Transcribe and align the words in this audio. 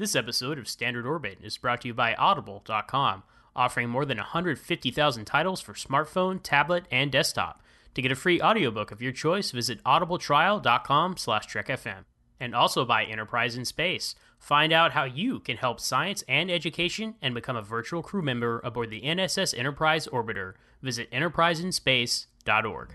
This 0.00 0.16
episode 0.16 0.58
of 0.58 0.66
Standard 0.66 1.04
Orbit 1.04 1.40
is 1.42 1.58
brought 1.58 1.82
to 1.82 1.88
you 1.88 1.92
by 1.92 2.14
Audible.com, 2.14 3.22
offering 3.54 3.90
more 3.90 4.06
than 4.06 4.16
150,000 4.16 5.24
titles 5.26 5.60
for 5.60 5.74
smartphone, 5.74 6.40
tablet, 6.42 6.86
and 6.90 7.12
desktop. 7.12 7.62
To 7.92 8.00
get 8.00 8.10
a 8.10 8.14
free 8.14 8.40
audiobook 8.40 8.92
of 8.92 9.02
your 9.02 9.12
choice, 9.12 9.50
visit 9.50 9.84
audibletrial.com 9.84 11.18
slash 11.18 11.46
trekfm. 11.46 12.06
And 12.40 12.54
also 12.54 12.86
by 12.86 13.04
Enterprise 13.04 13.58
in 13.58 13.66
Space. 13.66 14.14
Find 14.38 14.72
out 14.72 14.92
how 14.92 15.04
you 15.04 15.38
can 15.38 15.58
help 15.58 15.78
science 15.78 16.24
and 16.26 16.50
education 16.50 17.16
and 17.20 17.34
become 17.34 17.56
a 17.56 17.60
virtual 17.60 18.02
crew 18.02 18.22
member 18.22 18.62
aboard 18.64 18.88
the 18.88 19.02
NSS 19.02 19.52
Enterprise 19.58 20.06
Orbiter. 20.06 20.54
Visit 20.80 21.10
enterpriseinspace.org. 21.10 22.94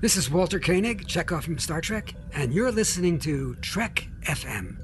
This 0.00 0.16
is 0.16 0.28
Walter 0.28 0.58
Koenig, 0.58 1.06
Chekhov 1.06 1.44
from 1.44 1.60
Star 1.60 1.80
Trek, 1.80 2.12
and 2.32 2.52
you're 2.52 2.72
listening 2.72 3.20
to 3.20 3.54
Trek 3.62 4.08
FM. 4.24 4.83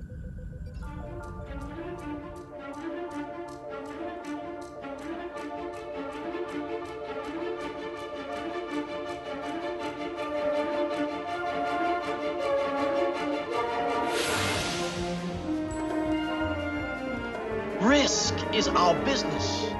Is 18.60 18.68
our 18.68 18.94
business. 19.06 19.70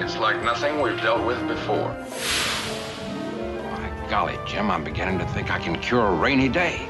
It's 0.00 0.16
like 0.16 0.44
nothing 0.44 0.80
we've 0.80 1.00
dealt 1.02 1.26
with 1.26 1.40
before. 1.48 1.88
My 3.72 4.06
golly, 4.08 4.38
Jim, 4.46 4.70
I'm 4.70 4.84
beginning 4.84 5.18
to 5.18 5.26
think 5.26 5.50
I 5.50 5.58
can 5.58 5.76
cure 5.80 6.06
a 6.06 6.14
rainy 6.14 6.48
day. 6.48 6.88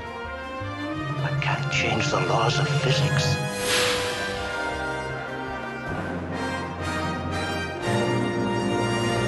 I 1.25 1.39
can't 1.41 1.73
change 1.73 2.11
the 2.11 2.21
laws 2.27 2.59
of 2.59 2.69
physics. 2.69 3.35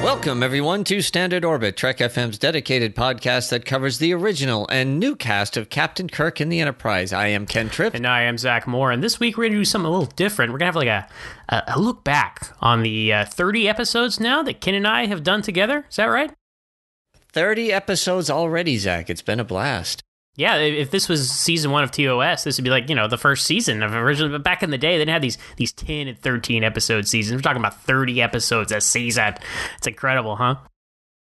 Welcome, 0.05 0.43
everyone, 0.43 0.85
to 0.85 1.01
Standard 1.01 1.47
Orbit, 1.47 1.79
Trek 1.79 1.97
FM's 1.97 2.37
dedicated 2.37 2.95
podcast 2.95 3.49
that 3.49 3.65
covers 3.65 3.97
the 3.97 4.13
original 4.13 4.69
and 4.69 5.01
new 5.01 5.17
cast 5.17 5.57
of 5.57 5.71
Captain 5.71 6.11
Kirk 6.11 6.43
in 6.43 6.51
the 6.51 6.61
Enterprise. 6.61 7.11
I 7.11 7.29
am 7.29 7.47
Ken 7.47 7.71
Tripp. 7.71 7.95
And 7.95 8.07
I 8.07 8.21
am 8.25 8.37
Zach 8.37 8.67
Moore, 8.67 8.91
and 8.91 9.03
this 9.03 9.19
week 9.19 9.39
we're 9.39 9.45
gonna 9.45 9.61
do 9.61 9.65
something 9.65 9.87
a 9.87 9.91
little 9.91 10.15
different. 10.15 10.53
We're 10.53 10.59
gonna 10.59 10.67
have 10.67 10.77
like 10.77 10.89
a 10.89 11.09
a, 11.49 11.63
a 11.69 11.81
look 11.81 12.05
back 12.05 12.55
on 12.61 12.83
the 12.83 13.15
uh, 13.15 13.25
30 13.25 13.67
episodes 13.67 14.21
now 14.21 14.43
that 14.43 14.61
Ken 14.61 14.75
and 14.75 14.87
I 14.87 15.07
have 15.07 15.23
done 15.23 15.41
together. 15.41 15.87
Is 15.89 15.97
that 15.97 16.05
right? 16.05 16.35
30 17.33 17.73
episodes 17.73 18.29
already, 18.29 18.77
Zach. 18.77 19.09
It's 19.09 19.23
been 19.23 19.41
a 19.41 19.45
blast. 19.45 20.03
Yeah, 20.37 20.57
if 20.57 20.91
this 20.91 21.09
was 21.09 21.31
season 21.31 21.71
one 21.71 21.85
of 21.85 21.93
TOS, 21.93 22.45
this 22.45 22.59
would 22.59 22.65
be 22.65 22.71
like 22.71 22.89
you 22.89 22.95
know 22.95 23.07
the 23.07 23.19
first 23.19 23.47
season 23.47 23.83
of 23.83 23.95
original. 23.95 24.31
But 24.31 24.43
back 24.43 24.63
in 24.63 24.71
the 24.71 24.79
day, 24.79 24.93
they 24.93 24.99
didn't 24.99 25.13
have 25.13 25.23
these 25.23 25.39
these 25.57 25.73
10 25.73 26.09
and 26.09 26.19
13 26.19 26.65
episode 26.65 27.07
seasons. 27.07 27.39
We're 27.39 27.43
talking 27.43 27.63
about 27.63 27.81
30 27.83 28.21
episodes 28.21 28.73
a 28.73 28.81
season. 28.81 29.35
It's 29.79 29.87
incredible, 29.87 30.37
huh? 30.37 30.57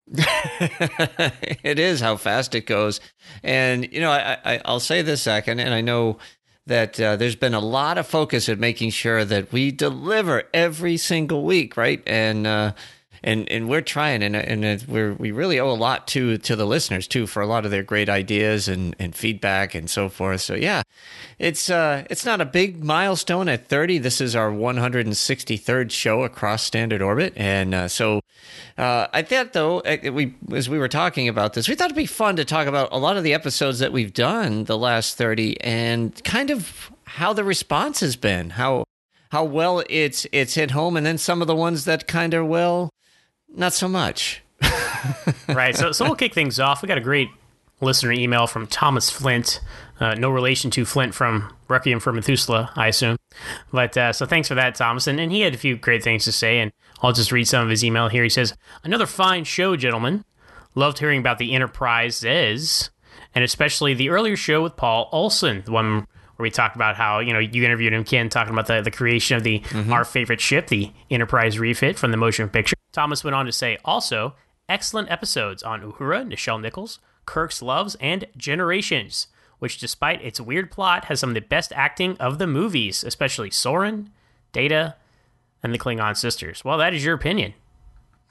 it 0.08 1.80
is 1.80 2.02
how 2.02 2.18
fast 2.18 2.56
it 2.56 2.66
goes. 2.66 3.00
And, 3.42 3.92
you 3.92 4.02
know, 4.02 4.12
I, 4.12 4.38
I, 4.44 4.62
I'll 4.66 4.80
say 4.80 5.02
this, 5.02 5.28
and, 5.28 5.59
and 5.59 5.74
I 5.74 5.81
know 5.81 6.18
that 6.66 7.00
uh, 7.00 7.16
there's 7.16 7.36
been 7.36 7.54
a 7.54 7.59
lot 7.59 7.98
of 7.98 8.08
focus 8.08 8.50
at 8.50 8.59
making 8.59 8.92
sure 8.92 9.26
that 9.26 9.52
we 9.52 9.72
deliver 9.72 10.44
every 10.54 10.98
single 10.98 11.44
week, 11.44 11.78
right? 11.78 12.02
And, 12.06 12.46
uh, 12.48 12.74
and 13.23 13.49
and 13.49 13.69
we're 13.69 13.81
trying, 13.81 14.21
and 14.21 14.35
and 14.35 14.83
we're 14.88 15.13
we 15.13 15.31
really 15.31 15.59
owe 15.59 15.71
a 15.71 15.73
lot 15.73 16.07
to 16.09 16.38
to 16.39 16.55
the 16.55 16.66
listeners 16.66 17.07
too 17.07 17.25
for 17.25 17.41
a 17.41 17.47
lot 17.47 17.66
of 17.66 17.71
their 17.71 17.83
great 17.83 18.09
ideas 18.09 18.67
and 18.67 18.95
and 18.99 19.16
feedback 19.16 19.73
and 19.73 19.89
so 19.89 20.09
forth. 20.09 20.41
So 20.41 20.55
yeah, 20.55 20.83
it's 21.39 21.69
uh 21.69 22.05
it's 22.09 22.25
not 22.25 22.41
a 22.41 22.45
big 22.45 22.83
milestone 22.83 23.47
at 23.47 23.67
30. 23.67 23.99
This 23.99 24.19
is 24.19 24.35
our 24.35 24.51
163rd 24.51 25.91
show 25.91 26.23
across 26.23 26.63
standard 26.63 27.01
orbit, 27.01 27.33
and 27.35 27.73
uh, 27.73 27.88
so 27.88 28.21
uh, 28.77 29.07
I 29.13 29.21
thought 29.21 29.53
though 29.53 29.81
we 30.12 30.35
as 30.53 30.69
we 30.69 30.78
were 30.78 30.89
talking 30.89 31.29
about 31.29 31.53
this, 31.53 31.69
we 31.69 31.75
thought 31.75 31.85
it'd 31.85 31.95
be 31.95 32.06
fun 32.06 32.35
to 32.35 32.45
talk 32.45 32.67
about 32.67 32.89
a 32.91 32.97
lot 32.97 33.16
of 33.16 33.23
the 33.23 33.33
episodes 33.33 33.79
that 33.79 33.94
we've 33.94 34.13
done 34.13 34.66
the 34.66 34.78
last 34.78 35.17
30 35.17 35.62
and 35.62 36.22
kind 36.23 36.50
of 36.50 36.91
how 37.06 37.31
the 37.31 37.44
response 37.44 38.01
has 38.01 38.16
been, 38.16 38.51
how 38.51 38.83
how 39.31 39.45
well 39.45 39.81
it's 39.89 40.28
it's 40.33 40.56
hit 40.56 40.72
home, 40.72 40.97
and 40.97 41.06
then 41.06 41.17
some 41.17 41.41
of 41.41 41.47
the 41.47 41.56
ones 41.56 41.85
that 41.85 42.07
kind 42.07 42.33
of 42.33 42.47
well 42.47 42.89
not 43.53 43.74
so 43.74 43.88
much. 43.88 44.44
right. 45.47 45.75
So, 45.75 45.91
so 45.91 46.06
we'll 46.06 46.16
kick 46.16 46.34
things 46.34 46.59
off. 46.59 46.81
We 46.81 46.88
got 46.88 46.97
a 46.97 47.02
great 47.02 47.30
listener 47.81 48.12
email 48.12 48.47
from 48.47 48.68
Thomas 48.68 49.09
Flint. 49.09 49.59
Uh, 50.00 50.16
no 50.16 50.30
relation 50.30 50.72
to 50.72 50.86
Flint 50.86 51.14
from 51.14 51.53
Requiem 51.68 52.00
for 52.00 52.12
Methuselah, 52.12 52.72
I 52.75 52.88
assume. 52.88 53.18
But 53.72 53.96
uh, 53.97 54.13
so 54.13 54.25
thanks 54.25 54.47
for 54.47 54.56
that, 54.56 54.75
Thomas. 54.75 55.08
And, 55.08 55.19
and 55.19 55.31
he 55.31 55.42
had 55.42 55.53
a 55.53 55.58
few 55.58 55.78
great 55.78 56.03
things 56.03 56.24
to 56.25 56.31
say, 56.31 56.59
and 56.59 56.72
I'll 57.02 57.13
just 57.13 57.31
read 57.31 57.47
some 57.47 57.63
of 57.63 57.69
his 57.69 57.84
email 57.84 58.08
here. 58.08 58.24
He 58.24 58.30
says, 58.30 58.56
Another 58.84 59.06
fine 59.06 59.44
show, 59.44 59.75
gentlemen. 59.75 60.25
Loved 60.75 61.00
hearing 61.00 61.19
about 61.19 61.38
the 61.38 61.53
Enterprises, 61.53 62.90
and 63.36 63.44
especially 63.44 63.94
the 63.94 64.09
earlier 64.09 64.36
show 64.36 64.63
with 64.63 64.75
Paul 64.75 65.08
Olson, 65.12 65.62
the 65.66 65.72
one 65.72 66.08
where 66.35 66.44
we 66.44 66.49
talked 66.49 66.75
about 66.75 66.95
how 66.95 67.19
you 67.19 67.33
know 67.33 67.39
you 67.39 67.63
interviewed 67.63 67.94
him, 67.94 68.03
Ken, 68.03 68.29
talking 68.29 68.53
about 68.53 68.67
the, 68.67 68.81
the 68.81 68.91
creation 68.91 69.38
of 69.38 69.44
the 69.44 69.59
mm-hmm. 69.59 69.94
our 69.94 70.05
favorite 70.05 70.41
ship, 70.41 70.67
the 70.67 70.91
Enterprise 71.09 71.59
refit 71.59 71.97
from 71.97 72.11
the 72.11 72.17
motion 72.17 72.49
picture. 72.49 72.75
Thomas 72.91 73.23
went 73.23 73.35
on 73.35 73.45
to 73.45 73.51
say, 73.51 73.77
also 73.83 74.35
excellent 74.69 75.09
episodes 75.11 75.63
on 75.63 75.81
Uhura, 75.81 76.27
Nichelle 76.27 76.61
Nichols, 76.61 76.99
Kirk's 77.25 77.61
Loves, 77.61 77.95
and 77.95 78.25
Generations, 78.38 79.27
which, 79.59 79.79
despite 79.79 80.23
its 80.23 80.39
weird 80.39 80.71
plot, 80.71 81.05
has 81.05 81.19
some 81.19 81.31
of 81.31 81.33
the 81.33 81.41
best 81.41 81.71
acting 81.73 82.17
of 82.17 82.38
the 82.38 82.47
movies, 82.47 83.03
especially 83.03 83.50
Soran, 83.50 84.07
Data, 84.51 84.95
and 85.61 85.73
the 85.73 85.79
Klingon 85.79 86.15
sisters. 86.15 86.63
Well, 86.63 86.77
that 86.77 86.94
is 86.94 87.03
your 87.03 87.15
opinion. 87.15 87.53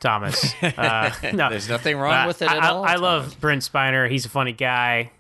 Thomas. 0.01 0.55
Uh, 0.63 1.13
no, 1.33 1.51
There's 1.51 1.69
nothing 1.69 1.97
wrong 1.97 2.25
uh, 2.25 2.27
with 2.27 2.43
it 2.43 2.51
at 2.51 2.63
I, 2.63 2.69
all. 2.69 2.85
I, 2.85 2.93
I 2.93 2.97
love 2.97 3.37
Brent 3.41 3.63
Spiner. 3.63 4.11
He's 4.11 4.25
a 4.25 4.29
funny 4.29 4.53
guy. 4.53 5.13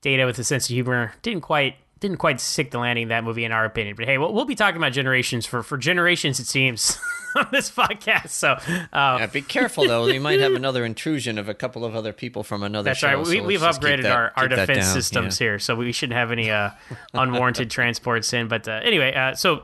Data 0.00 0.24
with 0.26 0.38
a 0.38 0.44
sense 0.44 0.68
of 0.68 0.74
humor. 0.74 1.12
Didn't 1.22 1.42
quite 1.42 1.76
didn't 2.02 2.18
quite 2.18 2.40
stick 2.40 2.72
the 2.72 2.78
landing 2.78 3.08
that 3.08 3.22
movie 3.22 3.44
in 3.44 3.52
our 3.52 3.64
opinion. 3.64 3.94
But 3.96 4.06
hey, 4.06 4.18
we'll, 4.18 4.32
we'll 4.34 4.44
be 4.44 4.56
talking 4.56 4.76
about 4.76 4.92
generations 4.92 5.46
for 5.46 5.62
for 5.62 5.78
generations 5.78 6.40
it 6.40 6.46
seems 6.46 6.98
on 7.36 7.46
this 7.52 7.70
podcast. 7.70 8.30
So 8.30 8.52
uh, 8.92 9.16
yeah, 9.20 9.26
be 9.26 9.40
careful 9.40 9.86
though. 9.86 10.04
we 10.04 10.18
might 10.18 10.40
have 10.40 10.52
another 10.56 10.84
intrusion 10.84 11.38
of 11.38 11.48
a 11.48 11.54
couple 11.54 11.84
of 11.84 11.94
other 11.94 12.12
people 12.12 12.42
from 12.42 12.64
another. 12.64 12.90
That's 12.90 12.98
show, 12.98 13.06
right. 13.06 13.18
We, 13.18 13.38
so 13.38 13.44
we've 13.44 13.60
upgraded 13.60 14.02
that, 14.02 14.12
our, 14.12 14.32
our 14.36 14.48
defense 14.48 14.86
systems 14.86 15.40
yeah. 15.40 15.46
here, 15.46 15.58
so 15.60 15.76
we 15.76 15.92
shouldn't 15.92 16.18
have 16.18 16.32
any 16.32 16.50
uh, 16.50 16.70
unwarranted 17.14 17.70
transports 17.70 18.32
in. 18.32 18.48
But 18.48 18.66
uh, 18.66 18.80
anyway, 18.82 19.14
uh, 19.14 19.34
so 19.36 19.62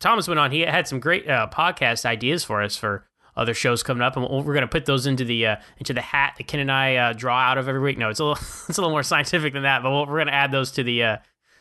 Thomas 0.00 0.26
went 0.26 0.40
on. 0.40 0.50
He 0.50 0.60
had 0.60 0.88
some 0.88 0.98
great 0.98 1.28
uh, 1.28 1.48
podcast 1.52 2.06
ideas 2.06 2.42
for 2.42 2.62
us 2.62 2.74
for 2.74 3.04
other 3.36 3.52
shows 3.52 3.82
coming 3.82 4.02
up, 4.02 4.16
and 4.16 4.26
we're 4.26 4.54
going 4.54 4.62
to 4.62 4.66
put 4.66 4.86
those 4.86 5.06
into 5.06 5.24
the 5.24 5.46
uh, 5.46 5.56
into 5.76 5.92
the 5.92 6.00
hat 6.00 6.36
that 6.38 6.46
Ken 6.46 6.60
and 6.60 6.72
I 6.72 6.96
uh, 6.96 7.12
draw 7.12 7.38
out 7.38 7.58
of 7.58 7.68
every 7.68 7.82
week. 7.82 7.98
No, 7.98 8.08
it's 8.08 8.18
a 8.18 8.24
little 8.24 8.42
it's 8.68 8.78
a 8.78 8.80
little 8.80 8.90
more 8.90 9.02
scientific 9.02 9.52
than 9.52 9.64
that, 9.64 9.82
but 9.82 9.90
we 9.90 9.96
we're 9.98 10.16
going 10.16 10.28
to 10.28 10.34
add 10.34 10.52
those 10.52 10.70
to 10.72 10.82
the 10.82 11.02
uh, 11.02 11.16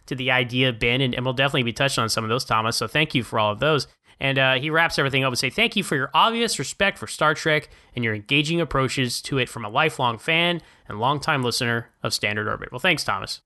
to 0.08 0.16
the 0.16 0.32
idea 0.32 0.72
bin, 0.74 1.02
and, 1.02 1.14
and 1.14 1.26
we'll 1.26 1.34
definitely 1.34 1.64
be 1.64 1.74
touching 1.74 2.02
on 2.02 2.10
some 2.10 2.24
of 2.24 2.30
those, 2.30 2.46
Thomas. 2.46 2.78
So 2.78 2.88
thank 2.88 3.16
you 3.16 3.24
for 3.24 3.40
all 3.40 3.52
of 3.52 3.60
those. 3.60 3.88
And 4.20 4.40
uh, 4.40 4.54
he 4.56 4.70
wraps 4.70 4.98
everything 4.98 5.24
up 5.24 5.32
and 5.32 5.38
say, 5.38 5.50
"Thank 5.50 5.76
you 5.76 5.84
for 5.84 5.96
your 5.96 6.10
obvious 6.14 6.58
respect 6.58 6.98
for 6.98 7.08
Star 7.08 7.34
Trek 7.34 7.70
and 7.96 8.04
your 8.06 8.16
engaging 8.16 8.62
approaches 8.62 9.22
to 9.24 9.38
it 9.38 9.50
from 9.50 9.66
a 9.66 9.70
lifelong 9.70 10.18
fan 10.18 10.62
and 10.88 11.00
longtime 11.00 11.44
listener 11.44 11.90
of 12.02 12.14
Standard 12.14 12.48
Orbit." 12.48 12.72
Well, 12.72 12.80
thanks, 12.80 13.04
Thomas. 13.04 13.42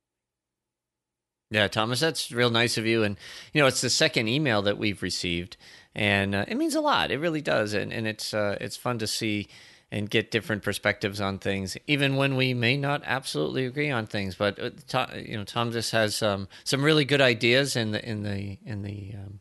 Yeah, 1.51 1.67
Thomas, 1.67 1.99
that's 1.99 2.31
real 2.31 2.51
nice 2.51 2.77
of 2.77 2.85
you. 2.85 3.03
And 3.03 3.17
you 3.53 3.61
know, 3.61 3.67
it's 3.67 3.81
the 3.81 3.89
second 3.89 4.27
email 4.27 4.61
that 4.61 4.77
we've 4.77 5.01
received, 5.01 5.57
and 5.95 6.35
uh, 6.35 6.45
it 6.47 6.55
means 6.55 6.75
a 6.75 6.81
lot. 6.81 7.09
It 7.09 7.17
really 7.17 7.41
does, 7.41 7.73
and 7.73 7.91
and 7.91 8.05
it's 8.05 8.33
uh, 8.33 8.57
it's 8.61 8.77
fun 8.77 8.99
to 8.99 9.07
see 9.07 9.47
and 9.91 10.09
get 10.09 10.31
different 10.31 10.61
perspectives 10.61 11.19
on 11.19 11.39
things, 11.39 11.75
even 11.87 12.15
when 12.15 12.35
we 12.35 12.53
may 12.53 12.77
not 12.77 13.01
absolutely 13.05 13.65
agree 13.65 13.89
on 13.89 14.05
things. 14.05 14.35
But 14.35 14.59
uh, 14.59 15.07
you 15.15 15.37
know, 15.37 15.43
Tom 15.43 15.71
just 15.71 15.91
has 15.91 16.21
um, 16.21 16.47
some 16.63 16.83
really 16.83 17.05
good 17.05 17.21
ideas 17.21 17.75
in 17.75 17.91
the 17.91 18.07
in 18.07 18.23
the 18.23 18.57
in 18.65 18.83
the 18.83 19.13
um, 19.15 19.39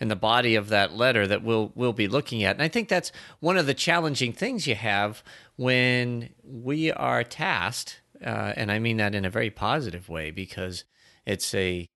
in 0.00 0.08
the 0.08 0.16
body 0.16 0.54
of 0.54 0.68
that 0.68 0.94
letter 0.94 1.26
that 1.26 1.42
we'll 1.42 1.72
we'll 1.74 1.92
be 1.92 2.08
looking 2.08 2.44
at. 2.44 2.56
And 2.56 2.62
I 2.62 2.68
think 2.68 2.88
that's 2.88 3.12
one 3.40 3.56
of 3.56 3.66
the 3.66 3.74
challenging 3.74 4.32
things 4.32 4.66
you 4.66 4.74
have 4.74 5.22
when 5.56 6.30
we 6.44 6.92
are 6.92 7.24
tasked, 7.24 8.00
uh, 8.24 8.52
and 8.56 8.70
I 8.70 8.78
mean 8.78 8.98
that 8.98 9.14
in 9.14 9.24
a 9.24 9.30
very 9.30 9.50
positive 9.50 10.08
way 10.08 10.30
because 10.30 10.84
it's 11.24 11.54
a 11.54 11.88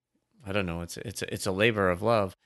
I 0.46 0.52
don't 0.52 0.66
know 0.66 0.80
it's 0.80 0.96
it's 0.96 1.22
it's 1.22 1.46
a 1.46 1.52
labor 1.52 1.90
of 1.90 2.02
love 2.02 2.36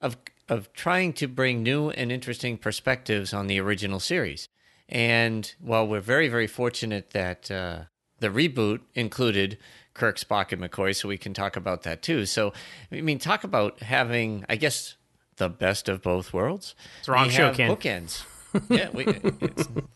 of 0.00 0.16
of 0.48 0.72
trying 0.72 1.12
to 1.12 1.26
bring 1.28 1.62
new 1.62 1.90
and 1.90 2.12
interesting 2.12 2.58
perspectives 2.58 3.32
on 3.32 3.46
the 3.46 3.60
original 3.60 4.00
series. 4.00 4.48
And 4.88 5.52
while 5.60 5.86
we're 5.86 6.00
very, 6.00 6.28
very 6.28 6.46
fortunate 6.46 7.10
that 7.10 7.50
uh, 7.50 7.84
the 8.20 8.28
reboot 8.28 8.80
included 8.94 9.58
Kirk, 9.94 10.18
Spock, 10.18 10.52
and 10.52 10.62
McCoy, 10.62 10.94
so 10.94 11.08
we 11.08 11.18
can 11.18 11.34
talk 11.34 11.56
about 11.56 11.82
that 11.82 12.02
too. 12.02 12.26
So, 12.26 12.52
I 12.92 13.00
mean, 13.00 13.18
talk 13.18 13.44
about 13.44 13.80
having, 13.80 14.44
I 14.48 14.56
guess, 14.56 14.96
the 15.36 15.48
best 15.48 15.88
of 15.88 16.02
both 16.02 16.32
worlds. 16.32 16.74
It's 17.00 17.08
wrong 17.08 17.26
we 17.26 17.32
show, 17.32 17.52
Ken. 17.52 17.74
Bookends. 17.74 18.24
yeah, 18.68 18.88
we, 18.92 19.06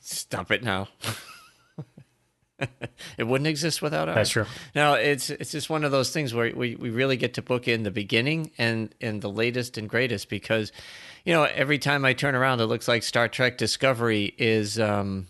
stop 0.01 0.51
it 0.51 0.63
now. 0.63 0.89
it 3.19 3.27
wouldn't 3.27 3.49
exist 3.49 3.81
without 3.81 4.09
us. 4.09 4.15
That's 4.15 4.31
true. 4.31 4.47
No, 4.75 4.95
it's 4.95 5.31
it's 5.31 5.53
just 5.53 5.71
one 5.71 5.85
of 5.85 5.93
those 5.93 6.11
things 6.11 6.35
where 6.35 6.55
we, 6.55 6.77
we 6.77 6.91
really 6.91 7.17
get 7.17 7.35
to 7.35 7.43
book 7.43 7.69
in 7.69 7.85
the 7.85 7.91
beginning 7.91 8.51
and 8.59 8.95
and 9.01 9.23
the 9.23 9.31
latest 9.31 9.79
and 9.79 9.89
greatest 9.89 10.29
because, 10.29 10.73
you 11.25 11.33
know, 11.33 11.45
every 11.45 11.79
time 11.79 12.05
I 12.05 12.13
turn 12.13 12.35
around, 12.35 12.61
it 12.61 12.67
looks 12.67 12.89
like 12.89 13.03
Star 13.03 13.29
Trek 13.29 13.59
Discovery 13.59 14.35
is. 14.39 14.79
Um, 14.79 15.27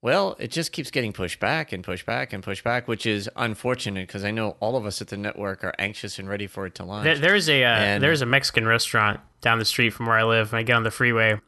well, 0.00 0.36
it 0.38 0.52
just 0.52 0.70
keeps 0.70 0.92
getting 0.92 1.12
pushed 1.12 1.40
back 1.40 1.72
and 1.72 1.82
pushed 1.82 2.06
back 2.06 2.32
and 2.32 2.40
pushed 2.40 2.62
back, 2.62 2.86
which 2.86 3.04
is 3.04 3.28
unfortunate 3.34 4.06
because 4.06 4.22
I 4.22 4.30
know 4.30 4.56
all 4.60 4.76
of 4.76 4.86
us 4.86 5.02
at 5.02 5.08
the 5.08 5.16
network 5.16 5.64
are 5.64 5.74
anxious 5.78 6.20
and 6.20 6.28
ready 6.28 6.46
for 6.46 6.66
it 6.66 6.76
to 6.76 6.84
launch. 6.84 7.02
There, 7.04 7.18
there's 7.18 7.48
a 7.48 7.64
uh, 7.64 7.98
there's 7.98 8.22
a 8.22 8.26
Mexican 8.26 8.64
restaurant 8.66 9.18
down 9.40 9.58
the 9.58 9.64
street 9.64 9.90
from 9.90 10.06
where 10.06 10.16
I 10.16 10.22
live. 10.22 10.52
And 10.52 10.58
I 10.60 10.62
get 10.62 10.76
on 10.76 10.84
the 10.84 10.90
freeway, 10.92 11.40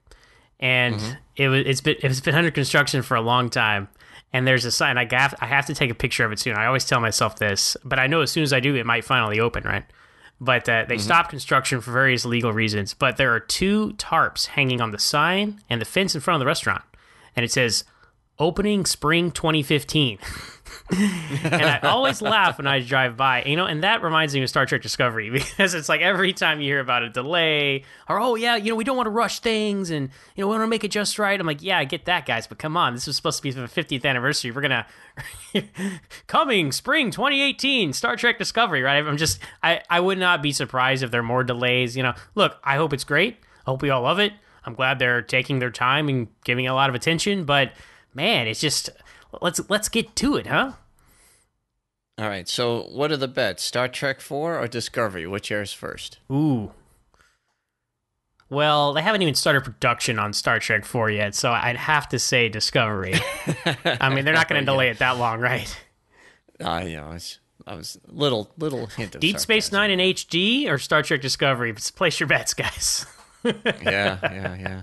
and 0.58 0.96
Mm-hmm. 0.96 1.12
it 1.36 1.48
was 1.48 1.62
it's 1.66 1.80
been 1.80 1.96
it's 2.02 2.20
been 2.20 2.34
under 2.34 2.50
construction 2.50 3.02
for 3.02 3.14
a 3.16 3.20
long 3.20 3.50
time. 3.50 3.88
And 4.32 4.46
there's 4.46 4.64
a 4.64 4.70
sign. 4.72 4.96
I 4.98 5.06
have 5.12 5.34
I 5.40 5.46
have 5.46 5.66
to 5.66 5.74
take 5.74 5.90
a 5.90 5.94
picture 5.94 6.24
of 6.24 6.32
it 6.32 6.38
soon. 6.40 6.56
I 6.56 6.66
always 6.66 6.84
tell 6.84 7.00
myself 7.00 7.36
this, 7.36 7.76
but 7.84 7.98
I 8.00 8.06
know 8.08 8.20
as 8.20 8.30
soon 8.32 8.42
as 8.42 8.52
I 8.52 8.58
do, 8.60 8.74
it 8.74 8.86
might 8.86 9.04
finally 9.04 9.38
open, 9.40 9.62
right? 9.64 9.84
But 10.40 10.68
uh, 10.68 10.72
Mm-hmm. 10.72 10.88
they 10.88 10.98
stopped 10.98 11.30
construction 11.30 11.80
for 11.80 11.90
various 11.92 12.24
legal 12.24 12.52
reasons. 12.52 12.94
But 12.94 13.16
there 13.18 13.34
are 13.34 13.40
two 13.40 13.92
tarps 13.98 14.46
hanging 14.46 14.80
on 14.80 14.90
the 14.90 14.98
sign 14.98 15.60
and 15.68 15.80
the 15.80 15.84
fence 15.84 16.14
in 16.14 16.20
front 16.20 16.36
of 16.36 16.40
the 16.40 16.46
restaurant, 16.46 16.82
and 17.36 17.44
it 17.44 17.52
says 17.52 17.84
opening 18.40 18.86
spring 18.86 19.30
2015 19.30 20.18
and 20.92 21.62
i 21.62 21.78
always 21.82 22.22
laugh 22.22 22.58
when 22.58 22.66
i 22.66 22.80
drive 22.80 23.16
by 23.16 23.42
you 23.44 23.54
know 23.54 23.66
and 23.66 23.82
that 23.82 24.02
reminds 24.02 24.34
me 24.34 24.42
of 24.42 24.48
star 24.48 24.66
trek 24.66 24.82
discovery 24.82 25.30
because 25.30 25.74
it's 25.74 25.88
like 25.88 26.00
every 26.00 26.32
time 26.32 26.60
you 26.60 26.72
hear 26.72 26.80
about 26.80 27.02
a 27.02 27.08
delay 27.08 27.84
or 28.08 28.18
oh 28.20 28.34
yeah 28.34 28.56
you 28.56 28.70
know 28.70 28.76
we 28.76 28.84
don't 28.84 28.96
want 28.96 29.06
to 29.06 29.10
rush 29.10 29.40
things 29.40 29.90
and 29.90 30.08
you 30.34 30.42
know 30.42 30.48
we 30.48 30.52
want 30.52 30.62
to 30.62 30.66
make 30.66 30.82
it 30.82 30.90
just 30.90 31.18
right. 31.18 31.38
I'm 31.38 31.46
like 31.46 31.62
yeah 31.62 31.78
i 31.78 31.84
get 31.84 32.06
that 32.06 32.26
guys 32.26 32.46
but 32.46 32.58
come 32.58 32.76
on 32.76 32.94
this 32.94 33.06
was 33.06 33.16
supposed 33.16 33.38
to 33.38 33.42
be 33.42 33.50
for 33.50 33.60
the 33.60 33.66
50th 33.66 34.04
anniversary. 34.04 34.50
We're 34.50 34.62
gonna 34.62 34.86
coming 36.26 36.72
spring 36.72 37.10
2018 37.10 37.92
star 37.92 38.16
trek 38.16 38.38
discovery 38.38 38.82
right? 38.82 39.04
I'm 39.04 39.16
just 39.16 39.38
i 39.62 39.82
i 39.90 40.00
would 40.00 40.18
not 40.18 40.42
be 40.42 40.52
surprised 40.52 41.02
if 41.02 41.10
there 41.10 41.20
are 41.20 41.24
more 41.24 41.44
delays 41.44 41.96
you 41.96 42.02
know. 42.02 42.14
Look 42.34 42.56
i 42.64 42.76
hope 42.76 42.92
it's 42.92 43.04
great. 43.04 43.36
I 43.66 43.70
hope 43.70 43.82
we 43.82 43.90
all 43.90 44.02
love 44.02 44.18
it. 44.18 44.32
I'm 44.64 44.74
glad 44.74 44.98
they're 44.98 45.22
taking 45.22 45.58
their 45.58 45.70
time 45.70 46.08
and 46.08 46.28
giving 46.44 46.66
a 46.66 46.74
lot 46.74 46.88
of 46.88 46.94
attention 46.94 47.44
but 47.44 47.72
man 48.14 48.46
it's 48.46 48.60
just 48.60 48.90
let's 49.40 49.60
let's 49.68 49.88
get 49.88 50.14
to 50.16 50.36
it 50.36 50.46
huh 50.46 50.72
all 52.18 52.28
right, 52.28 52.46
so 52.46 52.82
what 52.82 53.10
are 53.10 53.16
the 53.16 53.26
bets? 53.26 53.62
Star 53.62 53.88
Trek 53.88 54.20
4 54.20 54.58
or 54.58 54.68
Discovery? 54.68 55.26
Which 55.26 55.50
airs 55.50 55.72
first? 55.72 56.18
ooh 56.30 56.70
well 58.50 58.92
they 58.92 59.00
haven't 59.00 59.22
even 59.22 59.34
started 59.34 59.62
production 59.62 60.18
on 60.18 60.32
star 60.32 60.58
trek 60.58 60.84
4 60.84 61.10
yet 61.10 61.34
so 61.34 61.52
i'd 61.52 61.76
have 61.76 62.08
to 62.08 62.18
say 62.18 62.48
discovery 62.48 63.14
i 63.84 64.12
mean 64.12 64.24
they're 64.24 64.34
not 64.34 64.48
going 64.48 64.60
to 64.60 64.66
delay 64.66 64.88
it 64.90 64.98
that 64.98 65.16
long 65.16 65.40
right 65.40 65.80
you 66.60 66.96
know, 66.96 67.12
it's, 67.12 67.38
I 67.66 67.74
was 67.74 67.98
little 68.08 68.50
little 68.58 68.86
hint 68.86 69.14
of 69.14 69.20
deep 69.20 69.38
space 69.38 69.72
nine 69.72 69.90
in 69.90 70.00
hd 70.00 70.68
or 70.68 70.78
star 70.78 71.02
trek 71.02 71.22
discovery 71.22 71.72
place 71.72 72.20
your 72.20 72.26
bets 72.26 72.52
guys 72.52 73.06
yeah, 73.44 74.18
yeah, 74.22 74.56
yeah. 74.56 74.82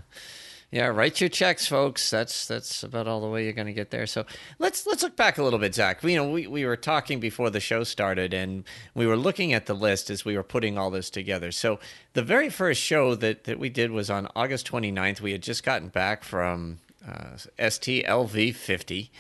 Yeah, 0.70 0.88
write 0.88 1.22
your 1.22 1.30
checks, 1.30 1.66
folks. 1.66 2.10
That's 2.10 2.46
that's 2.46 2.84
about 2.84 3.08
all 3.08 3.22
the 3.22 3.28
way 3.28 3.46
you're 3.46 3.54
going 3.54 3.68
to 3.68 3.74
get 3.74 3.90
there. 3.90 4.06
So 4.06 4.26
let's 4.60 4.86
let's 4.86 5.02
look 5.02 5.16
back 5.16 5.38
a 5.38 5.44
little 5.44 5.60
bit, 5.60 5.74
Zach. 5.74 6.04
You 6.04 6.18
know, 6.18 6.30
we, 6.30 6.46
we 6.46 6.66
were 6.66 6.76
talking 6.76 7.22
before 7.22 7.50
the 7.50 7.62
show 7.62 7.86
started, 7.86 8.34
and 8.34 8.66
we 8.94 9.08
were 9.08 9.16
looking 9.16 9.54
at 9.54 9.66
the 9.66 9.74
list 9.74 10.10
as 10.10 10.26
we 10.26 10.36
were 10.36 10.44
putting 10.44 10.78
all 10.78 10.92
this 10.92 11.10
together. 11.10 11.54
So 11.54 11.80
the 12.14 12.22
very 12.22 12.50
first 12.50 12.82
show 12.82 13.16
that, 13.16 13.46
that 13.46 13.60
we 13.60 13.70
did 13.70 13.92
was 13.92 14.10
on 14.10 14.28
August 14.36 14.70
29th. 14.70 15.22
We 15.22 15.32
had 15.32 15.42
just 15.42 15.64
gotten 15.64 15.88
back 15.88 16.26
from 16.26 16.80
uh, 17.08 17.38
STLV 17.58 18.54
50, 18.54 19.12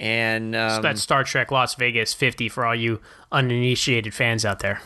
and 0.00 0.56
um, 0.56 0.82
that's 0.82 1.02
star 1.02 1.22
trek 1.22 1.52
las 1.52 1.76
vegas 1.76 2.14
50 2.14 2.48
for 2.48 2.66
all 2.66 2.74
you 2.74 3.00
uninitiated 3.30 4.12
fans 4.12 4.44
out 4.44 4.58
there 4.58 4.80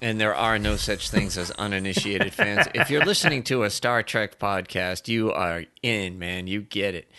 And 0.00 0.20
there 0.20 0.34
are 0.34 0.58
no 0.58 0.76
such 0.76 1.10
things 1.10 1.38
as 1.38 1.50
uninitiated 1.52 2.34
fans. 2.34 2.66
If 2.74 2.90
you're 2.90 3.04
listening 3.04 3.42
to 3.44 3.62
a 3.62 3.70
Star 3.70 4.02
Trek 4.02 4.38
podcast, 4.38 5.08
you 5.08 5.32
are 5.32 5.64
in, 5.82 6.18
man. 6.18 6.46
You 6.46 6.62
get 6.62 6.94
it. 6.94 7.10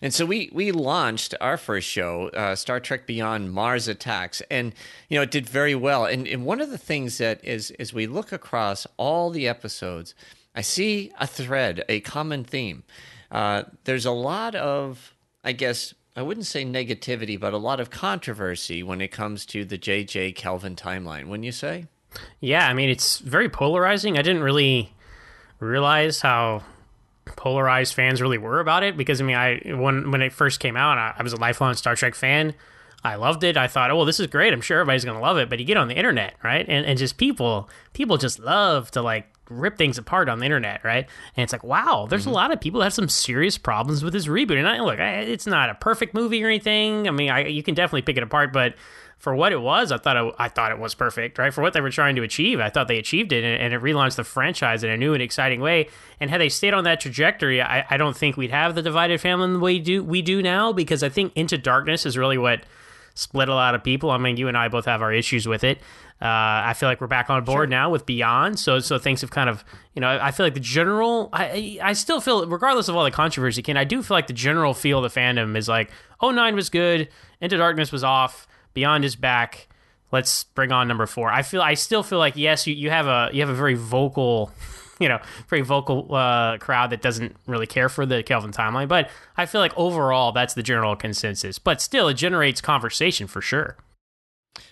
And 0.00 0.14
so 0.14 0.24
we 0.26 0.48
we 0.52 0.70
launched 0.70 1.34
our 1.40 1.56
first 1.56 1.88
show, 1.88 2.28
uh, 2.28 2.54
Star 2.54 2.78
Trek 2.78 3.06
Beyond 3.06 3.52
Mars 3.52 3.88
Attacks, 3.88 4.40
and 4.48 4.72
you 5.08 5.16
know 5.16 5.22
it 5.22 5.30
did 5.32 5.48
very 5.48 5.74
well. 5.74 6.04
And, 6.04 6.28
and 6.28 6.44
one 6.44 6.60
of 6.60 6.70
the 6.70 6.78
things 6.78 7.18
that 7.18 7.44
is 7.44 7.72
as 7.80 7.92
we 7.92 8.06
look 8.06 8.30
across 8.30 8.86
all 8.96 9.30
the 9.30 9.48
episodes, 9.48 10.14
I 10.54 10.60
see 10.60 11.10
a 11.18 11.26
thread, 11.26 11.84
a 11.88 12.00
common 12.00 12.44
theme. 12.44 12.84
Uh, 13.30 13.64
there's 13.84 14.06
a 14.06 14.12
lot 14.12 14.54
of, 14.54 15.14
I 15.44 15.52
guess, 15.52 15.94
I 16.16 16.22
wouldn't 16.22 16.46
say 16.46 16.64
negativity, 16.64 17.38
but 17.38 17.52
a 17.52 17.58
lot 17.58 17.80
of 17.80 17.90
controversy 17.90 18.82
when 18.82 19.00
it 19.00 19.08
comes 19.08 19.44
to 19.46 19.64
the 19.64 19.78
J.J. 19.78 20.32
Kelvin 20.32 20.76
timeline. 20.76 21.26
Wouldn't 21.26 21.44
you 21.44 21.52
say? 21.52 21.86
Yeah, 22.40 22.66
I 22.66 22.74
mean 22.74 22.88
it's 22.88 23.18
very 23.18 23.48
polarizing. 23.48 24.18
I 24.18 24.22
didn't 24.22 24.42
really 24.42 24.92
realize 25.60 26.20
how 26.20 26.62
polarized 27.36 27.94
fans 27.94 28.22
really 28.22 28.38
were 28.38 28.60
about 28.60 28.82
it 28.82 28.96
because 28.96 29.20
I 29.20 29.24
mean 29.24 29.36
I 29.36 29.60
when 29.74 30.10
when 30.10 30.22
it 30.22 30.32
first 30.32 30.60
came 30.60 30.76
out 30.76 30.98
I, 30.98 31.14
I 31.18 31.22
was 31.22 31.32
a 31.32 31.36
lifelong 31.36 31.74
Star 31.74 31.94
Trek 31.94 32.14
fan. 32.14 32.54
I 33.04 33.14
loved 33.14 33.44
it. 33.44 33.56
I 33.56 33.68
thought, 33.68 33.90
oh 33.90 33.96
well, 33.96 34.04
this 34.04 34.18
is 34.18 34.26
great. 34.26 34.52
I'm 34.52 34.60
sure 34.60 34.80
everybody's 34.80 35.04
gonna 35.04 35.20
love 35.20 35.38
it. 35.38 35.48
But 35.48 35.58
you 35.58 35.64
get 35.64 35.76
on 35.76 35.88
the 35.88 35.94
internet, 35.94 36.34
right? 36.42 36.66
And 36.68 36.84
and 36.84 36.98
just 36.98 37.16
people 37.16 37.68
people 37.92 38.16
just 38.16 38.38
love 38.38 38.90
to 38.92 39.02
like 39.02 39.26
rip 39.50 39.78
things 39.78 39.98
apart 39.98 40.28
on 40.28 40.38
the 40.38 40.44
internet, 40.44 40.84
right? 40.84 41.06
And 41.36 41.44
it's 41.44 41.52
like, 41.52 41.64
wow, 41.64 42.06
there's 42.08 42.24
a 42.24 42.28
mm-hmm. 42.28 42.34
lot 42.34 42.52
of 42.52 42.60
people 42.60 42.80
that 42.80 42.86
have 42.86 42.94
some 42.94 43.08
serious 43.08 43.56
problems 43.56 44.04
with 44.04 44.12
this 44.12 44.26
reboot. 44.26 44.58
And 44.58 44.68
I 44.68 44.80
look, 44.80 44.98
I, 44.98 45.20
it's 45.20 45.46
not 45.46 45.70
a 45.70 45.74
perfect 45.74 46.14
movie 46.14 46.42
or 46.42 46.48
anything. 46.48 47.08
I 47.08 47.10
mean, 47.10 47.30
I 47.30 47.46
you 47.46 47.62
can 47.62 47.74
definitely 47.74 48.02
pick 48.02 48.16
it 48.16 48.22
apart, 48.22 48.52
but 48.52 48.74
for 49.18 49.34
what 49.34 49.52
it 49.52 49.60
was, 49.60 49.90
I 49.90 49.98
thought 49.98 50.16
it, 50.16 50.34
I 50.38 50.48
thought 50.48 50.70
it 50.70 50.78
was 50.78 50.94
perfect, 50.94 51.38
right? 51.38 51.52
For 51.52 51.60
what 51.60 51.72
they 51.72 51.80
were 51.80 51.90
trying 51.90 52.14
to 52.16 52.22
achieve, 52.22 52.60
I 52.60 52.70
thought 52.70 52.86
they 52.86 52.98
achieved 52.98 53.32
it, 53.32 53.42
and, 53.42 53.60
and 53.60 53.74
it 53.74 53.82
relaunched 53.82 54.14
the 54.14 54.24
franchise 54.24 54.84
in 54.84 54.90
a 54.90 54.96
new 54.96 55.12
and 55.12 55.22
exciting 55.22 55.60
way. 55.60 55.88
And 56.20 56.30
had 56.30 56.40
they 56.40 56.48
stayed 56.48 56.72
on 56.72 56.84
that 56.84 57.00
trajectory, 57.00 57.60
I, 57.60 57.84
I 57.90 57.96
don't 57.96 58.16
think 58.16 58.36
we'd 58.36 58.52
have 58.52 58.76
the 58.76 58.82
divided 58.82 59.20
family 59.20 59.52
the 59.52 59.58
way 59.58 59.74
we 59.74 59.80
do 59.80 60.04
we 60.04 60.22
do 60.22 60.40
now. 60.40 60.72
Because 60.72 61.02
I 61.02 61.08
think 61.08 61.32
Into 61.34 61.58
Darkness 61.58 62.06
is 62.06 62.16
really 62.16 62.38
what 62.38 62.62
split 63.14 63.48
a 63.48 63.54
lot 63.54 63.74
of 63.74 63.82
people. 63.82 64.12
I 64.12 64.18
mean, 64.18 64.36
you 64.36 64.46
and 64.46 64.56
I 64.56 64.68
both 64.68 64.84
have 64.84 65.02
our 65.02 65.12
issues 65.12 65.48
with 65.48 65.64
it. 65.64 65.78
Uh, 66.20 66.66
I 66.66 66.74
feel 66.74 66.88
like 66.88 67.00
we're 67.00 67.06
back 67.06 67.30
on 67.30 67.44
board 67.44 67.70
now 67.70 67.90
with 67.90 68.04
Beyond, 68.04 68.58
so 68.58 68.80
so 68.80 68.98
things 68.98 69.20
have 69.20 69.30
kind 69.30 69.48
of 69.48 69.64
you 69.94 70.00
know 70.00 70.18
I 70.20 70.32
feel 70.32 70.44
like 70.46 70.54
the 70.54 70.60
general 70.60 71.28
I 71.32 71.78
I 71.80 71.92
still 71.92 72.20
feel 72.20 72.44
regardless 72.48 72.88
of 72.88 72.96
all 72.96 73.04
the 73.04 73.12
controversy, 73.12 73.62
Ken, 73.62 73.76
I 73.76 73.84
do 73.84 74.02
feel 74.02 74.16
like 74.16 74.26
the 74.26 74.32
general 74.32 74.74
feel 74.74 75.04
of 75.04 75.12
the 75.12 75.20
fandom 75.20 75.56
is 75.56 75.68
like 75.68 75.92
oh 76.20 76.32
nine 76.32 76.56
was 76.56 76.70
good, 76.70 77.08
Into 77.40 77.56
Darkness 77.56 77.92
was 77.92 78.02
off, 78.02 78.47
Beyond 78.74 79.04
is 79.04 79.16
back. 79.16 79.68
Let's 80.10 80.44
bring 80.44 80.72
on 80.72 80.88
number 80.88 81.06
four. 81.06 81.30
I 81.30 81.42
feel 81.42 81.60
I 81.60 81.74
still 81.74 82.02
feel 82.02 82.18
like 82.18 82.36
yes, 82.36 82.66
you, 82.66 82.74
you 82.74 82.90
have 82.90 83.06
a 83.06 83.30
you 83.32 83.40
have 83.40 83.50
a 83.50 83.54
very 83.54 83.74
vocal, 83.74 84.50
you 85.00 85.08
know, 85.08 85.18
very 85.48 85.62
vocal 85.62 86.14
uh, 86.14 86.58
crowd 86.58 86.90
that 86.90 87.02
doesn't 87.02 87.36
really 87.46 87.66
care 87.66 87.88
for 87.88 88.06
the 88.06 88.22
Kelvin 88.22 88.52
timeline. 88.52 88.88
But 88.88 89.10
I 89.36 89.46
feel 89.46 89.60
like 89.60 89.76
overall 89.76 90.32
that's 90.32 90.54
the 90.54 90.62
general 90.62 90.96
consensus. 90.96 91.58
But 91.58 91.80
still, 91.82 92.08
it 92.08 92.14
generates 92.14 92.60
conversation 92.60 93.26
for 93.26 93.40
sure. 93.40 93.76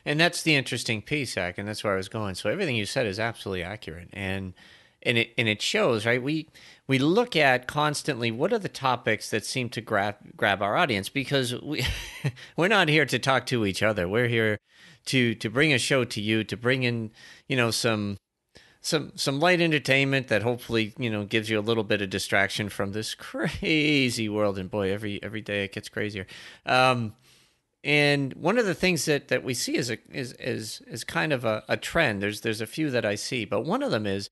And 0.04 0.18
that's 0.18 0.42
the 0.42 0.54
interesting 0.54 1.02
piece, 1.02 1.34
Zach, 1.34 1.58
and 1.58 1.68
that's 1.68 1.84
where 1.84 1.92
I 1.92 1.96
was 1.96 2.08
going. 2.08 2.34
So 2.34 2.48
everything 2.48 2.76
you 2.76 2.86
said 2.86 3.06
is 3.06 3.20
absolutely 3.20 3.62
accurate, 3.62 4.08
and 4.12 4.54
and 5.02 5.18
it 5.18 5.30
and 5.36 5.48
it 5.48 5.62
shows, 5.62 6.06
right? 6.06 6.22
We 6.22 6.48
we 6.88 6.98
look 6.98 7.34
at 7.34 7.66
constantly 7.66 8.30
what 8.30 8.52
are 8.52 8.58
the 8.58 8.68
topics 8.68 9.30
that 9.30 9.44
seem 9.44 9.68
to 9.70 9.80
grab 9.80 10.16
grab 10.36 10.62
our 10.62 10.76
audience 10.76 11.08
because 11.08 11.54
we 11.60 11.84
we're 12.56 12.68
not 12.68 12.88
here 12.88 13.06
to 13.06 13.18
talk 13.18 13.46
to 13.46 13.66
each 13.66 13.82
other. 13.82 14.08
We're 14.08 14.28
here 14.28 14.58
to 15.06 15.34
to 15.34 15.50
bring 15.50 15.72
a 15.72 15.78
show 15.78 16.04
to 16.04 16.20
you, 16.20 16.44
to 16.44 16.56
bring 16.56 16.82
in 16.82 17.10
you 17.48 17.56
know 17.56 17.70
some 17.70 18.18
some 18.80 19.12
some 19.16 19.40
light 19.40 19.60
entertainment 19.60 20.28
that 20.28 20.42
hopefully 20.42 20.94
you 20.98 21.10
know 21.10 21.24
gives 21.24 21.50
you 21.50 21.58
a 21.58 21.60
little 21.60 21.84
bit 21.84 22.02
of 22.02 22.10
distraction 22.10 22.68
from 22.68 22.92
this 22.92 23.14
crazy 23.16 24.28
world. 24.28 24.58
And 24.58 24.70
boy, 24.70 24.92
every 24.92 25.22
every 25.22 25.40
day 25.40 25.64
it 25.64 25.72
gets 25.72 25.88
crazier. 25.88 26.26
Um, 26.64 27.14
and 27.82 28.34
one 28.34 28.58
of 28.58 28.66
the 28.66 28.74
things 28.74 29.04
that, 29.04 29.28
that 29.28 29.44
we 29.44 29.54
see 29.54 29.76
is 29.76 29.90
a, 29.90 29.98
is 30.10 30.32
is 30.34 30.82
is 30.88 31.04
kind 31.04 31.32
of 31.32 31.44
a, 31.44 31.62
a 31.68 31.76
trend. 31.76 32.22
There's 32.22 32.40
there's 32.42 32.60
a 32.60 32.66
few 32.66 32.90
that 32.90 33.04
I 33.04 33.14
see, 33.14 33.44
but 33.44 33.64
one 33.64 33.82
of 33.82 33.90
them 33.90 34.06
is 34.06 34.30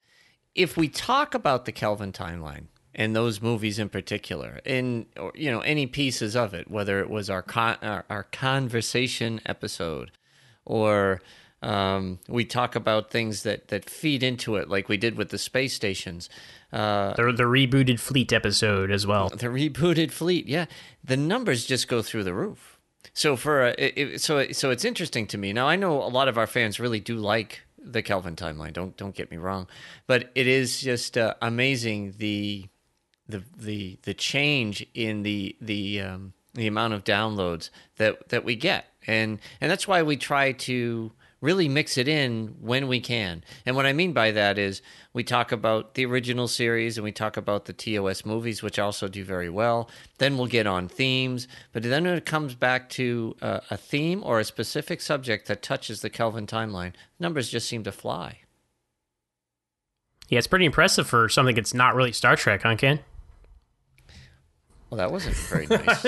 if 0.55 0.77
we 0.77 0.89
talk 0.89 1.35
about 1.35 1.65
the 1.65 1.73
Kelvin 1.73 2.13
timeline 2.13 2.67
and 2.95 3.15
those 3.15 3.43
movies 3.43 3.79
in 3.79 3.89
particular, 3.89 4.61
in 4.65 5.07
or, 5.19 5.33
you 5.35 5.51
know 5.51 5.61
any 5.61 5.87
pieces 5.87 6.37
of 6.37 6.55
it, 6.55 6.71
whether 6.71 7.01
it 7.01 7.11
was 7.11 7.29
our 7.31 7.43
con- 7.43 7.79
our, 7.83 8.05
our 8.09 8.23
conversation 8.25 9.41
episode, 9.47 10.11
or 10.65 11.21
um, 11.63 12.19
we 12.29 12.45
talk 12.45 12.75
about 12.77 13.11
things 13.11 13.43
that 13.43 13.69
that 13.69 13.89
feed 13.89 14.23
into 14.23 14.57
it, 14.57 14.69
like 14.69 14.89
we 14.89 14.97
did 14.97 15.17
with 15.17 15.31
the 15.31 15.39
space 15.39 15.75
stations. 15.75 16.29
Uh, 16.73 17.15
The, 17.15 17.33
the 17.33 17.45
rebooted 17.45 18.01
Fleet 18.01 18.33
episode 18.33 18.91
as 18.91 19.07
well. 19.07 19.29
the 19.29 19.47
rebooted 19.47 20.11
fleet 20.11 20.49
yeah 20.49 20.67
the 21.05 21.17
numbers 21.17 21.65
just 21.65 21.87
go 21.87 22.03
through 22.03 22.25
the 22.25 22.35
roof 22.35 22.81
so 23.13 23.37
for 23.37 23.67
a, 23.69 23.75
it, 23.79 24.21
so 24.21 24.51
so 24.51 24.71
it's 24.71 24.85
interesting 24.85 25.25
to 25.29 25.39
me 25.39 25.53
now 25.53 25.69
i 25.69 25.77
know 25.77 26.03
a 26.03 26.11
lot 26.11 26.27
of 26.27 26.37
our 26.37 26.49
fans 26.49 26.81
really 26.81 26.99
do 26.99 27.15
like 27.17 27.61
the 27.85 28.03
kelvin 28.03 28.35
timeline 28.35 28.73
don't 28.73 28.97
don't 28.97 29.15
get 29.15 29.31
me 29.31 29.37
wrong 29.37 29.67
but 30.07 30.31
it 30.35 30.47
is 30.47 30.81
just 30.81 31.17
uh, 31.19 31.35
amazing 31.43 32.15
the 32.19 32.67
the 33.29 33.43
the 33.57 33.99
the 34.03 34.15
change 34.15 34.87
in 34.95 35.23
the 35.23 35.57
the 35.61 36.01
um 36.01 36.33
the 36.55 36.67
amount 36.67 36.95
of 36.95 37.05
downloads 37.05 37.71
that 37.97 38.29
that 38.29 38.45
we 38.45 38.57
get, 38.57 38.87
and 39.07 39.41
and 39.61 39.71
that's 39.71 39.87
why 39.87 40.03
we 40.03 40.17
try 40.17 40.53
to 40.53 41.13
really 41.45 41.69
mix 41.69 41.99
it 41.99 42.09
in 42.09 42.57
when 42.59 42.89
we 42.89 42.99
can. 43.01 43.45
And 43.67 43.77
what 43.77 43.85
I 43.85 43.93
mean 43.93 44.15
by 44.15 44.31
that 44.31 44.57
is 44.57 44.81
we 45.13 45.23
talk 45.23 45.53
about 45.53 45.93
the 45.93 46.07
original 46.07 46.49
series 46.49 46.97
and 46.97 47.05
we 47.05 47.13
talk 47.13 47.37
about 47.37 47.67
the 47.67 47.75
TOS 47.75 48.25
movies, 48.25 48.63
which 48.63 48.79
also 48.79 49.09
do 49.09 49.23
very 49.23 49.51
well. 49.51 49.91
Then 50.17 50.39
we'll 50.39 50.47
get 50.47 50.67
on 50.67 50.89
themes. 50.89 51.47
But 51.73 51.83
then 51.83 52.05
when 52.05 52.15
it 52.15 52.25
comes 52.25 52.55
back 52.55 52.89
to 52.91 53.37
uh, 53.43 53.61
a 53.71 53.77
theme 53.77 54.23
or 54.25 54.41
a 54.41 54.45
specific 54.45 55.03
subject 55.03 55.47
that 55.49 55.63
touches 55.63 56.01
the 56.01 56.09
Kelvin 56.09 56.47
timeline, 56.47 56.95
numbers 57.21 57.51
just 57.51 57.69
seem 57.69 57.85
to 57.85 57.93
fly. 57.93 58.39
Yeah, 60.31 60.39
it's 60.39 60.47
pretty 60.47 60.65
impressive 60.65 61.07
for 61.07 61.29
something 61.29 61.55
that's 61.55 61.75
not 61.75 61.95
really 61.95 62.13
Star 62.13 62.37
Trek, 62.37 62.63
huh, 62.63 62.77
Ken? 62.77 63.01
Well, 64.89 64.97
that 64.97 65.13
wasn't 65.13 65.37
very 65.37 65.67
nice. 65.67 66.07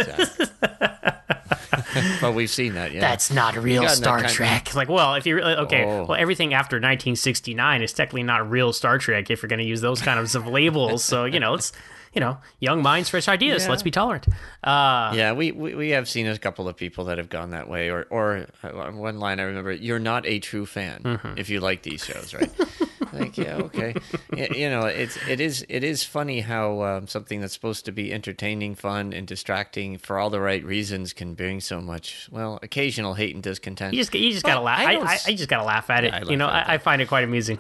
but 2.21 2.33
we've 2.35 2.51
seen 2.51 2.75
that, 2.75 2.93
yeah. 2.93 3.01
That's 3.01 3.31
not 3.31 3.57
real 3.57 3.89
Star 3.89 4.17
kind 4.17 4.27
of- 4.27 4.33
Trek. 4.33 4.75
Like, 4.75 4.89
well, 4.89 5.15
if 5.15 5.27
you 5.27 5.37
really 5.37 5.55
okay, 5.55 5.85
Oh. 5.85 6.05
well, 6.05 6.19
everything 6.19 6.55
after 6.55 6.77
1969 6.77 7.83
is 7.83 7.93
technically 7.93 8.23
not 8.23 8.51
real 8.51 8.73
Star 8.73 8.99
Trek 8.99 9.31
if 9.31 9.43
you're 9.43 9.49
going 9.49 9.59
to 9.61 9.65
use 9.65 9.81
those 9.81 10.01
kinds 10.03 10.35
of 10.35 10.47
labels. 10.59 11.05
So 11.05 11.25
you 11.25 11.41
know, 11.41 11.55
it's 11.55 11.73
you 12.17 12.21
know, 12.21 12.39
young 12.61 12.83
minds, 12.83 13.11
fresh 13.11 13.29
ideas. 13.29 13.65
Yeah. 13.65 13.71
Let's 13.71 13.83
be 13.83 13.91
tolerant. 13.91 14.27
Uh, 14.65 15.13
yeah, 15.15 15.33
we, 15.35 15.53
we, 15.53 15.75
we 15.75 15.91
have 15.91 16.09
seen 16.09 16.27
a 16.27 16.39
couple 16.39 16.67
of 16.67 16.75
people 16.77 17.05
that 17.05 17.19
have 17.19 17.29
gone 17.29 17.51
that 17.51 17.69
way. 17.69 17.91
Or, 17.91 18.07
or 18.11 18.47
uh, 18.65 18.91
one 18.93 19.19
line 19.21 19.39
I 19.39 19.43
remember, 19.45 19.71
you're 19.71 19.99
not 19.99 20.27
a 20.27 20.39
true 20.41 20.65
fan 20.65 21.03
Mm-hmm. 21.05 21.35
if 21.39 21.51
you 21.51 21.61
like 21.61 21.83
these 21.83 22.03
shows, 22.05 22.33
right? 22.33 22.51
like, 23.13 23.37
yeah, 23.37 23.57
okay. 23.57 23.95
You 24.35 24.71
know, 24.71 24.87
it's, 24.87 25.17
it, 25.29 25.41
is, 25.41 25.65
it 25.69 25.85
is 25.85 26.03
funny 26.05 26.41
how 26.41 26.81
um, 26.83 27.07
something 27.07 27.41
that's 27.43 27.53
supposed 27.53 27.85
to 27.85 27.93
be 27.93 28.13
entertaining, 28.15 28.75
fun, 28.77 29.13
and 29.13 29.27
distracting 29.27 29.99
for 29.99 30.19
all 30.19 30.31
the 30.31 30.41
right 30.41 30.65
reasons 30.65 31.13
can 31.13 31.35
bring 31.35 31.61
so 31.61 31.83
much, 31.83 32.29
well, 32.33 32.59
occasional 32.63 33.13
hate 33.15 33.35
and 33.35 33.43
discontent. 33.45 33.93
You 33.93 34.01
just 34.01 34.15
you 34.15 34.31
just 34.33 34.43
But 34.43 34.49
gotta 34.53 34.61
laugh. 34.63 34.81
I 34.81 34.85
I, 34.85 34.93
don't 34.95 35.07
I, 35.07 35.15
s- 35.15 35.29
I 35.29 35.35
just 35.35 35.49
gotta 35.51 35.65
laugh 35.65 35.91
at 35.91 36.05
it. 36.05 36.15
I 36.15 36.23
you 36.23 36.37
know, 36.39 36.47
I, 36.49 36.75
I 36.75 36.79
find 36.79 37.03
it 37.03 37.09
quite 37.09 37.25
amusing. 37.25 37.59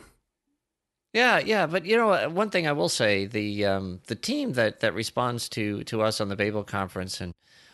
Yeah, 1.12 1.38
yeah, 1.38 1.66
but 1.66 1.86
you 1.86 1.96
know, 1.96 2.10
uh, 2.10 2.28
one 2.28 2.50
thing 2.50 2.66
I 2.66 2.72
will 2.72 2.88
say 2.88 3.26
the 3.26 3.64
um, 3.64 4.00
the 4.06 4.14
team 4.14 4.52
that 4.52 4.80
that 4.80 4.94
responds 4.94 5.48
to 5.50 5.82
to 5.84 6.02
us 6.02 6.20
on 6.20 6.28
the 6.28 6.36
Babel 6.36 6.64
conference 6.64 7.20
and 7.20 7.32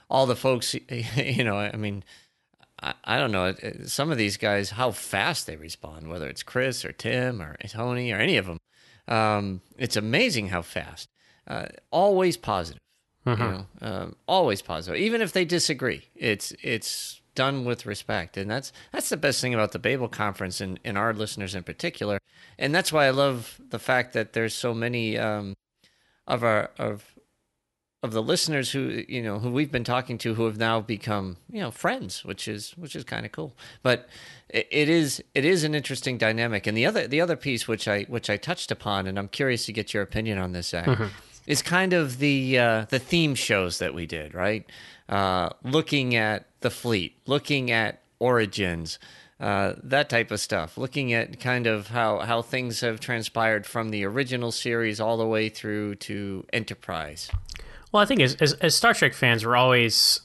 all 0.09 0.27
the 0.27 0.37
folks, 0.37 0.75
you 1.17 1.43
know, 1.43 1.57
I 1.57 1.75
mean, 1.77 2.05
I, 2.83 2.95
I 3.05 3.19
don't 3.19 3.33
know, 3.33 3.55
some 3.87 4.11
of 4.11 4.19
these 4.19 4.37
guys 4.37 4.71
how 4.71 4.91
fast 4.91 5.47
they 5.47 5.57
respond, 5.57 6.09
whether 6.09 6.29
it's 6.29 6.43
Chris 6.43 6.85
or 6.85 6.93
Tim 6.93 7.41
or 7.41 7.57
Tony 7.67 8.12
or 8.12 8.19
any 8.19 8.37
of 8.37 8.47
them. 8.47 8.59
Um, 9.09 9.62
it's 9.79 9.97
amazing 9.97 10.49
how 10.49 10.62
fast. 10.62 11.09
Uh, 11.49 11.67
always 11.91 12.37
positive, 12.37 12.81
you 13.27 13.37
know, 13.37 13.67
um, 13.81 14.17
always 14.29 14.62
positive. 14.62 15.01
Even 15.01 15.21
if 15.21 15.33
they 15.33 15.45
disagree, 15.45 16.05
it's 16.15 16.53
it's 16.62 17.22
done 17.35 17.65
with 17.65 17.87
respect, 17.87 18.37
and 18.37 18.51
that's 18.51 18.73
that's 18.93 19.09
the 19.09 19.17
best 19.17 19.41
thing 19.41 19.55
about 19.55 19.73
the 19.73 19.79
Babel 19.79 20.09
conference 20.09 20.61
and, 20.61 20.79
and 20.85 20.99
our 20.99 21.12
listeners 21.12 21.55
in 21.55 21.62
particular. 21.62 22.19
And 22.59 22.75
that's 22.75 22.93
why 22.93 23.07
I 23.07 23.11
love 23.11 23.61
the 23.71 23.79
fact 23.79 24.12
that 24.12 24.33
there's 24.33 24.55
so 24.55 24.75
many 24.75 25.19
um, 25.19 25.55
of 26.27 26.45
our 26.45 26.71
of 26.79 27.05
of 28.03 28.12
the 28.12 28.23
listeners 28.23 28.73
who 28.73 29.05
you 29.09 29.23
know 29.23 29.39
who 29.39 29.51
we've 29.51 29.71
been 29.71 29.85
talking 29.85 30.19
to 30.19 30.35
who 30.35 30.45
have 30.47 30.59
now 30.59 30.81
become 30.81 31.37
you 31.51 31.61
know 31.61 31.71
friends, 31.71 32.25
which 32.25 32.49
is 32.49 32.73
which 32.73 32.97
is 32.97 33.05
kind 33.05 33.25
of 33.25 33.33
cool. 33.33 33.57
But 33.83 34.09
it, 34.49 34.67
it 34.71 34.89
is 34.89 35.23
it 35.35 35.45
is 35.45 35.65
an 35.65 35.75
interesting 35.75 36.19
dynamic. 36.19 36.67
And 36.67 36.77
the 36.77 36.87
other 36.87 37.07
the 37.07 37.21
other 37.21 37.37
piece 37.37 37.69
which 37.69 37.87
I 37.87 38.03
which 38.05 38.29
I 38.29 38.37
touched 38.37 38.71
upon, 38.71 39.07
and 39.07 39.19
I'm 39.19 39.29
curious 39.29 39.67
to 39.67 39.73
get 39.73 39.95
your 39.95 40.03
opinion 40.03 40.39
on 40.39 40.53
this, 40.53 40.69
Zach, 40.69 40.89
is 41.47 41.62
kind 41.62 41.93
of 41.93 42.19
the 42.19 42.59
uh, 42.59 42.87
the 42.89 42.99
theme 42.99 43.35
shows 43.35 43.79
that 43.79 43.95
we 43.95 44.07
did, 44.07 44.35
right? 44.35 44.67
Uh, 45.09 45.51
looking 45.62 46.17
at 46.17 46.47
the 46.62 46.71
fleet, 46.71 47.16
looking 47.26 47.71
at 47.71 48.02
origins. 48.19 48.99
Uh, 49.40 49.75
that 49.83 50.09
type 50.09 50.31
of 50.31 50.38
stuff, 50.38 50.78
looking 50.78 51.12
at 51.12 51.40
kind 51.40 51.66
of 51.66 51.88
how, 51.88 52.21
how 52.21 52.42
things 52.42 52.81
have 52.81 53.00
transpired 53.00 53.66
from 53.66 53.88
the 53.88 54.04
original 54.04 54.52
series 54.52 55.00
all 55.00 55.16
the 55.16 55.26
way 55.26 55.49
through 55.49 55.97
to 55.97 56.47
Enterprise. 56.52 57.28
Well, 57.90 58.00
I 58.00 58.07
think 58.07 58.21
as, 58.21 58.37
as, 58.37 58.52
as 58.54 58.76
Star 58.76 58.95
Trek 58.95 59.14
fans, 59.14 59.45
we're 59.45 59.57
always 59.57 60.21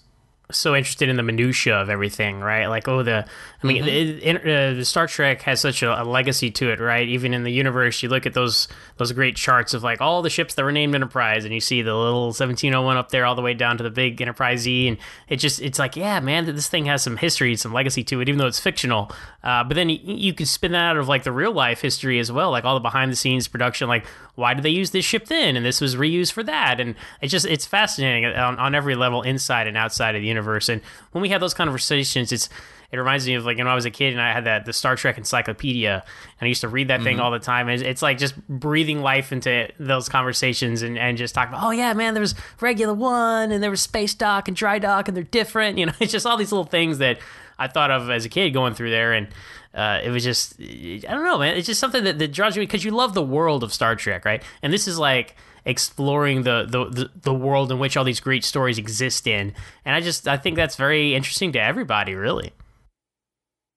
so 0.50 0.76
interested 0.76 1.10
in 1.10 1.18
the 1.18 1.24
minutia 1.24 1.76
of 1.76 1.90
everything, 1.90 2.40
right? 2.40 2.68
Like, 2.68 2.88
oh, 2.88 3.04
the 3.04 3.26
I 3.64 3.68
mean, 3.68 3.84
it, 3.84 4.24
it, 4.24 4.36
uh, 4.38 4.74
the 4.76 4.86
Star 4.86 5.08
Trek 5.08 5.42
has 5.42 5.60
such 5.60 5.84
a, 5.84 6.02
a 6.02 6.06
legacy 6.06 6.52
to 6.52 6.70
it, 6.70 6.80
right? 6.80 7.08
Even 7.08 7.34
in 7.34 7.44
the 7.44 7.52
universe, 7.52 8.02
you 8.02 8.08
look 8.08 8.26
at 8.26 8.34
those 8.34 8.68
those 8.96 9.12
great 9.12 9.36
charts 9.36 9.74
of 9.74 9.84
like 9.84 10.00
all 10.00 10.22
the 10.22 10.30
ships 10.30 10.54
that 10.54 10.64
were 10.64 10.72
named 10.72 10.96
Enterprise, 10.96 11.44
and 11.44 11.54
you 11.54 11.60
see 11.60 11.82
the 11.82 11.94
little 11.94 12.28
1701 12.28 12.96
up 12.96 13.10
there, 13.10 13.26
all 13.26 13.36
the 13.36 13.42
way 13.42 13.54
down 13.54 13.78
to 13.78 13.84
the 13.84 13.90
big 13.90 14.22
Enterprise 14.22 14.66
E, 14.68 14.88
and 14.88 14.98
it 15.28 15.38
just 15.38 15.62
it's 15.62 15.80
like, 15.80 15.98
yeah, 15.98 16.20
man, 16.22 16.46
this 16.46 16.70
thing 16.70 16.86
has 16.86 17.04
some 17.04 17.18
history, 17.18 17.56
some 17.58 17.74
legacy 17.74 18.04
to 18.06 18.22
it, 18.22 18.30
even 18.30 18.40
though 18.40 18.48
it's 18.48 18.60
fictional. 18.60 19.12
Uh, 19.44 19.64
but 19.66 19.76
then 19.76 19.90
you, 19.90 20.00
you 20.04 20.34
can 20.34 20.46
spin 20.46 20.72
that 20.72 20.92
out 20.92 20.98
of 20.98 21.10
like 21.10 21.24
the 21.24 21.32
real 21.32 21.52
life 21.52 21.82
history 21.82 22.20
as 22.20 22.32
well, 22.32 22.52
like 22.52 22.64
all 22.64 22.76
the 22.76 22.80
behind 22.80 23.12
the 23.12 23.16
scenes 23.18 23.48
production, 23.50 23.90
like 23.90 24.06
why 24.36 24.54
did 24.54 24.64
they 24.64 24.70
use 24.70 24.92
this 24.92 25.04
ship 25.04 25.26
then, 25.26 25.58
and 25.58 25.66
this 25.66 25.82
was 25.82 25.96
reused 25.96 26.32
for 26.32 26.44
that, 26.44 26.80
and 26.80 26.96
it's 27.22 27.32
just 27.32 27.48
it's 27.48 27.66
fascinating 27.66 28.26
on, 28.26 28.58
on 28.60 28.76
every 28.76 28.96
level, 28.96 29.24
inside 29.24 29.68
and 29.68 29.76
outside 29.76 30.16
of 30.16 30.22
the 30.22 30.28
universe. 30.28 30.37
And 30.70 30.82
when 31.12 31.22
we 31.22 31.30
have 31.30 31.42
those 31.42 31.54
conversations, 31.54 32.32
it's 32.32 32.50
it 32.90 32.98
reminds 32.98 33.28
me 33.28 33.34
of 33.34 33.46
like 33.46 33.58
when 33.58 33.68
I 33.68 33.76
was 33.76 33.86
a 33.86 33.92
kid 33.92 34.14
and 34.14 34.22
I 34.22 34.32
had 34.32 34.46
that 34.46 34.66
the 34.66 34.72
Star 34.72 34.96
Trek 34.96 35.18
encyclopedia 35.18 36.04
and 36.40 36.46
I 36.46 36.48
used 36.48 36.62
to 36.62 36.70
read 36.70 36.88
that 36.88 37.04
thing 37.04 37.20
all 37.20 37.32
the 37.32 37.40
time. 37.40 37.68
And 37.68 37.82
it's 37.82 38.02
like 38.02 38.18
just 38.18 38.36
breathing 38.48 39.02
life 39.02 39.34
into 39.34 39.68
those 39.78 40.08
conversations 40.08 40.84
and, 40.84 40.98
and 40.98 41.18
just 41.18 41.36
talking 41.36 41.54
about, 41.54 41.66
oh 41.66 41.72
yeah, 41.72 41.94
man, 41.94 42.14
there 42.14 42.22
was 42.22 42.34
Regula 42.62 42.94
One 42.94 43.52
and 43.52 43.62
there 43.62 43.70
was 43.70 43.82
space 43.82 44.14
dock 44.14 44.48
and 44.48 44.56
dry 44.56 44.80
dock 44.80 45.10
and 45.10 45.18
they're 45.18 45.24
different. 45.24 45.78
You 45.78 45.86
know, 45.86 45.94
it's 46.00 46.12
just 46.12 46.26
all 46.26 46.38
these 46.38 46.52
little 46.52 46.66
things 46.66 46.98
that 47.00 47.20
I 47.60 47.68
thought 47.68 47.92
of 47.92 48.10
as 48.10 48.26
a 48.26 48.30
kid 48.30 48.52
going 48.52 48.74
through 48.74 48.92
there 48.92 49.14
and. 49.14 49.28
Uh, 49.76 50.02
it 50.04 50.10
was 50.10 50.24
just, 50.24 50.60
I 50.60 51.00
don't 51.04 51.24
know, 51.24 51.38
man. 51.38 51.56
It's 51.56 51.68
just 51.68 51.80
something 51.80 52.04
that, 52.06 52.18
that 52.18 52.32
draws 52.34 52.56
you 52.56 52.64
because 52.64 52.84
you 52.84 52.90
love 52.90 53.14
the 53.14 53.22
world 53.22 53.64
of 53.64 53.72
Star 53.72 53.96
Trek, 53.96 54.26
right? 54.26 54.42
And 54.64 54.74
this 54.74 54.88
is 54.88 54.98
like 54.98 55.36
exploring 55.68 56.44
the, 56.44 56.66
the 56.68 56.86
the 56.86 57.12
the 57.22 57.34
world 57.34 57.72
in 57.72 57.78
which 57.78 57.96
all 57.98 58.06
these 58.06 58.22
great 58.22 58.44
stories 58.44 58.78
exist 58.80 59.28
in. 59.28 59.54
And 59.86 59.94
I 59.96 60.02
just, 60.02 60.28
I 60.28 60.38
think 60.38 60.56
that's 60.56 60.78
very 60.78 61.14
interesting 61.14 61.52
to 61.52 61.62
everybody, 61.62 62.16
really. 62.16 62.54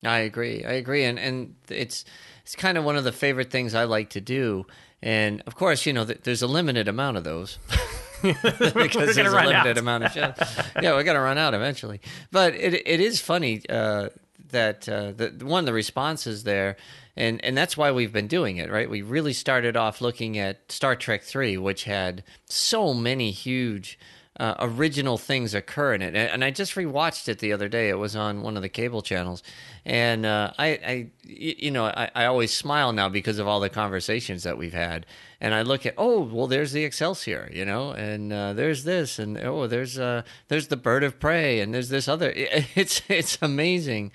I 0.05 0.21
agree. 0.21 0.65
I 0.65 0.73
agree, 0.73 1.05
and 1.05 1.19
and 1.19 1.57
it's 1.69 2.05
it's 2.43 2.57
kind 2.57 2.79
of 2.79 2.85
one 2.85 2.97
of 2.97 3.05
the 3.05 3.13
favorite 3.13 3.51
things 3.51 3.75
I 3.75 3.85
like 3.85 4.11
to 4.11 4.21
do. 4.21 4.65
And 5.03 5.43
of 5.47 5.57
course, 5.57 5.85
you 5.85 5.93
know, 5.93 6.05
th- 6.05 6.21
there's 6.23 6.43
a 6.43 6.47
limited 6.47 6.87
amount 6.89 7.17
of 7.17 7.25
those 7.25 7.59
because 8.23 9.15
there's 9.15 9.33
a 9.33 9.37
limited 9.37 9.55
out. 9.55 9.79
amount 9.79 10.05
of 10.05 10.13
shows. 10.13 10.35
yeah, 10.83 10.93
we're 10.93 11.05
gonna 11.05 11.21
run 11.21 11.39
out 11.39 11.55
eventually. 11.55 12.01
But 12.31 12.55
it 12.55 12.75
it 12.87 13.01
is 13.01 13.21
funny 13.21 13.63
uh, 13.69 14.11
that 14.51 14.89
uh, 14.89 15.13
the 15.13 15.45
one 15.45 15.65
the 15.65 15.73
responses 15.73 16.45
there, 16.45 16.77
and 17.21 17.45
and 17.45 17.57
that's 17.57 17.77
why 17.77 17.93
we've 17.93 18.13
been 18.13 18.27
doing 18.27 18.57
it. 18.57 18.71
Right, 18.71 18.89
we 18.89 19.03
really 19.03 19.33
started 19.33 19.77
off 19.77 20.01
looking 20.01 20.39
at 20.39 20.73
Star 20.73 20.97
Trek 20.97 21.23
three, 21.23 21.57
which 21.57 21.85
had 21.85 22.25
so 22.47 22.95
many 22.95 23.31
huge 23.31 23.99
uh, 24.41 24.55
original 24.59 25.19
things 25.19 25.55
occur 25.55 25.93
in 25.93 26.01
it. 26.01 26.17
And, 26.17 26.43
I 26.43 26.51
just 26.51 26.75
rewatched 26.75 27.29
it 27.29 27.41
the 27.41 27.53
other 27.53 27.69
day. 27.69 27.91
It 27.91 27.99
was 27.99 28.17
on 28.17 28.41
one 28.41 28.57
of 28.57 28.63
the 28.63 28.71
cable 28.71 29.03
channels, 29.03 29.43
and 29.85 30.25
uh, 30.25 30.53
I, 30.59 30.67
I, 30.67 31.11
you 31.23 31.71
know, 31.71 31.85
I, 31.85 32.11
I 32.15 32.25
always 32.25 32.57
smile 32.57 32.95
now 32.95 33.11
because 33.11 33.39
of 33.39 33.47
all 33.47 33.61
the 33.61 33.69
conversations 33.69 34.45
that 34.45 34.57
we've 34.57 34.73
had. 34.73 35.05
And 35.43 35.55
I 35.55 35.61
look 35.61 35.85
at, 35.85 35.95
oh, 35.99 36.21
well, 36.21 36.47
there's 36.47 36.73
the 36.73 36.85
Excelsior, 36.85 37.51
you 37.53 37.67
know, 37.67 37.91
and 37.91 38.33
uh, 38.33 38.55
there's 38.55 38.85
this, 38.85 39.19
and 39.19 39.37
oh, 39.39 39.67
there's 39.67 39.99
uh, 39.99 40.23
there's 40.49 40.69
the 40.69 40.77
Bird 40.77 41.05
of 41.05 41.21
Prey, 41.21 41.61
and 41.61 41.75
there's 41.75 41.91
this 41.91 42.09
other. 42.09 42.33
It's 42.75 43.03
it's 43.09 43.37
amazing. 43.43 44.13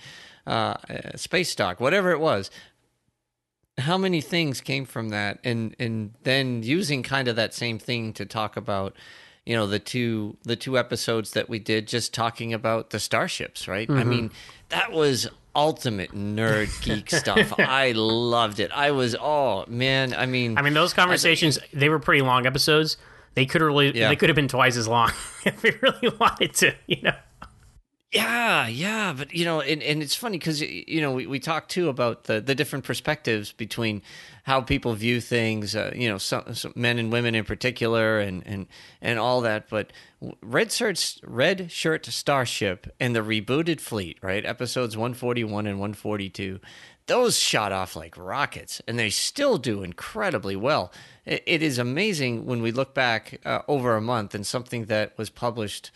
Uh, 0.48 0.76
space 1.16 1.56
dock, 1.56 1.80
whatever 1.80 2.12
it 2.12 2.20
was, 2.20 2.52
how 3.78 3.98
many 3.98 4.22
things 4.22 4.62
came 4.62 4.86
from 4.86 5.10
that 5.10 5.40
and 5.44 5.76
and 5.80 6.14
then 6.24 6.64
using 6.64 7.04
kind 7.04 7.28
of 7.28 7.36
that 7.36 7.54
same 7.54 7.78
thing 7.78 8.14
to 8.14 8.26
talk 8.26 8.56
about 8.56 8.96
you 9.46 9.56
know 9.56 9.68
the 9.68 9.80
two 9.80 10.38
the 10.44 10.56
two 10.56 10.78
episodes 10.78 11.32
that 11.32 11.50
we 11.50 11.60
did 11.60 11.88
just 11.88 12.14
talking 12.14 12.54
about 12.54 12.92
the 12.92 13.00
starships 13.00 13.68
right 13.68 13.90
i 13.90 13.94
mm-hmm. 13.94 14.10
mean 14.10 14.32
that 14.70 14.92
was 14.92 15.28
ultimate 15.56 16.12
nerd 16.12 16.70
geek 16.84 17.12
stuff 17.12 17.54
i 17.60 17.92
loved 17.92 18.60
it 18.60 18.72
i 18.74 18.92
was 18.92 19.16
oh 19.20 19.66
man 19.68 20.14
i 20.14 20.26
mean 20.26 20.58
I 20.58 20.62
mean, 20.62 20.74
those 20.74 20.94
conversations 20.94 21.60
they 21.74 21.90
were 21.90 22.00
pretty 22.00 22.22
long 22.22 22.46
episodes. 22.46 22.98
They 23.36 23.46
could 23.46 23.62
really, 23.62 23.98
Yeah. 23.98 24.08
they 24.08 24.16
could 24.16 24.30
have 24.30 24.36
been 24.36 24.48
twice 24.48 24.78
as 24.78 24.88
long 24.88 25.12
if 25.46 25.62
we 25.62 25.72
really 25.82 26.16
wanted 26.18 26.54
to. 26.56 26.74
You 26.88 27.02
know, 27.04 27.16
Yeah, 28.16 28.68
yeah, 28.68 29.12
but 29.12 29.34
you 29.34 29.44
know, 29.44 29.60
and, 29.60 29.84
and 29.84 30.02
it's 30.02 30.16
funny 30.16 30.38
because 30.38 30.62
you 30.62 31.02
know 31.02 31.12
we, 31.12 31.28
we 31.28 31.38
talked 31.38 31.70
too 31.70 31.90
about 31.90 32.24
the, 32.24 32.40
the 32.40 32.56
different 32.56 32.86
perspectives 32.86 33.52
between 33.52 34.02
how 34.44 34.62
people 34.62 34.94
view 34.94 35.20
things, 35.20 35.76
uh, 35.76 35.92
you 35.94 36.08
know, 36.08 36.18
some, 36.18 36.54
some 36.54 36.72
men 36.78 36.98
and 36.98 37.12
women 37.12 37.36
in 37.36 37.44
particular, 37.44 38.20
and 38.22 38.42
and 38.48 38.68
and 39.02 39.20
all 39.20 39.42
that. 39.42 39.68
But 39.68 39.92
Red 40.42 40.72
Shirt, 40.72 41.18
Red 41.26 41.70
Shirt 41.70 42.06
Starship, 42.06 42.88
and 43.02 43.14
the 43.14 43.20
rebooted 43.20 43.82
fleet, 43.82 44.18
right? 44.22 44.46
Episodes 44.46 44.96
one 44.96 45.14
forty 45.14 45.44
one 45.44 45.68
and 45.68 45.78
one 45.82 45.94
forty 45.94 46.30
two. 46.30 46.62
Those 47.08 47.38
shot 47.38 47.74
off 47.74 47.98
like 47.98 48.18
rockets, 48.18 48.82
and 48.88 48.98
they 48.98 49.10
still 49.10 49.58
do 49.58 49.84
incredibly 49.84 50.56
well. 50.56 50.94
It, 51.26 51.44
it 51.46 51.62
is 51.62 51.78
amazing 51.78 52.46
when 52.46 52.62
we 52.62 52.72
look 52.72 52.94
back 52.94 53.42
uh, 53.46 53.64
over 53.68 53.98
a 53.98 54.02
month 54.02 54.34
and 54.34 54.48
something 54.48 54.86
that 54.86 55.18
was 55.18 55.30
published 55.30 55.92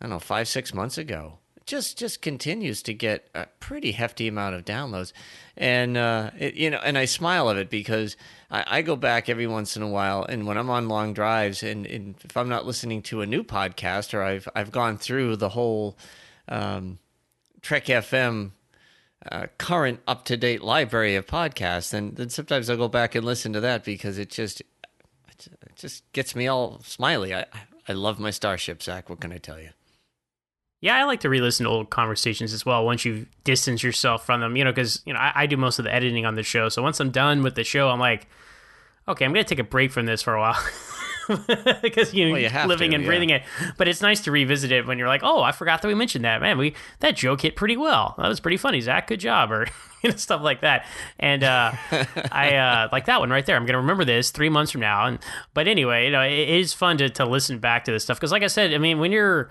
I 0.00 0.04
don't 0.04 0.10
know, 0.10 0.18
five, 0.20 0.46
six 0.46 0.72
months 0.72 0.98
ago. 0.98 1.38
Just 1.66 1.96
just 1.96 2.20
continues 2.20 2.82
to 2.82 2.92
get 2.92 3.28
a 3.34 3.46
pretty 3.58 3.92
hefty 3.92 4.28
amount 4.28 4.54
of 4.54 4.66
downloads, 4.66 5.12
and 5.56 5.96
uh, 5.96 6.30
it, 6.38 6.54
you 6.54 6.68
know, 6.68 6.80
and 6.84 6.98
I 6.98 7.06
smile 7.06 7.48
of 7.48 7.56
it 7.56 7.70
because 7.70 8.18
I, 8.50 8.64
I 8.66 8.82
go 8.82 8.96
back 8.96 9.30
every 9.30 9.46
once 9.46 9.74
in 9.74 9.82
a 9.82 9.88
while, 9.88 10.24
and 10.24 10.46
when 10.46 10.58
I'm 10.58 10.68
on 10.68 10.88
long 10.88 11.14
drives, 11.14 11.62
and, 11.62 11.86
and 11.86 12.16
if 12.22 12.36
I'm 12.36 12.50
not 12.50 12.66
listening 12.66 13.00
to 13.04 13.22
a 13.22 13.26
new 13.26 13.42
podcast 13.42 14.12
or 14.12 14.22
I've 14.22 14.46
I've 14.54 14.72
gone 14.72 14.98
through 14.98 15.36
the 15.36 15.48
whole 15.48 15.96
um, 16.48 16.98
Trek 17.62 17.86
FM 17.86 18.50
uh, 19.30 19.46
current 19.56 20.00
up 20.06 20.26
to 20.26 20.36
date 20.36 20.62
library 20.62 21.16
of 21.16 21.26
podcasts, 21.26 21.94
and 21.94 22.16
then 22.16 22.28
sometimes 22.28 22.68
I'll 22.68 22.76
go 22.76 22.88
back 22.88 23.14
and 23.14 23.24
listen 23.24 23.54
to 23.54 23.60
that 23.60 23.84
because 23.84 24.18
it 24.18 24.28
just 24.28 24.60
it 24.60 25.48
just 25.76 26.10
gets 26.12 26.36
me 26.36 26.46
all 26.46 26.80
smiley. 26.84 27.34
I 27.34 27.46
I 27.88 27.94
love 27.94 28.20
my 28.20 28.30
starship, 28.30 28.82
Zach. 28.82 29.08
What 29.08 29.20
can 29.20 29.32
I 29.32 29.38
tell 29.38 29.60
you? 29.60 29.70
Yeah, 30.84 30.98
I 30.98 31.04
like 31.04 31.20
to 31.20 31.30
re-listen 31.30 31.64
to 31.64 31.70
old 31.70 31.88
conversations 31.88 32.52
as 32.52 32.66
well. 32.66 32.84
Once 32.84 33.06
you 33.06 33.24
distance 33.42 33.82
yourself 33.82 34.26
from 34.26 34.42
them, 34.42 34.54
you 34.54 34.64
know, 34.64 34.70
because 34.70 35.00
you 35.06 35.14
know 35.14 35.18
I, 35.18 35.32
I 35.34 35.46
do 35.46 35.56
most 35.56 35.78
of 35.78 35.86
the 35.86 35.94
editing 35.94 36.26
on 36.26 36.34
the 36.34 36.42
show. 36.42 36.68
So 36.68 36.82
once 36.82 37.00
I'm 37.00 37.10
done 37.10 37.42
with 37.42 37.54
the 37.54 37.64
show, 37.64 37.88
I'm 37.88 37.98
like, 37.98 38.26
okay, 39.08 39.24
I'm 39.24 39.32
gonna 39.32 39.44
take 39.44 39.58
a 39.58 39.64
break 39.64 39.92
from 39.92 40.04
this 40.04 40.20
for 40.20 40.34
a 40.34 40.40
while. 40.40 40.62
because 41.80 42.12
you 42.12 42.26
know 42.26 42.32
Well, 42.32 42.42
you 42.42 42.68
living 42.68 42.90
to, 42.90 42.96
and 42.96 43.04
yeah. 43.04 43.08
breathing 43.08 43.30
it. 43.30 43.44
But 43.78 43.88
it's 43.88 44.02
nice 44.02 44.20
to 44.24 44.30
revisit 44.30 44.72
it 44.72 44.86
when 44.86 44.98
you're 44.98 45.08
like, 45.08 45.22
oh, 45.24 45.40
I 45.40 45.52
forgot 45.52 45.80
that 45.80 45.88
we 45.88 45.94
mentioned 45.94 46.26
that. 46.26 46.42
Man, 46.42 46.58
we 46.58 46.74
that 47.00 47.16
joke 47.16 47.40
hit 47.40 47.56
pretty 47.56 47.78
well. 47.78 48.14
That 48.18 48.28
was 48.28 48.40
pretty 48.40 48.58
funny, 48.58 48.82
Zach. 48.82 49.06
Good 49.06 49.20
job, 49.20 49.52
or 49.52 49.66
you 50.02 50.10
know 50.10 50.16
stuff 50.16 50.42
like 50.42 50.60
that. 50.60 50.84
And 51.18 51.44
uh, 51.44 51.72
I 52.30 52.56
uh, 52.56 52.88
like 52.92 53.06
that 53.06 53.20
one 53.20 53.30
right 53.30 53.46
there. 53.46 53.56
I'm 53.56 53.64
gonna 53.64 53.78
remember 53.78 54.04
this 54.04 54.30
three 54.30 54.50
months 54.50 54.72
from 54.72 54.82
now. 54.82 55.06
And 55.06 55.18
but 55.54 55.66
anyway, 55.66 56.04
you 56.04 56.10
know, 56.10 56.20
it, 56.20 56.32
it 56.32 56.48
is 56.50 56.74
fun 56.74 56.98
to 56.98 57.08
to 57.08 57.24
listen 57.24 57.58
back 57.58 57.84
to 57.86 57.90
this 57.90 58.02
stuff 58.02 58.18
because, 58.18 58.32
like 58.32 58.42
I 58.42 58.48
said, 58.48 58.74
I 58.74 58.76
mean, 58.76 58.98
when 58.98 59.10
you're 59.10 59.48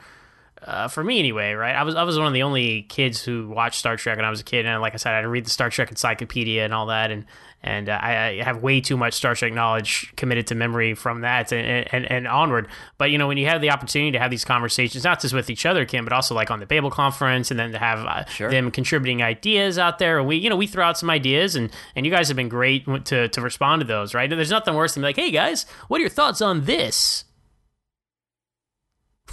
uh, 0.65 0.88
for 0.88 1.03
me 1.03 1.20
anyway, 1.20 1.53
right? 1.53 1.75
I 1.75 1.84
was 1.84 1.96
I 1.96 2.03
was 2.03 2.17
one 2.17 2.27
of 2.27 2.34
the 2.34 2.43
only 2.43 2.84
kids 2.84 3.22
who 3.24 3.50
watched 3.50 3.79
Star 3.79 3.98
Trek 3.98 4.17
when 4.17 4.25
I 4.25 4.29
was 4.29 4.39
a 4.41 4.43
kid, 4.43 4.65
and 4.65 4.82
like 4.82 4.93
I 4.93 4.98
said, 4.98 5.12
I 5.12 5.15
had 5.17 5.22
to 5.24 5.29
read 5.29 5.46
the 5.46 5.50
Star 5.50 5.70
Trek 5.70 5.89
encyclopedia 5.89 6.63
and 6.63 6.74
all 6.74 6.88
that, 6.88 7.12
and 7.12 7.25
and 7.65 7.88
uh, 7.88 7.93
I, 8.01 8.39
I 8.39 8.43
have 8.43 8.62
way 8.62 8.82
too 8.82 8.98
much 8.98 9.13
Star 9.13 9.36
Trek 9.36 9.53
knowledge 9.53 10.13
committed 10.17 10.48
to 10.48 10.55
memory 10.55 10.96
from 10.96 11.22
that 11.22 11.51
and, 11.53 11.88
and 11.93 12.12
and 12.12 12.27
onward. 12.27 12.67
But 12.98 13.12
you 13.12 13.17
know, 13.17 13.27
when 13.27 13.38
you 13.38 13.46
have 13.48 13.62
the 13.62 13.72
opportunity 13.72 14.12
to 14.12 14.20
have 14.20 14.32
these 14.32 14.46
conversations, 14.46 15.03
not 15.03 15.22
just 15.22 15.34
with 15.34 15.50
each 15.50 15.65
other, 15.65 15.86
Ken, 15.86 16.03
but 16.03 16.13
also 16.13 16.36
like 16.36 16.51
on 16.51 16.60
the 16.60 16.65
Babel 16.65 16.91
conference, 16.91 17.51
and 17.51 17.60
then 17.60 17.72
to 17.72 17.79
have 17.79 18.00
uh, 18.05 18.25
Sure. 18.25 18.50
them 18.50 18.70
contributing 18.72 19.22
ideas 19.24 19.77
out 19.77 20.00
there, 20.00 20.20
and 20.20 20.27
we 20.27 20.38
you 20.38 20.50
know 20.50 20.55
we 20.58 20.67
throw 20.67 20.86
out 20.86 20.98
some 20.98 21.10
ideas, 21.10 21.55
and 21.55 21.72
and 21.96 22.05
you 22.05 22.12
guys 22.12 22.27
have 22.27 22.38
been 22.38 22.50
great 22.50 22.86
to 23.05 23.27
to 23.29 23.41
respond 23.41 23.82
to 23.82 23.88
those, 23.88 24.13
right? 24.13 24.29
There's 24.29 24.51
nothing 24.51 24.74
worse 24.75 24.93
than 24.93 25.01
be 25.01 25.08
like, 25.08 25.15
hey 25.17 25.32
guys, 25.32 25.65
what 25.88 25.98
are 26.00 26.01
your 26.01 26.10
thoughts 26.10 26.41
on 26.41 26.65
this? 26.65 27.25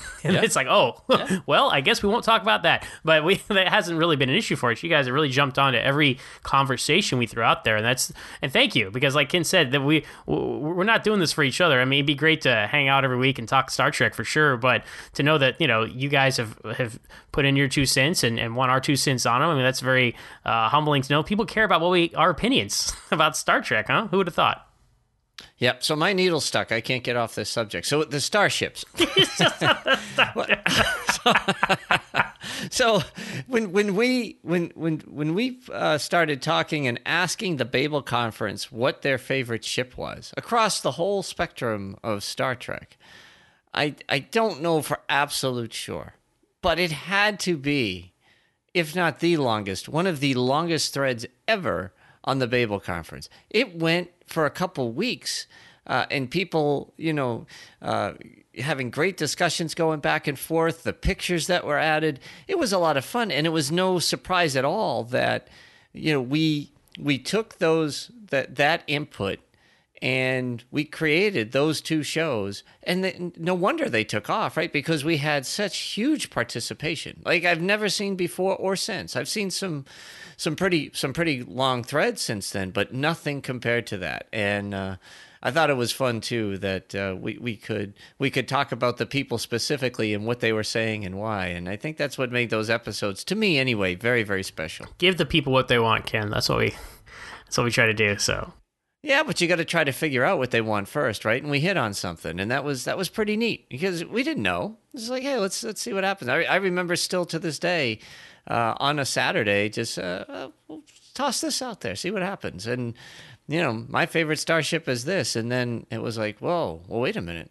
And 0.25 0.35
Yeah. 0.35 0.43
it's 0.43 0.55
like, 0.55 0.67
oh, 0.69 1.03
well, 1.47 1.71
I 1.71 1.81
guess 1.81 2.03
we 2.03 2.09
won't 2.11 2.25
talk 2.25 2.43
about 2.43 2.65
that. 2.65 2.87
But 3.05 3.25
we 3.25 3.37
that 3.49 3.69
hasn't 3.69 3.99
really 3.99 4.17
been 4.17 4.29
an 4.29 4.35
issue 4.37 4.55
for 4.57 4.71
us. 4.71 4.83
You 4.83 4.91
guys 4.91 5.07
have 5.07 5.15
really 5.15 5.31
jumped 5.31 5.59
onto 5.59 5.79
every 5.79 6.19
conversation 6.43 7.19
we 7.19 7.27
threw 7.27 7.43
out 7.43 7.65
there, 7.65 7.77
and 7.77 7.85
that's 7.85 8.13
and 8.43 8.53
thank 8.53 8.75
you 8.75 8.91
because, 8.91 9.15
like 9.15 9.29
Ken 9.31 9.45
said, 9.45 9.73
that 9.73 9.81
we 9.81 10.05
we're 10.27 10.85
not 10.85 11.05
doing 11.05 11.21
this 11.21 11.33
for 11.33 11.43
each 11.43 11.61
other. 11.61 11.81
I 11.81 11.85
mean, 11.87 12.01
it'd 12.01 12.07
be 12.07 12.15
great 12.15 12.43
to 12.43 12.67
hang 12.71 12.89
out 12.89 13.05
every 13.05 13.17
week 13.17 13.39
and 13.39 13.49
talk 13.49 13.71
Star 13.71 13.91
Trek 13.91 14.15
for 14.15 14.25
sure, 14.25 14.57
but 14.59 14.85
to 15.15 15.23
know 15.23 15.39
that 15.39 15.59
you 15.61 15.67
know 15.67 15.85
you 15.85 16.09
guys 16.11 16.37
have 16.37 16.59
have 16.77 16.99
put 17.33 17.45
in 17.47 17.57
your 17.57 17.69
two 17.69 17.87
cents 17.87 18.23
and, 18.25 18.39
and 18.39 18.57
want 18.57 18.71
our 18.71 18.81
two 18.81 18.97
cents 18.97 19.25
on 19.25 19.41
them. 19.41 19.49
I 19.51 19.55
mean, 19.55 19.63
that's 19.63 19.81
very 19.81 20.15
uh, 20.45 20.69
humbling 20.69 21.01
to 21.03 21.13
know. 21.13 21.23
People 21.23 21.47
care 21.47 21.65
about 21.65 21.81
what 21.81 21.91
we 21.93 22.13
our 22.15 22.29
opinions 22.31 22.93
about 23.11 23.37
Star 23.37 23.61
Trek, 23.63 23.87
huh? 23.89 24.09
Who 24.09 24.19
would 24.19 24.27
have 24.27 24.35
thought? 24.35 24.67
Yep. 25.59 25.85
So 25.85 25.95
my 25.97 26.13
needle's 26.13 26.45
stuck. 26.45 26.73
I 26.73 26.81
can't 26.81 27.05
get 27.05 27.17
off 27.17 27.35
this 27.35 27.51
subject. 27.51 27.87
So 27.87 28.05
the 28.05 28.21
starships. 28.21 28.85
so 32.71 33.03
when 33.47 33.73
when 33.73 33.95
we 33.95 34.39
when 34.43 34.73
when 34.75 35.01
when 35.01 35.35
we 35.35 35.61
uh, 35.73 35.99
started 35.99 36.43
talking 36.43 36.87
and 36.87 37.01
asking 37.05 37.57
the 37.57 37.65
Babel 37.65 38.03
conference 38.03 38.73
what 38.73 39.03
their 39.03 39.19
favorite 39.19 39.65
ship 39.65 39.97
was 39.97 40.33
across 40.37 40.81
the 40.81 40.93
whole 40.93 41.23
spectrum 41.23 41.97
of 42.03 42.25
Star 42.25 42.55
Trek, 42.55 42.97
I 43.75 43.97
I 44.09 44.21
don't 44.21 44.63
know 44.63 44.83
for 44.83 45.01
absolute 45.09 45.73
sure, 45.73 46.15
but 46.63 46.79
it 46.79 46.93
had 46.93 47.39
to 47.41 47.57
be, 47.57 48.13
if 48.75 48.95
not 48.95 49.21
the 49.21 49.37
longest, 49.37 49.89
one 49.89 50.07
of 50.07 50.21
the 50.21 50.35
longest 50.35 50.95
threads 50.95 51.27
ever 51.47 51.93
on 52.25 52.39
the 52.39 52.47
Babel 52.47 52.81
conference. 52.81 53.29
It 53.49 53.77
went 53.77 54.11
for 54.31 54.47
a 54.47 54.51
couple 54.51 54.93
weeks, 54.93 55.47
uh, 55.87 56.07
and 56.11 56.31
people, 56.31 56.95
you 56.97 57.13
know, 57.13 57.47
uh, 57.83 58.13
having 58.59 58.91
great 58.91 59.17
discussions 59.17 59.75
going 59.75 60.01
back 60.01 60.27
and 60.27 60.39
forth. 60.39 60.85
The 60.85 60.93
pictures 60.93 61.47
that 61.49 61.67
were 61.67 61.79
added, 61.79 62.21
it 62.49 62.59
was 62.59 62.73
a 62.73 62.79
lot 62.79 62.97
of 62.97 63.05
fun, 63.05 63.31
and 63.31 63.47
it 63.47 63.51
was 63.51 63.71
no 63.73 63.99
surprise 63.99 64.57
at 64.57 64.65
all 64.65 65.05
that, 65.05 65.49
you 65.93 66.13
know, 66.13 66.23
we 66.23 66.73
we 66.99 67.19
took 67.19 67.59
those 67.59 68.11
that 68.31 68.57
that 68.57 68.83
input 68.87 69.41
and 70.03 70.65
we 70.71 70.85
created 70.85 71.53
those 71.53 71.81
two 71.81 72.03
shows 72.03 72.63
and 72.83 73.33
no 73.37 73.55
wonder 73.55 73.89
they 73.89 74.05
took 74.05 74.31
off 74.31 74.57
right 74.57 74.73
because 74.73 75.05
we 75.05 75.19
had 75.19 75.45
such 75.45 75.77
huge 75.77 76.31
participation 76.31 77.21
like 77.25 77.45
i've 77.45 77.61
never 77.61 77.89
seen 77.89 78.17
before 78.17 78.57
or 78.57 78.75
since 78.77 79.15
i've 79.15 79.29
seen 79.29 79.51
some 79.51 79.85
some 80.37 80.57
pretty 80.57 80.91
some 80.95 81.13
pretty 81.13 81.43
long 81.43 81.85
threads 81.85 82.23
since 82.23 82.51
then 82.51 82.71
but 82.71 82.95
nothing 82.95 83.43
compared 83.43 83.87
to 83.87 83.99
that 83.99 84.27
and 84.33 84.75
uh 84.75 84.97
I 85.43 85.51
thought 85.51 85.71
it 85.71 85.77
was 85.77 85.91
fun 85.91 86.21
too 86.21 86.59
that 86.59 86.95
uh, 86.95 87.17
we 87.19 87.39
we 87.39 87.57
could 87.57 87.95
we 88.19 88.31
could 88.31 88.47
talk 88.47 88.73
about 88.73 88.99
the 88.99 89.07
people 89.07 89.39
specifically 89.39 90.13
and 90.13 90.27
what 90.27 90.41
they 90.41 90.53
were 90.53 90.63
saying 90.63 91.07
and 91.07 91.17
why, 91.19 91.47
and 91.47 91.67
I 91.67 91.77
think 91.77 91.97
that's 91.97 92.19
what 92.19 92.31
made 92.31 92.51
those 92.51 92.69
episodes, 92.69 93.25
to 93.25 93.35
me 93.35 93.59
anyway, 93.59 93.95
very 93.95 94.23
very 94.23 94.43
special. 94.43 94.87
Give 94.99 95.17
the 95.17 95.25
people 95.25 95.53
what 95.53 95.69
they 95.69 95.79
want, 95.79 96.05
Ken. 96.05 96.29
That's 96.29 96.51
what 96.51 96.59
we 96.59 96.75
that's 97.47 97.57
what 97.57 97.65
we 97.65 97.71
try 97.71 97.87
to 97.87 97.95
do. 97.95 98.19
So 98.19 98.53
Yeah, 99.03 99.23
but 99.23 99.41
you 99.41 99.49
got 99.49 99.57
to 99.57 99.65
try 99.65 99.83
to 99.83 99.93
figure 99.93 100.25
out 100.25 100.37
what 100.37 100.51
they 100.51 100.61
want 100.61 100.87
first, 100.87 101.25
right? 101.25 101.41
And 101.41 101.51
we 101.51 101.61
hit 101.61 101.79
on 101.79 101.95
something, 101.95 102.39
and 102.39 102.51
that 102.51 102.65
was 102.65 102.85
that 102.85 102.99
was 102.99 103.09
pretty 103.09 103.35
neat 103.37 103.67
because 103.71 104.05
we 104.05 104.23
didn't 104.23 104.43
know. 104.43 104.77
It's 104.93 105.09
like, 105.09 105.23
hey, 105.23 105.39
let's 105.39 105.63
let's 105.63 105.81
see 105.81 105.95
what 105.95 106.05
happens. 106.05 106.29
I, 106.29 106.43
I 106.43 106.57
remember 106.57 106.97
still 106.97 107.25
to 107.27 107.39
this 107.39 107.59
day, 107.59 107.99
uh, 108.47 108.75
on 108.79 108.99
a 108.99 109.07
Saturday, 109.07 109.71
just 109.71 109.99
uh, 109.99 110.25
uh, 110.29 110.49
toss 111.15 111.41
this 111.41 111.63
out 111.63 111.81
there, 111.81 111.97
see 111.97 112.11
what 112.11 112.21
happens. 112.21 112.67
And 112.67 112.93
you 113.49 113.63
know, 113.63 113.85
my 113.89 114.05
favorite 114.05 114.39
starship 114.39 114.87
is 114.87 115.07
this, 115.07 115.35
and 115.35 115.51
then 115.51 115.87
it 115.91 116.03
was 116.03 116.19
like, 116.19 116.39
whoa, 116.39 116.83
well, 116.87 117.01
wait 117.01 117.17
a 117.17 117.23
minute, 117.23 117.51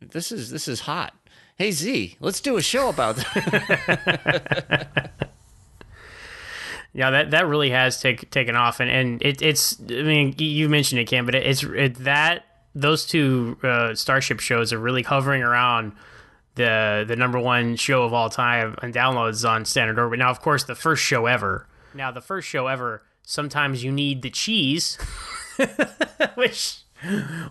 this 0.00 0.30
is 0.30 0.50
this 0.50 0.68
is 0.68 0.80
hot. 0.80 1.12
Hey 1.56 1.72
Z, 1.72 2.16
let's 2.20 2.40
do 2.40 2.56
a 2.56 2.62
show 2.62 2.88
about 2.88 3.16
that. 3.34 5.30
Yeah, 6.94 7.10
that 7.10 7.32
that 7.32 7.48
really 7.48 7.70
has 7.70 8.00
take, 8.00 8.30
taken 8.30 8.54
off, 8.54 8.78
and 8.78 8.88
and 8.88 9.20
it, 9.20 9.42
it's. 9.42 9.78
I 9.80 10.02
mean, 10.02 10.34
you 10.38 10.68
mentioned 10.68 11.00
it, 11.00 11.06
Cam, 11.06 11.26
but 11.26 11.34
it, 11.34 11.44
it's 11.44 11.64
it, 11.64 11.94
that 12.04 12.44
those 12.72 13.04
two 13.04 13.58
uh, 13.64 13.94
Starship 13.96 14.38
shows 14.38 14.72
are 14.72 14.78
really 14.78 15.02
hovering 15.02 15.42
around 15.42 15.92
the 16.54 17.04
the 17.06 17.16
number 17.16 17.40
one 17.40 17.74
show 17.74 18.04
of 18.04 18.12
all 18.12 18.30
time 18.30 18.76
and 18.80 18.94
downloads 18.94 19.48
on 19.48 19.64
Standard 19.64 19.98
Orbit. 19.98 20.20
Now, 20.20 20.30
of 20.30 20.40
course, 20.40 20.64
the 20.64 20.76
first 20.76 21.02
show 21.02 21.26
ever. 21.26 21.66
Now, 21.94 22.12
the 22.12 22.20
first 22.20 22.48
show 22.48 22.68
ever. 22.68 23.02
Sometimes 23.24 23.82
you 23.82 23.90
need 23.90 24.22
the 24.22 24.30
cheese, 24.30 24.96
which 26.34 26.82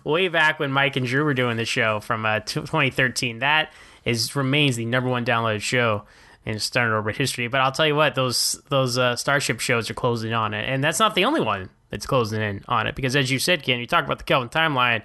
way 0.04 0.28
back 0.28 0.58
when 0.58 0.72
Mike 0.72 0.96
and 0.96 1.06
Drew 1.06 1.24
were 1.24 1.34
doing 1.34 1.56
the 1.58 1.64
show 1.66 2.00
from 2.00 2.24
uh, 2.24 2.40
t- 2.40 2.60
2013. 2.60 3.40
That 3.40 3.72
is 4.06 4.34
remains 4.34 4.76
the 4.76 4.86
number 4.86 5.10
one 5.10 5.24
downloaded 5.24 5.62
show 5.62 6.04
in 6.46 6.58
Standard 6.58 6.94
Orbit 6.94 7.16
history. 7.16 7.48
But 7.48 7.60
I'll 7.60 7.72
tell 7.72 7.86
you 7.86 7.94
what, 7.94 8.14
those 8.14 8.60
those 8.68 8.98
uh, 8.98 9.16
Starship 9.16 9.60
shows 9.60 9.90
are 9.90 9.94
closing 9.94 10.32
on 10.32 10.54
it, 10.54 10.68
and 10.68 10.82
that's 10.82 10.98
not 10.98 11.14
the 11.14 11.24
only 11.24 11.40
one 11.40 11.70
that's 11.90 12.06
closing 12.06 12.42
in 12.42 12.64
on 12.68 12.86
it. 12.86 12.94
Because 12.94 13.16
as 13.16 13.30
you 13.30 13.38
said, 13.38 13.62
Ken, 13.62 13.78
you 13.78 13.86
talk 13.86 14.04
about 14.04 14.18
the 14.18 14.24
Kelvin 14.24 14.48
timeline. 14.48 15.02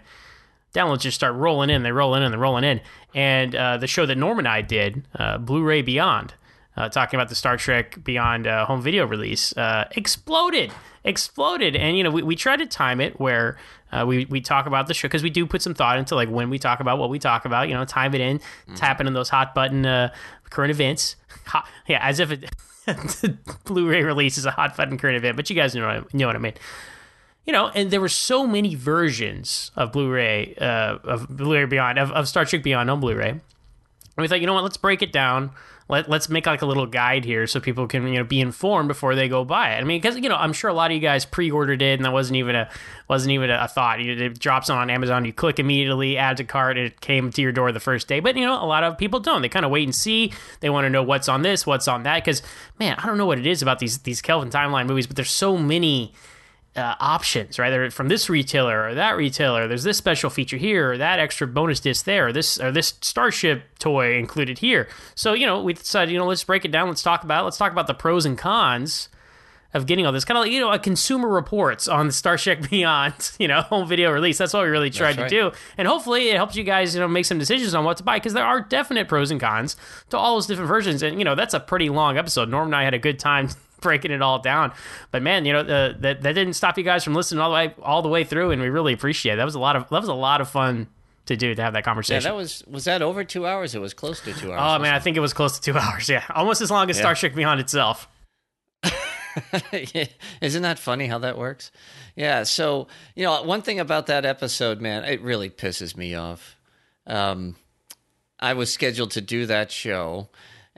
Downloads 0.74 1.02
just 1.02 1.16
start 1.16 1.34
rolling 1.34 1.72
in. 1.72 1.82
They 1.82 1.92
roll 1.92 2.14
in 2.14 2.22
and 2.22 2.32
they 2.32 2.38
rolling 2.38 2.64
in. 2.64 2.82
And 3.16 3.56
uh, 3.56 3.78
the 3.78 3.88
show 3.88 4.06
that 4.06 4.18
Norm 4.18 4.38
and 4.38 4.48
I 4.48 4.62
did, 4.62 5.04
uh, 5.16 5.40
Blu-ray 5.40 5.82
Beyond, 5.82 6.36
uh, 6.78 6.90
talking 6.90 7.20
about 7.20 7.30
the 7.30 7.36
Star 7.36 7.58
Trek 7.58 8.04
Beyond 8.04 8.46
uh, 8.46 8.66
home 8.66 8.82
video 8.82 9.08
release, 9.08 9.56
uh, 9.58 9.88
exploded, 9.96 10.72
exploded. 11.04 11.76
And 11.76 11.98
you 11.98 12.04
know, 12.04 12.12
we, 12.12 12.22
we 12.22 12.36
try 12.36 12.56
to 12.56 12.68
time 12.68 13.02
it 13.02 13.20
where 13.20 13.58
uh, 13.92 14.06
we 14.08 14.26
we 14.26 14.42
talk 14.42 14.68
about 14.68 14.88
the 14.88 14.94
show 14.94 15.08
because 15.08 15.24
we 15.24 15.32
do 15.32 15.46
put 15.48 15.62
some 15.62 15.74
thought 15.74 15.98
into 15.98 16.14
like 16.14 16.30
when 16.30 16.52
we 16.52 16.60
talk 16.60 16.80
about 16.80 17.00
what 17.00 17.10
we 17.10 17.18
talk 17.18 17.46
about. 17.46 17.68
You 17.68 17.74
know, 17.74 17.86
time 17.86 18.14
it 18.14 18.22
in, 18.22 18.40
tapping 18.76 19.08
in 19.08 19.14
those 19.14 19.30
hot 19.30 19.56
button 19.56 19.86
uh, 19.86 20.14
current 20.50 20.72
events. 20.72 21.16
Hot, 21.48 21.68
yeah, 21.88 22.00
as 22.02 22.20
if 22.20 22.32
it. 22.32 22.50
Blu-ray 23.66 24.04
release 24.04 24.40
is 24.40 24.48
a 24.48 24.52
hot 24.52 24.76
button 24.76 24.98
current 24.98 25.16
event, 25.16 25.36
but 25.36 25.48
you 25.50 25.56
guys 25.56 25.76
know 25.76 25.86
what 25.86 25.96
I, 25.98 26.04
know 26.12 26.26
what 26.26 26.36
I 26.36 26.40
mean 26.40 26.54
you 27.50 27.54
know, 27.54 27.70
and 27.70 27.90
there 27.90 28.00
were 28.00 28.08
so 28.08 28.46
many 28.46 28.76
versions 28.76 29.72
of 29.76 29.92
Blu-ray, 29.92 30.54
uh, 30.62 31.00
of 31.04 31.28
Blu-ray 31.30 31.66
Beyond, 31.66 31.98
of, 31.98 32.12
of 32.12 32.28
Star 32.28 32.46
Trek 32.46 32.62
Beyond 32.62 32.92
on 32.92 33.00
Blu-ray. 33.00 33.30
And 33.30 33.42
we 34.18 34.28
thought, 34.28 34.40
you 34.40 34.46
know 34.46 34.54
what, 34.54 34.64
let's 34.64 34.78
break 34.78 35.02
it 35.02 35.12
down. 35.12 35.50
Let, 35.90 36.08
let's 36.08 36.30
make 36.30 36.46
like 36.46 36.62
a 36.62 36.68
little 36.68 36.86
guide 36.86 37.26
here 37.26 37.48
so 37.48 37.60
people 37.60 37.88
can 37.88 38.08
you 38.08 38.20
know 38.20 38.24
be 38.24 38.40
informed 38.40 38.88
before 38.88 39.16
they 39.16 39.28
go 39.28 39.44
buy 39.44 39.72
it. 39.72 39.80
I 39.80 39.84
mean, 39.84 40.00
because 40.00 40.18
you 40.18 40.30
know 40.30 40.36
I'm 40.36 40.54
sure 40.54 40.70
a 40.70 40.74
lot 40.74 40.92
of 40.92 40.96
you 40.96 41.02
guys 41.02 41.26
pre-ordered 41.26 41.82
it 41.82 41.96
and 42.00 42.06
that 42.06 42.14
wasn't 42.14 42.38
even 42.38 42.56
a 42.56 42.70
wasn't 43.10 43.32
even 43.32 43.50
a, 43.50 43.68
thought. 43.68 44.00
You, 44.00 44.14
it 44.14 44.40
drops 44.40 44.70
on 44.70 44.90
Amazon, 44.90 45.26
you 45.26 45.34
click 45.34 45.60
immediately, 45.60 46.18
add 46.18 46.38
to 46.38 46.44
cart, 46.44 46.78
and 46.78 46.88
it 46.88 47.02
came 47.02 47.32
to 47.32 47.42
your 47.42 47.52
door 47.52 47.72
the 47.72 47.80
first 47.80 48.08
day. 48.08 48.20
But 48.20 48.38
you 48.38 48.46
know 48.46 48.54
a 48.54 48.66
lot 48.66 48.84
of 48.84 48.98
people 48.98 49.20
don't. 49.20 49.42
They 49.42 49.50
kind 49.50 49.66
of 49.66 49.72
wait 49.72 49.84
and 49.84 49.96
see. 49.96 50.32
They 50.60 50.70
want 50.70 50.86
to 50.86 50.90
know 50.90 51.04
what's 51.04 51.28
on 51.28 51.42
this, 51.42 51.66
what's 51.66 51.88
on 51.88 52.04
that. 52.04 52.24
Because 52.24 52.44
man, 52.80 52.96
I 53.00 53.08
don't 53.08 53.18
know 53.18 53.26
what 53.26 53.40
it 53.40 53.48
is 53.48 53.62
about 53.62 53.80
these 53.80 53.98
these 54.00 54.22
Kelvin 54.22 54.52
timeline 54.52 54.88
movies, 54.88 55.08
but 55.08 55.16
there's 55.16 55.32
so 55.32 55.58
many 55.58 56.14
uh, 56.80 56.96
options, 57.00 57.60
right? 57.60 57.70
They're 57.70 57.92
from 57.92 58.08
this 58.08 58.30
retailer 58.30 58.88
or 58.88 58.96
that 58.96 59.18
retailer. 59.18 59.68
There's 59.68 59.84
this 59.84 59.98
special 59.98 60.30
feature 60.30 60.58
here, 60.58 60.94
or 60.94 60.98
that 60.98 61.20
extra 61.20 61.46
bonus 61.48 61.80
disc 61.80 62.06
there, 62.06 62.28
or 62.28 62.34
this 62.34 62.60
or 62.60 62.72
this 62.72 62.94
Starship 63.02 63.64
toy 63.80 64.18
included 64.18 64.60
here. 64.60 64.88
So 65.16 65.34
you 65.34 65.46
know, 65.46 65.62
we 65.62 65.74
decided, 65.74 66.12
you 66.12 66.18
know, 66.18 66.26
let's 66.26 66.44
break 66.44 66.66
it 66.66 66.72
down. 66.72 66.88
Let's 66.88 67.04
talk 67.04 67.24
about 67.24 67.42
it. 67.42 67.46
let's 67.46 67.58
talk 67.58 67.72
about 67.72 67.88
the 67.88 67.94
pros 67.94 68.26
and 68.26 68.38
cons 68.38 69.10
of 69.74 69.86
getting 69.86 70.06
all 70.06 70.12
this 70.12 70.26
kind 70.26 70.38
of 70.38 70.44
like, 70.44 70.52
you 70.52 70.60
know 70.60 70.72
a 70.72 70.80
consumer 70.80 71.28
reports 71.28 71.88
on 71.88 72.08
the 72.08 72.14
Starship 72.14 72.70
Beyond 72.70 73.32
you 73.40 73.48
know 73.48 73.62
home 73.62 73.88
video 73.88 74.12
release. 74.12 74.38
That's 74.38 74.54
what 74.54 74.64
we 74.64 74.70
really 74.70 74.90
tried 74.90 75.18
right. 75.18 75.30
to 75.30 75.52
do, 75.52 75.52
and 75.78 75.88
hopefully 75.88 76.30
it 76.30 76.36
helps 76.36 76.56
you 76.56 76.64
guys 76.64 76.94
you 76.96 77.02
know 77.02 77.08
make 77.08 77.26
some 77.26 77.38
decisions 77.38 77.74
on 77.76 77.84
what 77.86 77.98
to 77.98 78.04
buy 78.04 78.18
because 78.18 78.34
there 78.34 78.46
are 78.46 78.62
definite 78.62 79.08
pros 79.08 79.32
and 79.32 79.40
cons 79.40 79.76
to 80.10 80.18
all 80.18 80.36
those 80.36 80.48
different 80.48 80.68
versions. 80.68 81.04
And 81.04 81.20
you 81.20 81.26
know 81.26 81.36
that's 81.36 81.54
a 81.54 81.60
pretty 81.60 81.90
long 81.90 82.18
episode. 82.18 82.50
Norm 82.50 82.68
and 82.68 82.76
I 82.76 82.84
had 82.84 82.94
a 82.94 83.00
good 83.00 83.20
time 83.20 83.50
breaking 83.82 84.12
it 84.12 84.22
all 84.22 84.40
down. 84.40 84.74
But 85.12 85.22
man, 85.22 85.46
you 85.46 85.54
know, 85.54 85.64
the, 85.64 85.96
that 86.00 86.22
that 86.22 86.34
didn't 86.34 86.54
stop 86.54 86.78
you 86.78 86.84
guys 86.84 87.04
from 87.04 87.14
listening 87.14 87.42
all 87.42 87.50
the 87.50 87.56
way 87.56 87.74
all 87.82 88.02
the 88.02 88.10
way 88.10 88.24
through, 88.24 88.52
and 88.52 88.62
we 88.62 88.70
really 88.70 88.94
appreciate 88.94 89.34
it. 89.34 89.38
That 89.38 89.46
was 89.46 89.56
a 89.56 89.60
lot 89.60 89.76
of 89.76 89.90
that 89.90 90.00
was 90.00 90.10
a 90.10 90.14
lot 90.14 90.42
of 90.42 90.50
fun 90.50 90.88
to 91.30 91.36
do 91.36 91.54
to 91.54 91.62
have 91.62 91.74
that 91.74 91.84
conversation. 91.84 92.24
Yeah, 92.24 92.32
that 92.32 92.36
was 92.36 92.64
was 92.68 92.86
that 92.86 93.02
over 93.02 93.24
two 93.24 93.46
hours? 93.46 93.76
It 93.76 93.82
was 93.82 93.94
close 93.94 94.20
to 94.22 94.34
two 94.34 94.52
oh, 94.52 94.56
hours. 94.56 94.80
Oh 94.80 94.82
man, 94.82 94.94
I 94.94 95.00
think 95.00 95.16
it 95.16 95.22
was 95.22 95.34
close 95.34 95.58
to 95.60 95.62
two 95.62 95.78
hours. 95.78 96.10
Yeah, 96.10 96.24
almost 96.34 96.62
as 96.62 96.72
long 96.72 96.90
as 96.90 96.98
yeah. 96.98 97.04
Star 97.04 97.16
Trek 97.16 97.36
Beyond 97.36 97.60
itself. 97.60 98.08
Isn't 100.42 100.64
that 100.64 100.80
funny 100.80 101.08
how 101.08 101.20
that 101.20 101.38
works? 101.38 101.72
Yeah. 102.16 102.44
So 102.44 102.88
you 103.16 103.24
know, 103.24 103.44
one 103.44 103.62
thing 103.62 103.80
about 103.80 104.08
that 104.08 104.26
episode, 104.26 104.82
man, 104.82 105.04
it 105.04 105.22
really 105.22 105.50
pisses 105.50 105.96
me 105.96 106.16
off. 106.16 106.58
Um, 107.08 107.56
I 108.40 108.54
was 108.54 108.72
scheduled 108.72 109.12
to 109.12 109.22
do 109.22 109.46
that 109.48 109.72
show 109.72 110.30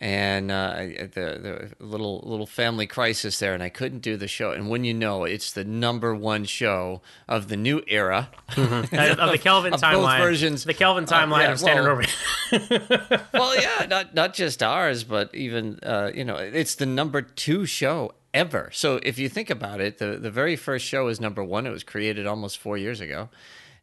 and 0.02 0.50
uh, 0.50 0.74
the, 0.74 1.70
the 1.78 1.86
little 1.86 2.24
little 2.26 2.48
family 2.48 2.88
crisis 2.88 3.38
there, 3.38 3.54
and 3.54 3.62
I 3.62 3.70
couldn't 3.70 4.00
do 4.00 4.18
the 4.18 4.28
show. 4.28 4.52
And 4.52 4.68
when 4.68 4.84
you 4.84 4.96
know, 4.96 5.26
it's 5.26 5.54
the 5.54 5.64
number 5.64 6.16
one 6.16 6.44
show 6.46 7.02
of 7.30 7.50
the 7.50 7.56
new 7.56 7.84
era 7.88 8.32
mm-hmm. 8.50 8.96
of 9.22 9.32
the 9.32 9.38
Kelvin 9.38 9.76
of 9.76 9.80
timeline. 9.80 10.18
Both 10.18 10.26
versions, 10.26 10.64
the 10.64 10.74
Kelvin 10.74 11.06
timeline 11.06 11.34
uh, 11.34 11.42
yeah, 11.42 11.52
of 11.52 11.60
Standard 11.60 11.84
well, 11.84 11.92
Orbit. 11.92 13.22
well, 13.34 13.62
yeah, 13.62 13.86
not 13.88 14.16
not 14.16 14.34
just 14.34 14.64
ours, 14.64 15.04
but 15.04 15.34
even 15.36 15.80
uh, 15.84 16.12
you 16.14 16.26
know, 16.26 16.36
it's 16.36 16.74
the 16.76 16.88
number 16.88 17.22
two 17.22 17.68
show 17.68 18.12
ever. 18.34 18.70
So 18.74 19.00
if 19.04 19.18
you 19.20 19.30
think 19.30 19.50
about 19.50 19.82
it, 19.82 19.98
the 19.98 20.18
the 20.18 20.32
very 20.32 20.56
first 20.56 20.86
show 20.86 21.08
is 21.08 21.20
number 21.20 21.44
one. 21.44 21.66
It 21.66 21.72
was 21.72 21.84
created 21.84 22.26
almost 22.26 22.58
four 22.58 22.78
years 22.78 23.02
ago, 23.02 23.30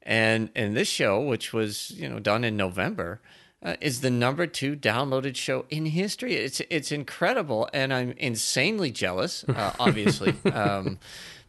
and 0.03 0.51
and 0.55 0.77
this 0.77 0.89
show, 0.89 1.21
which 1.21 1.53
was 1.53 1.91
you 1.93 2.09
know 2.09 2.19
done 2.19 2.45
in 2.45 2.57
November 2.57 3.21
uh, 3.63 3.75
is 3.81 4.01
the 4.01 4.11
number 4.11 4.47
two 4.47 4.77
downloaded 4.77 5.37
show 5.37 5.65
in 5.69 5.87
history. 5.87 6.35
It's 6.35 6.61
it's 6.71 6.93
incredible, 6.93 7.69
and 7.73 7.93
I'm 7.93 8.13
insanely 8.13 8.91
jealous, 8.91 9.45
uh, 9.49 9.73
obviously, 9.81 10.35
um, 10.53 10.99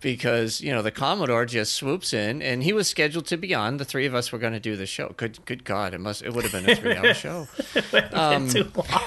because 0.01 0.61
you 0.61 0.71
know 0.71 0.81
the 0.81 0.91
Commodore 0.91 1.45
just 1.45 1.73
swoops 1.73 2.13
in, 2.13 2.41
and 2.41 2.63
he 2.63 2.73
was 2.73 2.87
scheduled 2.87 3.27
to 3.27 3.37
be 3.37 3.53
on. 3.53 3.77
The 3.77 3.85
three 3.85 4.05
of 4.05 4.15
us 4.15 4.31
were 4.31 4.39
going 4.39 4.53
to 4.53 4.59
do 4.59 4.75
the 4.75 4.87
show. 4.87 5.13
Good 5.17 5.45
good 5.45 5.63
God, 5.63 5.93
it 5.93 5.99
must 5.99 6.23
it 6.23 6.33
would 6.33 6.43
have 6.43 6.51
been 6.51 6.69
a 6.69 6.75
three 6.75 6.95
hour 6.95 7.13
show. 7.13 7.47
Um, 8.11 8.49
too 8.49 8.71
long. 8.75 9.01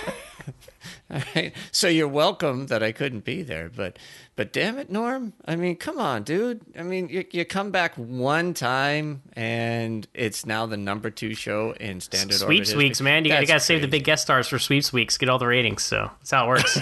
Right. 1.12 1.52
So 1.72 1.88
you're 1.88 2.08
welcome 2.08 2.68
that 2.68 2.82
I 2.82 2.92
couldn't 2.92 3.24
be 3.24 3.42
there, 3.42 3.68
but 3.68 3.98
but 4.34 4.52
damn 4.52 4.78
it, 4.78 4.90
Norm. 4.90 5.34
I 5.44 5.56
mean, 5.56 5.76
come 5.76 5.98
on, 5.98 6.22
dude. 6.22 6.62
I 6.78 6.82
mean, 6.82 7.08
you, 7.10 7.24
you 7.30 7.44
come 7.44 7.70
back 7.70 7.94
one 7.96 8.54
time 8.54 9.20
and 9.34 10.06
it's 10.14 10.46
now 10.46 10.64
the 10.64 10.78
number 10.78 11.10
two 11.10 11.34
show 11.34 11.72
in 11.72 12.00
standard 12.00 12.36
sweeps 12.36 12.74
weeks, 12.74 13.00
man. 13.02 13.26
You, 13.26 13.34
you 13.34 13.46
got 13.46 13.54
to 13.54 13.60
save 13.60 13.82
the 13.82 13.88
big 13.88 14.04
guest 14.04 14.22
stars 14.22 14.48
for 14.48 14.58
sweeps 14.58 14.90
weeks, 14.92 15.18
get 15.18 15.28
all 15.28 15.38
the 15.38 15.46
ratings. 15.46 15.82
So 15.82 16.10
that's 16.18 16.30
how 16.30 16.46
it 16.46 16.48
works. 16.48 16.78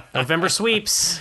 November 0.14 0.48
sweeps. 0.48 1.20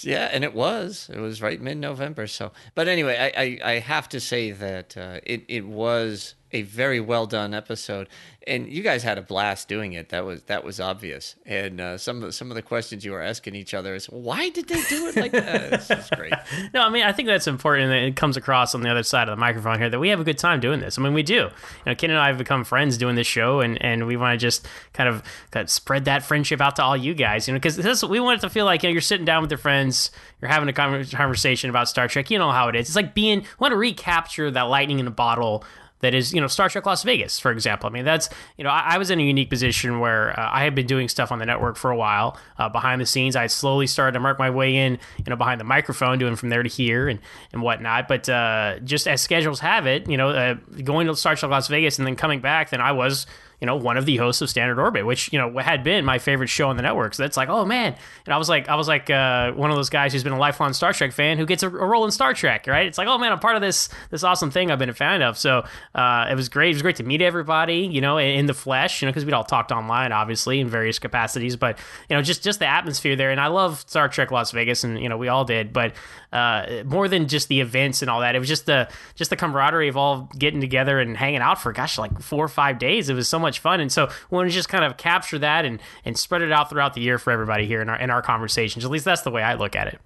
Yeah, 0.00 0.28
and 0.32 0.44
it 0.44 0.54
was. 0.54 1.10
It 1.12 1.18
was 1.18 1.42
right 1.42 1.60
mid 1.60 1.78
November. 1.78 2.26
So, 2.26 2.52
but 2.74 2.88
anyway, 2.88 3.32
I, 3.34 3.42
I, 3.42 3.72
I 3.72 3.78
have 3.80 4.08
to 4.10 4.20
say 4.20 4.52
that 4.52 4.96
uh, 4.96 5.20
it 5.22 5.44
it 5.48 5.66
was 5.66 6.34
a 6.56 6.62
very 6.62 7.00
well 7.00 7.26
done 7.26 7.52
episode, 7.52 8.08
and 8.46 8.72
you 8.72 8.82
guys 8.82 9.02
had 9.02 9.18
a 9.18 9.22
blast 9.22 9.68
doing 9.68 9.92
it. 9.92 10.08
That 10.08 10.24
was 10.24 10.42
that 10.44 10.64
was 10.64 10.80
obvious. 10.80 11.34
And 11.44 11.80
uh, 11.80 11.98
some 11.98 12.16
of 12.16 12.22
the, 12.22 12.32
some 12.32 12.50
of 12.50 12.54
the 12.54 12.62
questions 12.62 13.04
you 13.04 13.12
were 13.12 13.20
asking 13.20 13.54
each 13.54 13.74
other 13.74 13.94
is, 13.94 14.06
why 14.06 14.48
did 14.48 14.68
they 14.68 14.80
do 14.88 15.08
it 15.08 15.16
like 15.16 15.32
that? 15.32 15.70
this 15.88 15.90
is 15.90 16.08
great. 16.16 16.32
no, 16.72 16.82
I 16.82 16.88
mean 16.88 17.02
I 17.02 17.12
think 17.12 17.28
that's 17.28 17.46
important. 17.46 17.90
That 17.90 18.02
it 18.02 18.16
comes 18.16 18.38
across 18.38 18.74
on 18.74 18.80
the 18.80 18.90
other 18.90 19.02
side 19.02 19.28
of 19.28 19.36
the 19.36 19.40
microphone 19.40 19.78
here 19.78 19.90
that 19.90 19.98
we 19.98 20.08
have 20.08 20.20
a 20.20 20.24
good 20.24 20.38
time 20.38 20.60
doing 20.60 20.80
this. 20.80 20.98
I 20.98 21.02
mean 21.02 21.12
we 21.12 21.22
do. 21.22 21.34
You 21.34 21.50
know, 21.86 21.94
Ken 21.94 22.10
and 22.10 22.18
I 22.18 22.28
have 22.28 22.38
become 22.38 22.64
friends 22.64 22.96
doing 22.96 23.16
this 23.16 23.26
show, 23.26 23.60
and, 23.60 23.82
and 23.82 24.06
we 24.06 24.16
want 24.16 24.32
to 24.32 24.38
just 24.38 24.66
kind 24.94 25.10
of, 25.10 25.22
kind 25.50 25.64
of 25.64 25.70
spread 25.70 26.06
that 26.06 26.22
friendship 26.22 26.62
out 26.62 26.76
to 26.76 26.82
all 26.82 26.96
you 26.96 27.12
guys. 27.12 27.46
You 27.46 27.52
know, 27.52 27.60
because 27.60 28.02
we 28.04 28.20
want 28.20 28.38
it 28.38 28.46
to 28.46 28.50
feel 28.50 28.64
like 28.64 28.82
you 28.82 28.88
know 28.88 28.92
you're 28.92 29.02
sitting 29.02 29.26
down 29.26 29.42
with 29.42 29.50
your 29.50 29.58
friends, 29.58 30.10
you're 30.40 30.50
having 30.50 30.68
a 30.68 30.72
conversation 30.72 31.68
about 31.68 31.88
Star 31.88 32.08
Trek. 32.08 32.30
You 32.30 32.38
know 32.38 32.50
how 32.50 32.68
it 32.68 32.76
is. 32.76 32.88
It's 32.88 32.96
like 32.96 33.14
being 33.14 33.44
want 33.58 33.72
to 33.72 33.76
recapture 33.76 34.50
that 34.50 34.62
lightning 34.62 35.00
in 35.00 35.06
a 35.06 35.10
bottle 35.10 35.64
that 36.00 36.14
is, 36.14 36.32
you 36.34 36.40
know, 36.40 36.46
Star 36.46 36.68
Trek 36.68 36.84
Las 36.86 37.02
Vegas, 37.02 37.38
for 37.38 37.50
example. 37.50 37.88
I 37.88 37.92
mean, 37.92 38.04
that's, 38.04 38.28
you 38.56 38.64
know, 38.64 38.70
I, 38.70 38.94
I 38.94 38.98
was 38.98 39.10
in 39.10 39.18
a 39.18 39.22
unique 39.22 39.48
position 39.48 39.98
where 40.00 40.38
uh, 40.38 40.50
I 40.52 40.64
had 40.64 40.74
been 40.74 40.86
doing 40.86 41.08
stuff 41.08 41.32
on 41.32 41.38
the 41.38 41.46
network 41.46 41.76
for 41.76 41.90
a 41.90 41.96
while 41.96 42.38
uh, 42.58 42.68
behind 42.68 43.00
the 43.00 43.06
scenes. 43.06 43.34
I 43.36 43.46
slowly 43.46 43.86
started 43.86 44.12
to 44.12 44.20
mark 44.20 44.38
my 44.38 44.50
way 44.50 44.76
in, 44.76 44.98
you 45.18 45.24
know, 45.28 45.36
behind 45.36 45.60
the 45.60 45.64
microphone, 45.64 46.18
doing 46.18 46.36
from 46.36 46.50
there 46.50 46.62
to 46.62 46.68
here 46.68 47.08
and, 47.08 47.20
and 47.52 47.62
whatnot. 47.62 48.08
But 48.08 48.28
uh, 48.28 48.78
just 48.80 49.08
as 49.08 49.20
schedules 49.20 49.60
have 49.60 49.86
it, 49.86 50.08
you 50.08 50.16
know, 50.16 50.30
uh, 50.30 50.54
going 50.84 51.06
to 51.06 51.16
Star 51.16 51.34
Trek 51.34 51.50
Las 51.50 51.68
Vegas 51.68 51.98
and 51.98 52.06
then 52.06 52.16
coming 52.16 52.40
back, 52.40 52.70
then 52.70 52.80
I 52.80 52.92
was 52.92 53.26
you 53.60 53.66
know, 53.66 53.76
one 53.76 53.96
of 53.96 54.04
the 54.04 54.16
hosts 54.16 54.42
of 54.42 54.50
Standard 54.50 54.78
Orbit, 54.78 55.06
which 55.06 55.32
you 55.32 55.38
know 55.38 55.58
had 55.58 55.82
been 55.82 56.04
my 56.04 56.18
favorite 56.18 56.48
show 56.48 56.68
on 56.68 56.76
the 56.76 56.82
network. 56.82 57.14
So 57.14 57.22
that's 57.22 57.36
like, 57.36 57.48
oh 57.48 57.64
man, 57.64 57.96
and 58.26 58.34
I 58.34 58.38
was 58.38 58.48
like, 58.48 58.68
I 58.68 58.74
was 58.74 58.88
like 58.88 59.08
uh, 59.08 59.52
one 59.52 59.70
of 59.70 59.76
those 59.76 59.88
guys 59.88 60.12
who's 60.12 60.24
been 60.24 60.32
a 60.32 60.38
lifelong 60.38 60.72
Star 60.72 60.92
Trek 60.92 61.12
fan 61.12 61.38
who 61.38 61.46
gets 61.46 61.62
a, 61.62 61.68
a, 61.68 61.86
role 61.86 62.04
in 62.04 62.10
Star 62.10 62.34
Trek, 62.34 62.66
right? 62.66 62.86
It's 62.86 62.98
like, 62.98 63.08
oh 63.08 63.18
man, 63.18 63.32
I'm 63.32 63.38
part 63.38 63.56
of 63.56 63.62
this 63.62 63.88
this 64.10 64.22
awesome 64.22 64.50
thing 64.50 64.70
I've 64.70 64.78
been 64.78 64.90
a 64.90 64.94
fan 64.94 65.22
of. 65.22 65.38
So 65.38 65.64
uh, 65.94 66.26
it 66.30 66.34
was 66.34 66.48
great. 66.48 66.70
It 66.70 66.74
was 66.74 66.82
great 66.82 66.96
to 66.96 67.04
meet 67.04 67.22
everybody, 67.22 67.80
you 67.80 68.00
know, 68.00 68.18
in, 68.18 68.40
in 68.40 68.46
the 68.46 68.54
flesh, 68.54 69.00
you 69.00 69.06
know, 69.06 69.12
because 69.12 69.24
we'd 69.24 69.34
all 69.34 69.44
talked 69.44 69.72
online, 69.72 70.12
obviously, 70.12 70.60
in 70.60 70.68
various 70.68 70.98
capacities, 70.98 71.56
but 71.56 71.78
you 72.10 72.16
know, 72.16 72.22
just 72.22 72.42
just 72.42 72.58
the 72.58 72.66
atmosphere 72.66 73.16
there. 73.16 73.30
And 73.30 73.40
I 73.40 73.46
love 73.46 73.84
Star 73.86 74.08
Trek 74.08 74.30
Las 74.30 74.50
Vegas, 74.50 74.84
and 74.84 75.00
you 75.00 75.08
know, 75.08 75.16
we 75.16 75.28
all 75.28 75.44
did, 75.44 75.72
but 75.72 75.94
uh, 76.32 76.82
more 76.84 77.08
than 77.08 77.28
just 77.28 77.48
the 77.48 77.60
events 77.60 78.02
and 78.02 78.10
all 78.10 78.20
that, 78.20 78.34
it 78.34 78.38
was 78.38 78.48
just 78.48 78.66
the 78.66 78.88
just 79.14 79.30
the 79.30 79.36
camaraderie 79.36 79.88
of 79.88 79.96
all 79.96 80.30
getting 80.38 80.60
together 80.60 81.00
and 81.00 81.16
hanging 81.16 81.40
out 81.40 81.60
for 81.60 81.72
gosh, 81.72 81.98
like 81.98 82.20
four 82.20 82.44
or 82.44 82.48
five 82.48 82.78
days. 82.78 83.08
It 83.08 83.14
was 83.14 83.28
so 83.28 83.38
much 83.38 83.58
fun, 83.58 83.80
and 83.80 83.90
so 83.90 84.06
we 84.30 84.36
want 84.36 84.48
to 84.48 84.54
just 84.54 84.68
kind 84.68 84.84
of 84.84 84.96
capture 84.96 85.38
that 85.38 85.64
and 85.64 85.80
and 86.04 86.18
spread 86.18 86.42
it 86.42 86.52
out 86.52 86.70
throughout 86.70 86.94
the 86.94 87.00
year 87.00 87.18
for 87.18 87.30
everybody 87.30 87.66
here 87.66 87.82
in 87.82 87.88
our 87.88 87.98
in 87.98 88.10
our 88.10 88.22
conversations. 88.22 88.84
At 88.84 88.90
least 88.90 89.04
that's 89.04 89.22
the 89.22 89.30
way 89.30 89.42
I 89.42 89.54
look 89.54 89.76
at 89.76 89.88
it. 89.88 90.00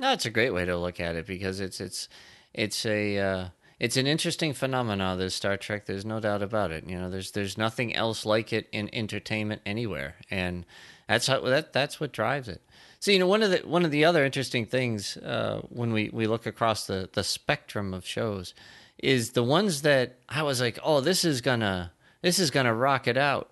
No, 0.00 0.12
it's 0.12 0.26
a 0.26 0.30
great 0.30 0.50
way 0.50 0.64
to 0.64 0.76
look 0.76 1.00
at 1.00 1.16
it 1.16 1.26
because 1.26 1.60
it's 1.60 1.80
it's 1.80 2.08
it's 2.54 2.86
a 2.86 3.18
uh, 3.18 3.48
it's 3.78 3.96
an 3.96 4.06
interesting 4.06 4.52
phenomenon. 4.52 5.18
This 5.18 5.34
Star 5.34 5.56
Trek, 5.56 5.86
there's 5.86 6.04
no 6.04 6.20
doubt 6.20 6.42
about 6.42 6.70
it. 6.72 6.88
You 6.88 6.98
know, 6.98 7.10
there's 7.10 7.32
there's 7.32 7.58
nothing 7.58 7.94
else 7.94 8.26
like 8.26 8.52
it 8.52 8.68
in 8.72 8.92
entertainment 8.92 9.62
anywhere, 9.66 10.16
and 10.30 10.66
that's 11.08 11.26
how 11.26 11.40
that 11.40 11.72
that's 11.72 12.00
what 12.00 12.12
drives 12.12 12.48
it. 12.48 12.62
So 13.00 13.12
you 13.12 13.18
know, 13.18 13.26
one 13.26 13.42
of 13.42 13.50
the 13.50 13.58
one 13.58 13.84
of 13.84 13.90
the 13.90 14.04
other 14.04 14.24
interesting 14.24 14.66
things 14.66 15.16
uh, 15.18 15.62
when 15.68 15.92
we 15.92 16.10
we 16.12 16.26
look 16.26 16.46
across 16.46 16.86
the 16.86 17.08
the 17.12 17.22
spectrum 17.22 17.94
of 17.94 18.04
shows 18.04 18.54
is 18.98 19.32
the 19.32 19.44
ones 19.44 19.82
that 19.82 20.18
I 20.28 20.42
was 20.42 20.60
like, 20.60 20.78
oh, 20.82 21.00
this 21.00 21.24
is 21.24 21.40
gonna 21.40 21.92
this 22.22 22.38
is 22.38 22.50
gonna 22.50 22.74
rock 22.74 23.06
it 23.06 23.16
out, 23.16 23.50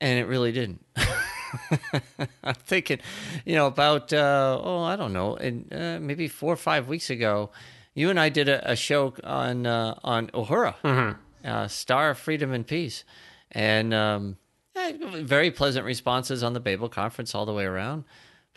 and 0.00 0.18
it 0.18 0.24
really 0.24 0.50
didn't. 0.52 0.84
I'm 2.42 2.54
thinking, 2.54 2.98
you 3.44 3.54
know, 3.54 3.66
about 3.66 4.12
uh, 4.12 4.60
oh, 4.62 4.82
I 4.82 4.96
don't 4.96 5.12
know, 5.12 5.36
and 5.36 5.72
uh, 5.72 5.98
maybe 6.00 6.26
four 6.26 6.52
or 6.52 6.56
five 6.56 6.88
weeks 6.88 7.10
ago, 7.10 7.50
you 7.94 8.10
and 8.10 8.18
I 8.18 8.28
did 8.28 8.48
a, 8.48 8.72
a 8.72 8.76
show 8.76 9.14
on 9.22 9.66
uh, 9.66 9.94
on 10.02 10.28
Uhura, 10.28 10.74
mm-hmm. 10.82 11.48
Uh, 11.48 11.68
Star 11.68 12.10
of 12.10 12.18
Freedom 12.18 12.52
and 12.52 12.66
Peace, 12.66 13.04
and 13.52 13.94
um, 13.94 14.36
very 14.74 15.52
pleasant 15.52 15.86
responses 15.86 16.42
on 16.42 16.54
the 16.54 16.60
Babel 16.60 16.88
conference 16.88 17.36
all 17.36 17.46
the 17.46 17.54
way 17.54 17.64
around. 17.64 18.04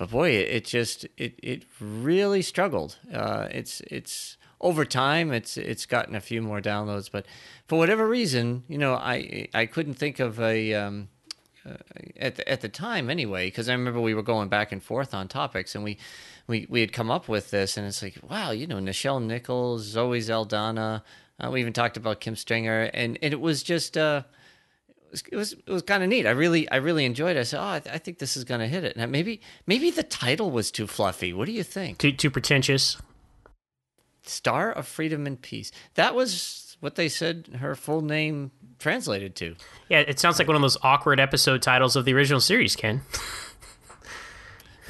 But 0.01 0.09
boy, 0.09 0.31
it, 0.31 0.47
it 0.49 0.65
just 0.65 1.05
it 1.15 1.35
it 1.43 1.63
really 1.79 2.41
struggled. 2.41 2.97
Uh, 3.13 3.47
it's 3.51 3.81
it's 3.81 4.35
over 4.59 4.83
time 4.83 5.31
it's 5.31 5.57
it's 5.57 5.85
gotten 5.85 6.15
a 6.15 6.21
few 6.21 6.39
more 6.39 6.61
downloads 6.61 7.09
but 7.11 7.25
for 7.67 7.79
whatever 7.79 8.07
reason 8.07 8.63
you 8.67 8.77
know 8.77 8.93
i 8.93 9.47
i 9.55 9.65
couldn't 9.65 9.95
think 9.95 10.19
of 10.19 10.39
a 10.39 10.71
um, 10.75 11.09
uh, 11.65 11.77
at 12.17 12.35
the, 12.35 12.47
at 12.47 12.61
the 12.61 12.69
time 12.69 13.09
anyway 13.09 13.47
because 13.47 13.67
i 13.67 13.71
remember 13.71 13.99
we 13.99 14.13
were 14.13 14.21
going 14.21 14.49
back 14.49 14.71
and 14.71 14.83
forth 14.83 15.15
on 15.15 15.27
topics 15.27 15.73
and 15.73 15.83
we 15.83 15.97
we 16.45 16.67
we 16.69 16.79
had 16.79 16.93
come 16.93 17.09
up 17.09 17.27
with 17.27 17.49
this 17.49 17.75
and 17.75 17.87
it's 17.87 18.03
like 18.03 18.19
wow 18.29 18.51
you 18.51 18.67
know 18.67 18.77
nichelle 18.77 19.19
nichols 19.19 19.81
zoe 19.81 20.21
saldana 20.21 21.03
uh, 21.43 21.49
we 21.49 21.59
even 21.59 21.73
talked 21.73 21.97
about 21.97 22.19
kim 22.19 22.35
stringer 22.35 22.83
and, 22.93 23.17
and 23.23 23.33
it 23.33 23.41
was 23.41 23.63
just 23.63 23.97
uh 23.97 24.21
was 25.11 25.23
it 25.31 25.35
was, 25.35 25.53
it 25.53 25.69
was 25.69 25.81
kind 25.81 26.03
of 26.03 26.09
neat. 26.09 26.25
I 26.25 26.31
really 26.31 26.69
I 26.69 26.77
really 26.77 27.05
enjoyed 27.05 27.35
it. 27.35 27.39
I 27.39 27.43
said, 27.43 27.59
"Oh, 27.59 27.67
I, 27.67 27.79
th- 27.79 27.93
I 27.93 27.97
think 27.97 28.19
this 28.19 28.35
is 28.37 28.43
going 28.43 28.61
to 28.61 28.67
hit 28.67 28.83
it." 28.83 28.95
And 28.95 29.11
maybe 29.11 29.41
maybe 29.67 29.91
the 29.91 30.03
title 30.03 30.51
was 30.51 30.71
too 30.71 30.87
fluffy. 30.87 31.33
What 31.33 31.45
do 31.45 31.51
you 31.51 31.63
think? 31.63 31.97
Too 31.97 32.11
too 32.11 32.31
pretentious. 32.31 32.97
Star 34.23 34.71
of 34.71 34.87
Freedom 34.87 35.25
and 35.25 35.41
Peace. 35.41 35.71
That 35.95 36.15
was 36.15 36.77
what 36.79 36.95
they 36.95 37.09
said 37.09 37.49
her 37.59 37.75
full 37.75 38.01
name 38.01 38.51
translated 38.79 39.35
to. 39.37 39.55
Yeah, 39.89 39.99
it 39.99 40.19
sounds 40.19 40.39
like 40.39 40.47
one 40.47 40.55
of 40.55 40.61
those 40.61 40.77
awkward 40.81 41.19
episode 41.19 41.61
titles 41.61 41.95
of 41.95 42.05
the 42.05 42.13
original 42.13 42.39
series, 42.39 42.75
Ken. 42.75 43.01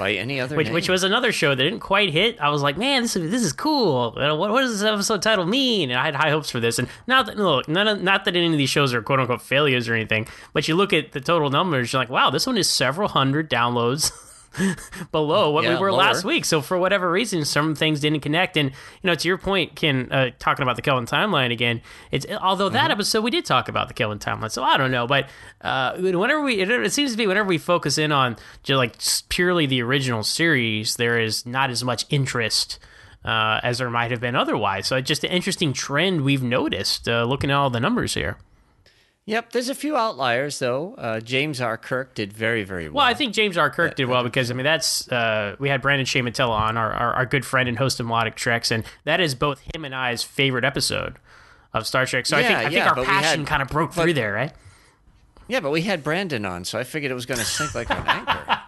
By 0.02 0.14
any 0.14 0.40
other 0.40 0.56
Which, 0.56 0.66
name. 0.66 0.74
which 0.74 0.88
was 0.88 1.04
another 1.04 1.30
show 1.30 1.54
that 1.54 1.62
didn't 1.62 1.78
quite 1.78 2.10
hit. 2.10 2.40
I 2.40 2.48
was 2.48 2.60
like, 2.60 2.76
man, 2.76 3.02
this 3.02 3.14
is 3.14 3.30
this 3.30 3.44
is 3.44 3.52
cool. 3.52 4.10
What, 4.16 4.36
what 4.50 4.60
does 4.62 4.80
this 4.80 4.82
episode 4.82 5.22
title 5.22 5.46
mean? 5.46 5.90
And 5.90 6.00
I 6.00 6.04
had 6.04 6.16
high 6.16 6.30
hopes 6.30 6.50
for 6.50 6.58
this. 6.58 6.80
And 6.80 6.88
not 7.06 7.26
that 7.26 7.36
look, 7.36 7.68
none 7.68 7.86
of, 7.86 8.02
not 8.02 8.24
that 8.24 8.34
any 8.34 8.46
of 8.46 8.58
these 8.58 8.68
shows 8.68 8.92
are 8.94 9.00
quote 9.00 9.20
unquote 9.20 9.42
failures 9.42 9.88
or 9.88 9.94
anything, 9.94 10.26
but 10.52 10.66
you 10.66 10.74
look 10.74 10.92
at 10.92 11.12
the 11.12 11.20
total 11.20 11.50
numbers, 11.50 11.92
you're 11.92 12.02
like, 12.02 12.10
wow, 12.10 12.30
this 12.30 12.48
one 12.48 12.58
is 12.58 12.68
several 12.68 13.06
hundred 13.08 13.48
downloads. 13.48 14.10
below 15.12 15.50
what 15.50 15.62
we 15.62 15.70
Yeah, 15.70 15.78
were 15.78 15.92
last 15.92 16.24
week. 16.24 16.44
So 16.44 16.60
for 16.60 16.78
whatever 16.78 17.10
reason, 17.10 17.44
some 17.44 17.74
things 17.74 18.00
didn't 18.00 18.20
connect. 18.20 18.56
And 18.56 18.70
you 18.70 18.74
know, 19.08 19.14
to 19.14 19.28
your 19.28 19.38
point, 19.38 19.74
Ken, 19.76 20.08
uh, 20.10 20.30
talking 20.38 20.62
about 20.62 20.76
the 20.76 20.82
Kelvin 20.82 21.06
timeline 21.06 21.52
again. 21.52 21.80
It's 22.10 22.26
although 22.40 22.68
that 22.68 22.82
Mm-hmm. 22.84 22.92
episode 22.92 23.22
we 23.24 23.30
did 23.30 23.44
talk 23.44 23.68
about 23.68 23.88
the 23.88 23.94
Kelvin 23.94 24.18
timeline. 24.18 24.50
So 24.50 24.62
I 24.62 24.76
don't 24.76 24.90
know, 24.90 25.06
but 25.06 25.28
uh, 25.60 25.96
whenever 25.98 26.42
we, 26.42 26.60
it, 26.60 26.70
it 26.70 26.92
seems 26.92 27.12
to 27.12 27.16
be 27.16 27.26
whenever 27.26 27.48
we 27.48 27.58
focus 27.58 27.96
in 27.98 28.12
on 28.12 28.36
just 28.62 28.76
like 28.76 28.96
purely 29.28 29.66
the 29.66 29.82
original 29.82 30.22
series, 30.22 30.96
there 30.96 31.18
is 31.20 31.46
not 31.46 31.70
as 31.70 31.82
much 31.84 32.04
interest. 32.10 32.78
Uh, 33.24 33.60
as 33.62 33.78
there 33.78 33.88
might 33.88 34.10
have 34.10 34.18
been 34.18 34.34
otherwise. 34.34 34.88
So, 34.88 34.96
it's 34.96 35.06
just 35.06 35.22
an 35.22 35.30
interesting 35.30 35.72
trend 35.72 36.22
we've 36.22 36.42
noticed 36.42 37.08
uh, 37.08 37.22
looking 37.22 37.52
at 37.52 37.54
all 37.56 37.70
the 37.70 37.78
numbers 37.78 38.14
here. 38.14 38.36
Yep, 39.24 39.52
there's 39.52 39.68
a 39.68 39.74
few 39.74 39.96
outliers 39.96 40.58
though. 40.58 40.94
Uh, 40.98 41.20
James 41.20 41.60
R. 41.60 41.78
Kirk 41.78 42.14
did 42.14 42.32
very 42.32 42.64
very 42.64 42.88
well. 42.88 42.96
Well, 42.96 43.06
I 43.06 43.14
think 43.14 43.34
James 43.34 43.56
R. 43.56 43.70
Kirk 43.70 43.94
did 43.94 44.06
well 44.08 44.24
because 44.24 44.50
I 44.50 44.54
mean 44.54 44.64
that's 44.64 45.06
uh, 45.12 45.54
we 45.60 45.68
had 45.68 45.80
Brandon 45.80 46.04
Shea 46.04 46.22
Mutala 46.22 46.50
on 46.50 46.76
our, 46.76 46.92
our 46.92 47.12
our 47.14 47.26
good 47.26 47.44
friend 47.46 47.68
and 47.68 47.78
host 47.78 48.00
of 48.00 48.06
Melodic 48.06 48.34
Treks, 48.34 48.72
and 48.72 48.84
that 49.04 49.20
is 49.20 49.36
both 49.36 49.60
him 49.74 49.84
and 49.84 49.94
I's 49.94 50.24
favorite 50.24 50.64
episode 50.64 51.16
of 51.72 51.86
Star 51.86 52.04
Trek. 52.04 52.26
So 52.26 52.36
I 52.36 52.42
think 52.42 52.52
Yeah, 52.52 52.66
I 52.66 52.70
think 52.70 52.96
our 52.98 53.04
passion 53.04 53.40
had- 53.40 53.46
kind 53.48 53.62
of 53.62 53.68
broke 53.68 53.94
but- 53.94 54.02
through 54.02 54.14
there, 54.14 54.32
right? 54.32 54.52
Yeah, 55.48 55.60
but 55.60 55.70
we 55.70 55.82
had 55.82 56.02
Brandon 56.02 56.44
on, 56.44 56.64
so 56.64 56.78
I 56.78 56.84
figured 56.84 57.10
it 57.12 57.14
was 57.14 57.26
going 57.26 57.38
to 57.38 57.44
sink 57.44 57.74
like 57.74 57.90
an 57.90 58.02
anchor. 58.06 58.58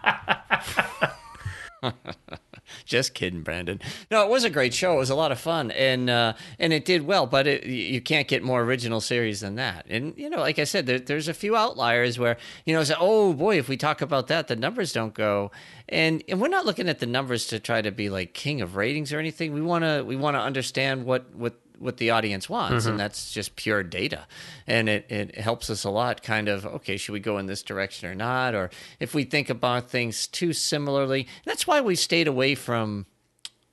Just 2.95 3.15
kidding, 3.15 3.41
Brandon. 3.41 3.81
No, 4.11 4.23
it 4.23 4.29
was 4.29 4.43
a 4.43 4.49
great 4.49 4.73
show. 4.73 4.93
It 4.93 4.97
was 4.97 5.09
a 5.09 5.15
lot 5.15 5.31
of 5.31 5.39
fun, 5.39 5.71
and 5.71 6.07
uh, 6.07 6.33
and 6.59 6.71
it 6.71 6.85
did 6.85 7.01
well. 7.05 7.25
But 7.25 7.47
it, 7.47 7.65
you 7.65 7.99
can't 7.99 8.27
get 8.27 8.43
more 8.43 8.61
original 8.61 9.01
series 9.01 9.41
than 9.41 9.55
that. 9.55 9.87
And 9.89 10.13
you 10.17 10.29
know, 10.29 10.37
like 10.37 10.59
I 10.59 10.65
said, 10.65 10.85
there, 10.85 10.99
there's 10.99 11.27
a 11.27 11.33
few 11.33 11.55
outliers 11.55 12.19
where 12.19 12.37
you 12.65 12.75
know, 12.75 12.83
oh 12.99 13.33
boy, 13.33 13.57
if 13.57 13.67
we 13.67 13.75
talk 13.75 14.01
about 14.01 14.27
that, 14.27 14.47
the 14.47 14.55
numbers 14.55 14.93
don't 14.93 15.15
go. 15.15 15.51
And 15.89 16.23
and 16.29 16.39
we're 16.39 16.47
not 16.47 16.65
looking 16.65 16.87
at 16.87 16.99
the 16.99 17.07
numbers 17.07 17.47
to 17.47 17.59
try 17.59 17.81
to 17.81 17.91
be 17.91 18.09
like 18.09 18.33
king 18.33 18.61
of 18.61 18.75
ratings 18.75 19.11
or 19.11 19.19
anything. 19.19 19.53
We 19.53 19.61
wanna 19.61 20.03
we 20.03 20.15
wanna 20.15 20.39
understand 20.39 21.05
what 21.05 21.33
what 21.33 21.59
what 21.79 21.97
the 21.97 22.09
audience 22.09 22.49
wants 22.49 22.85
and 22.85 22.93
mm-hmm. 22.93 22.97
that's 22.97 23.31
just 23.31 23.55
pure 23.55 23.83
data. 23.83 24.25
And 24.67 24.89
it, 24.89 25.05
it 25.09 25.35
helps 25.35 25.69
us 25.69 25.83
a 25.83 25.89
lot 25.89 26.23
kind 26.23 26.47
of 26.47 26.65
okay 26.65 26.97
should 26.97 27.13
we 27.13 27.19
go 27.19 27.37
in 27.37 27.45
this 27.45 27.63
direction 27.63 28.09
or 28.09 28.15
not? 28.15 28.55
Or 28.55 28.69
if 28.99 29.13
we 29.13 29.23
think 29.23 29.49
about 29.49 29.89
things 29.89 30.27
too 30.27 30.53
similarly 30.53 31.27
that's 31.45 31.67
why 31.67 31.81
we 31.81 31.95
stayed 31.95 32.27
away 32.27 32.55
from 32.55 33.05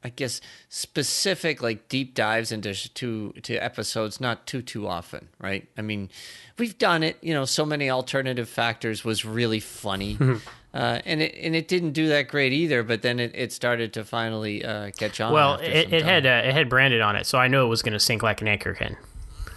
i 0.05 0.09
guess 0.09 0.41
specific 0.69 1.63
like 1.63 1.89
deep 1.89 2.15
dives 2.15 2.51
into 2.53 2.75
sh- 2.75 2.89
to 2.95 3.33
to 3.43 3.55
episodes 3.57 4.21
not 4.21 4.47
too 4.47 4.61
too 4.63 4.87
often 4.89 5.29
right 5.39 5.69
i 5.79 5.83
mean 5.83 6.09
we've 6.59 6.77
done 6.79 7.03
it 7.03 7.17
you 7.21 7.33
know 7.33 7.45
so 7.45 7.65
many 7.65 7.89
alternative 7.89 8.49
factors 8.49 9.05
was 9.05 9.25
really 9.25 9.61
funny 9.61 10.19
uh, 10.75 10.99
and 11.05 11.23
it 11.23 11.35
and 11.41 11.55
it 11.55 11.69
didn't 11.69 11.93
do 11.93 12.09
that 12.09 12.29
great 12.29 12.53
either 12.53 12.83
but 12.83 13.03
then 13.03 13.21
it, 13.21 13.31
it 13.35 13.53
started 13.53 13.93
to 13.93 14.05
finally 14.05 14.65
uh, 14.65 14.91
catch 14.97 15.21
on 15.21 15.33
Well, 15.33 15.55
it, 15.57 15.93
it 15.93 16.03
had 16.05 16.27
uh, 16.27 16.43
it 16.45 16.53
had 16.53 16.69
Brandon 16.69 17.01
on 17.01 17.15
it, 17.17 17.27
so 17.27 17.39
I 17.39 17.47
know 17.49 17.67
it 17.67 17.69
was 17.69 17.83
going 17.83 17.93
to 17.93 18.01
sink 18.01 18.23
like 18.23 18.41
an 18.41 18.49
anchor, 18.49 18.75
Ken. 18.75 18.97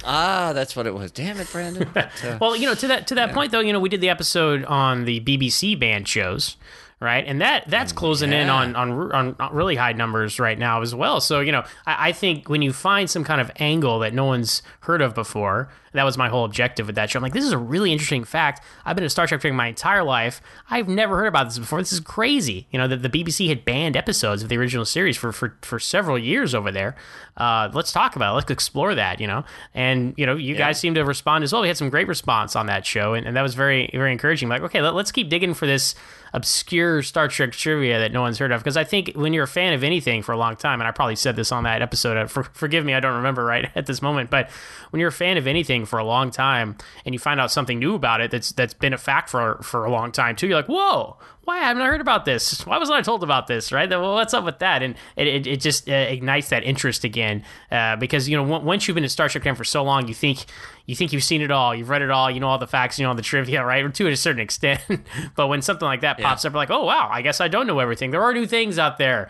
Ah, 0.04 0.52
that's 0.54 0.76
what 0.76 0.86
it 0.86 0.94
was. 0.94 1.12
Damn 1.12 1.40
it, 1.40 1.52
Brandon. 1.52 1.90
But, 1.94 2.12
uh, 2.24 2.38
Well, 2.40 2.56
you 2.56 2.68
know, 2.68 2.76
to 2.76 2.88
that 2.90 3.08
to 3.08 3.16
that 3.16 3.34
point 3.34 3.52
though, 3.52 3.60
you 3.62 3.74
know, 3.74 3.80
we 3.80 3.90
did 3.90 4.02
the 4.02 4.10
episode 4.10 4.64
on 4.66 5.06
the 5.06 5.20
BBC 5.22 5.80
banned 5.80 6.08
shows, 6.08 6.58
right? 7.06 7.24
And 7.26 7.40
that 7.40 7.66
that's 7.68 7.94
mm, 7.94 7.96
closing 7.96 8.34
in 8.34 8.50
on, 8.50 8.76
on 8.76 9.12
on 9.12 9.36
really 9.54 9.76
high 9.76 9.94
numbers 9.94 10.40
right 10.40 10.58
now 10.58 10.82
as 10.82 10.96
well. 10.96 11.22
So 11.22 11.40
you 11.40 11.52
know, 11.52 11.64
I, 11.86 12.10
I 12.10 12.12
think 12.12 12.50
when 12.50 12.64
you 12.64 12.74
find 12.74 13.08
some 13.10 13.24
kind 13.24 13.40
of 13.40 13.52
angle 13.58 14.00
that 14.00 14.14
no 14.14 14.26
one's 14.26 14.64
heard 14.82 15.02
of 15.02 15.14
before, 15.14 15.70
that 15.94 16.04
was 16.04 16.18
my 16.18 16.28
whole 16.28 16.44
objective 16.44 16.88
with 16.88 16.96
that 16.96 17.12
show. 17.12 17.20
I'm 17.20 17.24
like, 17.24 17.34
this 17.34 17.46
is 17.46 17.52
a 17.52 17.58
really 17.58 17.92
interesting 17.92 18.24
fact. 18.24 18.64
I've 18.84 18.96
been 18.96 19.06
a 19.06 19.10
Star 19.10 19.28
Trek 19.28 19.42
fan 19.42 19.56
my 19.56 19.68
entire 19.68 20.04
life. 20.04 20.42
I've 20.70 20.88
never 20.88 21.16
heard 21.18 21.28
about 21.28 21.46
this 21.46 21.60
before. 21.60 21.80
This 21.80 21.94
is 21.94 22.00
crazy. 22.00 22.68
You 22.72 22.80
know, 22.80 22.88
that 22.88 23.04
the 23.04 23.10
BBC 23.10 23.48
had 23.48 23.64
banned 23.64 23.96
episodes 23.96 24.42
of 24.42 24.50
the 24.50 24.58
original 24.58 24.86
series 24.86 25.16
for 25.16 25.32
for, 25.32 25.58
for 25.62 25.80
several 25.80 26.18
years 26.18 26.56
over 26.56 26.72
there. 26.72 26.96
Uh, 27.38 27.70
let's 27.74 27.92
talk 27.92 28.16
about 28.16 28.32
it. 28.32 28.36
Let's 28.36 28.52
explore 28.52 28.96
that. 28.96 29.20
You 29.20 29.28
know, 29.28 29.44
and 29.74 30.14
you 30.18 30.26
know, 30.26 30.36
you 30.36 30.56
guys 30.56 30.80
seem 30.80 30.96
to 30.96 31.04
respond 31.04 31.44
as 31.44 31.52
well. 31.52 31.62
We 31.62 31.68
had 31.68 31.78
some 31.78 31.90
great 31.90 32.08
response 32.08 32.56
on 32.56 32.68
that 32.68 32.86
show, 32.86 33.14
and, 33.14 33.26
and 33.26 33.36
that 33.36 33.42
was 33.42 33.56
very 33.56 33.90
very 33.94 34.12
encouraging. 34.12 34.50
Like, 34.50 34.62
okay, 34.62 34.82
let, 34.82 34.96
let's 34.96 35.12
keep 35.12 35.30
digging 35.30 35.54
for 35.54 35.66
this 35.66 35.96
obscure 36.36 37.02
Star 37.02 37.30
Trek 37.30 37.54
trivia 37.54 37.98
that 38.00 38.12
no 38.12 38.22
one's 38.22 38.38
heard 38.38 38.52
of. 38.52 38.62
Because 38.62 38.76
I 38.76 38.84
think 38.84 39.14
when 39.16 39.34
you're 39.34 39.46
a 39.46 39.48
fan 39.48 39.74
of 39.74 39.84
anything 39.84 40.22
for 40.22 40.34
a 40.34 40.38
long 40.38 40.58
time, 40.58 40.82
and 40.82 40.88
I 40.88 40.92
probably 40.92 41.16
said 41.16 41.36
this 41.38 41.52
on 41.52 41.64
that 41.64 41.82
episode, 41.82 42.18
uh, 42.18 42.28
for, 42.28 42.44
forgive 42.44 42.84
me, 42.84 42.94
I 42.94 43.00
don't 43.00 43.16
remember 43.16 43.46
right 43.46 43.72
at 43.76 43.86
this 43.86 44.02
moment, 44.02 44.30
but 44.30 44.50
when 44.90 45.00
you're 45.00 45.10
a 45.10 45.14
fan 45.14 45.38
of 45.38 45.48
anything 45.48 45.86
for 45.86 45.98
a 45.98 46.04
long 46.04 46.32
time 46.32 46.78
and 47.06 47.16
you 47.16 47.20
find 47.20 47.40
out 47.40 47.52
something 47.52 47.80
new 47.80 47.96
about 47.96 48.22
it 48.22 48.32
that's 48.32 48.52
that's 48.52 48.74
been 48.74 48.94
a 48.94 48.98
fact 48.98 49.30
for 49.30 49.60
for 49.64 49.86
a 49.86 49.92
long 49.92 50.12
time 50.12 50.36
too, 50.36 50.48
you're 50.48 50.58
like, 50.58 50.68
whoa. 50.68 51.18
Why 51.46 51.60
haven't 51.60 51.82
I 51.82 51.86
heard 51.86 52.02
about 52.02 52.26
this? 52.26 52.66
Why 52.66 52.78
wasn't 52.78 52.98
I 52.98 53.02
told 53.02 53.24
about 53.24 53.48
this? 53.48 53.72
Right? 53.72 53.90
Well, 53.90 54.16
what's 54.16 54.34
up 54.34 54.44
with 54.44 54.60
that? 54.60 54.84
And 54.84 54.96
it, 55.16 55.28
it, 55.28 55.48
it 55.48 55.62
just 55.62 55.88
uh, 55.88 55.94
ignites 55.94 56.50
that 56.50 56.64
interest 56.64 57.04
again 57.04 57.44
uh, 57.72 57.96
because 57.96 58.28
you 58.28 58.36
know 58.36 58.52
on- 58.54 58.66
once 58.66 58.88
you've 58.88 58.96
been 58.96 59.04
in 59.04 59.10
Star 59.10 59.30
Trek 59.30 59.44
fan 59.44 59.56
for 59.56 59.64
so 59.64 59.84
long, 59.84 60.08
you 60.08 60.14
think 60.14 60.46
you 60.88 60.96
think 60.96 61.14
you've 61.14 61.24
seen 61.24 61.42
it 61.42 61.52
all, 61.52 61.74
you've 61.74 61.90
read 61.90 62.02
it 62.02 62.12
all, 62.12 62.30
you 62.30 62.40
know 62.40 62.48
all 62.48 62.58
the 62.58 62.68
facts, 62.68 63.00
you 63.00 63.04
know 63.04 63.10
all 63.10 63.16
the 63.16 63.22
trivia, 63.22 63.64
right? 63.64 63.94
To 63.94 64.08
a 64.08 64.16
certain 64.18 64.42
extent. 64.42 64.82
but 65.36 65.48
when 65.48 65.62
something 65.62 65.86
like 65.86 66.02
that 66.02 66.20
pops 66.20 66.44
up, 66.46 66.54
like, 66.54 66.70
oh 66.72 66.84
wow, 66.86 67.08
I 67.12 67.22
guess 67.22 67.40
I 67.40 67.48
don't 67.48 67.68
know 67.68 67.80
everything. 67.80 68.12
There 68.12 68.24
are 68.24 68.34
new 68.34 68.46
things 68.48 68.78
out 68.80 68.98
there 68.98 69.30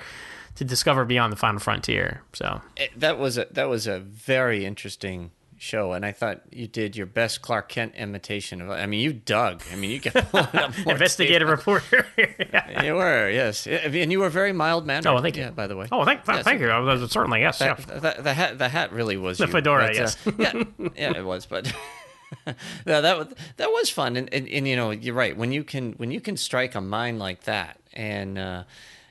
to 0.56 0.63
discover 0.63 1.04
beyond 1.06 1.34
the 1.34 1.38
final 1.38 1.60
frontier. 1.60 2.21
So 2.34 2.62
it- 2.78 2.97
that 2.99 3.19
was 3.19 3.38
a 3.38 3.47
that 3.51 3.65
was 3.69 3.88
a 3.88 3.99
very 3.99 4.65
interesting 4.65 5.32
show, 5.57 5.93
and 5.93 6.05
I 6.05 6.11
thought 6.11 6.41
you 6.51 6.67
did 6.67 6.95
your 6.95 7.05
best 7.05 7.41
Clark 7.41 7.69
Kent 7.69 7.95
imitation 7.95 8.61
of. 8.61 8.69
I 8.69 8.85
mean, 8.85 8.99
you 8.99 9.13
dug. 9.13 9.61
I 9.71 9.75
mean, 9.75 9.91
you 9.91 10.11
up 10.33 10.73
investigative 10.87 11.47
reporter. 11.47 12.05
data. 12.17 12.81
You 12.85 12.95
were 12.95 13.29
yes, 13.29 13.65
and 13.67 14.11
you 14.11 14.19
were 14.19 14.29
very 14.29 14.53
mild 14.53 14.85
mannered. 14.85 15.07
Oh, 15.07 15.21
thank 15.21 15.37
you. 15.37 15.43
Yeah, 15.43 15.51
by 15.51 15.67
the 15.67 15.75
way. 15.75 15.87
oh, 15.91 16.05
thank, 16.05 16.21
Yes. 16.27 16.43
thank 16.43 16.61
you. 16.61 16.69
Uh, 16.69 17.07
Certainly, 17.07 17.41
yes. 17.41 17.59
yeah. 17.61 17.75
That, 17.75 18.15
the, 18.17 18.21
the 18.23 18.33
hat 18.33 18.57
the 18.57 18.69
hat 18.69 18.91
really 18.91 19.17
was 19.17 19.37
The 19.37 19.45
you, 19.45 19.51
fedora, 19.51 19.87
but, 19.87 19.95
uh, 19.97 19.99
yes. 19.99 20.17
yeah, 20.37 20.63
yeah, 20.95 21.17
it 21.17 21.25
was, 21.25 21.45
but. 21.45 21.71
no, 22.85 23.01
that 23.01 23.17
was 23.17 23.27
that 23.57 23.69
was 23.71 23.89
fun, 23.89 24.15
and, 24.17 24.33
and 24.33 24.47
and 24.49 24.67
you 24.67 24.75
know 24.75 24.91
you're 24.91 25.15
right 25.15 25.37
when 25.37 25.51
you 25.51 25.63
can 25.63 25.93
when 25.93 26.11
you 26.11 26.19
can 26.19 26.35
strike 26.37 26.75
a 26.75 26.81
mind 26.81 27.19
like 27.19 27.43
that 27.43 27.79
and 27.93 28.37
uh, 28.37 28.63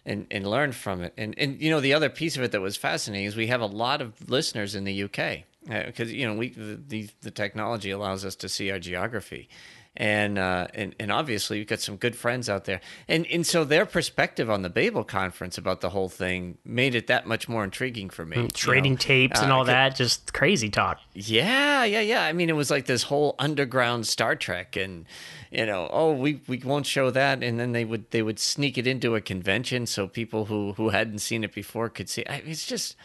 and 0.04 0.26
and 0.30 0.46
learn 0.46 0.72
from 0.72 1.00
it, 1.00 1.14
and 1.16 1.34
and 1.38 1.60
you 1.60 1.70
know 1.70 1.80
the 1.80 1.94
other 1.94 2.10
piece 2.10 2.36
of 2.36 2.42
it 2.42 2.52
that 2.52 2.60
was 2.60 2.76
fascinating 2.76 3.26
is 3.26 3.36
we 3.36 3.46
have 3.46 3.60
a 3.60 3.66
lot 3.66 4.02
of 4.02 4.28
listeners 4.28 4.74
in 4.74 4.84
the 4.84 5.04
UK 5.04 5.44
because 5.66 6.12
you 6.12 6.26
know 6.26 6.34
we 6.34 6.50
the, 6.50 6.80
the 6.88 7.08
the 7.22 7.30
technology 7.30 7.90
allows 7.90 8.24
us 8.24 8.36
to 8.36 8.48
see 8.48 8.70
our 8.70 8.78
geography, 8.78 9.48
and 9.96 10.38
uh, 10.38 10.66
and 10.74 10.94
and 11.00 11.10
obviously 11.12 11.58
we've 11.58 11.66
got 11.66 11.80
some 11.80 11.96
good 11.96 12.16
friends 12.16 12.48
out 12.50 12.64
there, 12.64 12.80
and 13.08 13.26
and 13.28 13.46
so 13.46 13.64
their 13.64 13.86
perspective 13.86 14.50
on 14.50 14.62
the 14.62 14.68
Babel 14.68 15.04
conference 15.04 15.56
about 15.56 15.80
the 15.80 15.90
whole 15.90 16.08
thing 16.08 16.58
made 16.64 16.94
it 16.94 17.06
that 17.06 17.26
much 17.26 17.48
more 17.48 17.64
intriguing 17.64 18.10
for 18.10 18.26
me. 18.26 18.42
you 18.42 18.48
Trading 18.48 18.92
know. 18.92 18.98
tapes 18.98 19.40
and 19.40 19.50
Uh, 19.52 19.56
all 19.56 19.64
that, 19.64 19.94
just 19.96 20.32
crazy 20.34 20.68
talk. 20.68 20.98
yeah, 21.14 21.84
yeah, 21.84 22.00
yeah. 22.00 22.24
I 22.24 22.32
mean, 22.32 22.50
it 22.50 22.56
was 22.56 22.70
like 22.70 22.86
this 22.86 23.04
whole 23.04 23.34
underground 23.38 24.06
Star 24.06 24.36
Trek, 24.36 24.76
and 24.76 25.06
you 25.50 25.64
know, 25.64 25.88
oh, 25.92 26.12
we, 26.12 26.40
we 26.48 26.58
won't 26.58 26.84
show 26.84 27.10
that, 27.10 27.42
and 27.42 27.58
then 27.60 27.72
they 27.72 27.84
would 27.84 28.10
they 28.10 28.22
would 28.22 28.38
sneak 28.40 28.76
it 28.76 28.86
into 28.86 29.14
a 29.14 29.20
convention 29.20 29.86
so 29.86 30.08
people 30.08 30.46
who 30.46 30.72
who 30.72 30.88
hadn't 30.90 31.20
seen 31.20 31.44
it 31.44 31.54
before 31.54 31.88
could 31.88 32.08
see. 32.08 32.26
I, 32.26 32.42
it's 32.44 32.66
just 32.66 32.96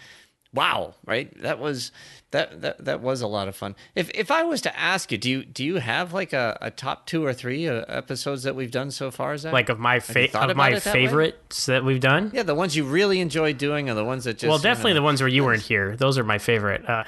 wow, 0.53 0.95
right? 1.05 1.31
That 1.41 1.59
was 1.59 1.91
that 2.31 2.61
that 2.61 2.85
that 2.85 3.01
was 3.01 3.21
a 3.21 3.27
lot 3.27 3.47
of 3.47 3.55
fun. 3.55 3.75
If 3.95 4.09
if 4.11 4.29
I 4.31 4.43
was 4.43 4.61
to 4.61 4.79
ask 4.79 5.11
you, 5.11 5.17
do 5.17 5.29
you 5.29 5.43
do 5.45 5.63
you 5.63 5.75
have 5.77 6.13
like 6.13 6.33
a, 6.33 6.57
a 6.61 6.71
top 6.71 7.05
two 7.07 7.25
or 7.25 7.33
three 7.33 7.67
uh, 7.67 7.85
episodes 7.87 8.43
that 8.43 8.55
we've 8.55 8.71
done 8.71 8.91
so 8.91 9.11
far? 9.11 9.37
Zach? 9.37 9.53
Like 9.53 9.69
of 9.69 9.79
my 9.79 9.95
you 9.95 10.01
fa- 10.01 10.39
of 10.49 10.55
my 10.57 10.71
that 10.71 10.85
way? 10.85 10.91
favorites 10.91 11.65
that 11.65 11.83
we've 11.83 11.99
done. 12.01 12.31
yeah, 12.33 12.43
the 12.43 12.55
ones 12.55 12.75
you 12.75 12.83
really 12.83 13.19
enjoyed 13.19 13.57
doing, 13.57 13.89
are 13.89 13.95
the 13.95 14.05
ones 14.05 14.23
that 14.25 14.37
just 14.37 14.47
well, 14.49 14.57
you 14.57 14.63
definitely 14.63 14.91
know- 14.91 14.95
the 15.01 15.03
ones 15.03 15.21
where 15.21 15.27
you 15.29 15.43
weren't 15.43 15.63
here. 15.63 15.95
Those 15.95 16.17
are 16.17 16.23
my 16.23 16.37
favorite. 16.37 16.87
Uh, 16.87 17.03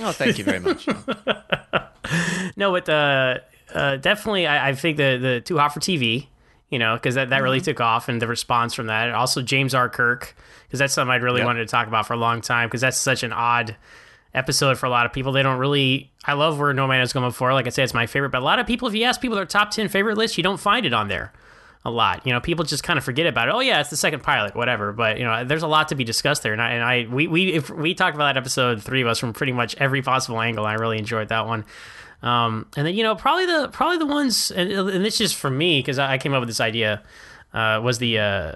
Oh, 0.00 0.10
thank 0.10 0.38
you 0.38 0.44
very 0.44 0.58
much. 0.58 0.88
no, 2.56 2.72
but 2.72 2.88
uh, 2.88 3.38
uh, 3.72 3.96
definitely, 3.96 4.46
I, 4.46 4.70
I 4.70 4.74
think 4.74 4.96
the 4.96 5.18
the 5.20 5.40
too 5.40 5.58
hot 5.58 5.72
for 5.72 5.80
TV. 5.80 6.26
You 6.70 6.80
know, 6.80 6.94
because 6.96 7.14
that, 7.14 7.30
that 7.30 7.42
really 7.42 7.58
Mm-hmm. 7.58 7.64
took 7.66 7.80
off, 7.80 8.08
and 8.08 8.20
the 8.20 8.26
response 8.26 8.74
from 8.74 8.86
that. 8.88 9.10
Also, 9.10 9.42
James 9.42 9.74
R. 9.74 9.88
Kirk, 9.88 10.34
because 10.74 10.80
that's 10.80 10.92
something 10.94 11.12
I'd 11.12 11.22
really 11.22 11.38
Yep. 11.38 11.46
wanted 11.46 11.60
to 11.60 11.70
talk 11.70 11.86
about 11.86 12.04
for 12.06 12.14
a 12.14 12.16
long 12.16 12.40
time, 12.40 12.68
because 12.68 12.80
that's 12.80 12.98
such 12.98 13.22
an 13.22 13.32
odd 13.32 13.76
episode 14.34 14.76
for 14.76 14.86
a 14.86 14.90
lot 14.90 15.06
of 15.06 15.12
people. 15.12 15.30
They 15.30 15.44
don't 15.44 15.58
really. 15.58 16.10
I 16.24 16.32
love 16.32 16.58
where 16.58 16.72
No 16.72 16.88
Man 16.88 16.98
Has 16.98 17.12
Gone 17.12 17.22
Before. 17.22 17.52
Like 17.52 17.66
I 17.66 17.70
said, 17.70 17.84
it's 17.84 17.94
my 17.94 18.06
favorite. 18.06 18.30
But 18.30 18.42
a 18.42 18.44
lot 18.44 18.58
of 18.58 18.66
people, 18.66 18.88
if 18.88 18.94
you 18.94 19.04
ask 19.04 19.20
people 19.20 19.36
their 19.36 19.44
top 19.46 19.70
ten 19.70 19.86
favorite 19.88 20.18
list, 20.18 20.36
you 20.36 20.42
don't 20.42 20.58
find 20.58 20.84
it 20.84 20.92
on 20.92 21.06
there 21.06 21.32
a 21.84 21.90
lot. 21.90 22.26
You 22.26 22.32
know, 22.32 22.40
people 22.40 22.64
just 22.64 22.82
kind 22.82 22.98
of 22.98 23.04
forget 23.04 23.26
about 23.26 23.48
it. 23.48 23.54
Oh 23.54 23.60
yeah, 23.60 23.78
it's 23.80 23.90
the 23.90 23.96
second 23.96 24.24
pilot, 24.24 24.56
whatever. 24.56 24.92
But 24.92 25.18
you 25.18 25.24
know, 25.24 25.44
there's 25.44 25.62
a 25.62 25.68
lot 25.68 25.88
to 25.88 25.94
be 25.94 26.02
discussed 26.02 26.42
there. 26.42 26.52
And 26.52 26.60
I, 26.60 26.70
and 26.72 26.82
I 26.82 27.06
we 27.14 27.28
we 27.28 27.52
if 27.52 27.70
we 27.70 27.94
talked 27.94 28.16
about 28.16 28.34
that 28.34 28.36
episode, 28.36 28.82
three 28.82 29.02
of 29.02 29.06
us 29.06 29.20
from 29.20 29.32
pretty 29.32 29.52
much 29.52 29.76
every 29.76 30.02
possible 30.02 30.40
angle. 30.40 30.66
I 30.66 30.74
really 30.74 30.98
enjoyed 30.98 31.28
that 31.28 31.46
one. 31.46 31.64
Um, 32.22 32.66
and 32.76 32.86
then 32.86 32.94
you 32.94 33.02
know, 33.02 33.14
probably 33.14 33.46
the 33.46 33.68
probably 33.68 33.98
the 33.98 34.06
ones, 34.06 34.50
and, 34.50 34.72
and 34.72 35.04
this 35.04 35.20
is 35.20 35.32
for 35.32 35.50
me 35.50 35.78
because 35.78 35.98
I 35.98 36.16
came 36.18 36.32
up 36.32 36.40
with 36.40 36.48
this 36.48 36.60
idea 36.60 37.02
uh, 37.52 37.80
was 37.84 37.98
the 37.98 38.18
uh, 38.18 38.52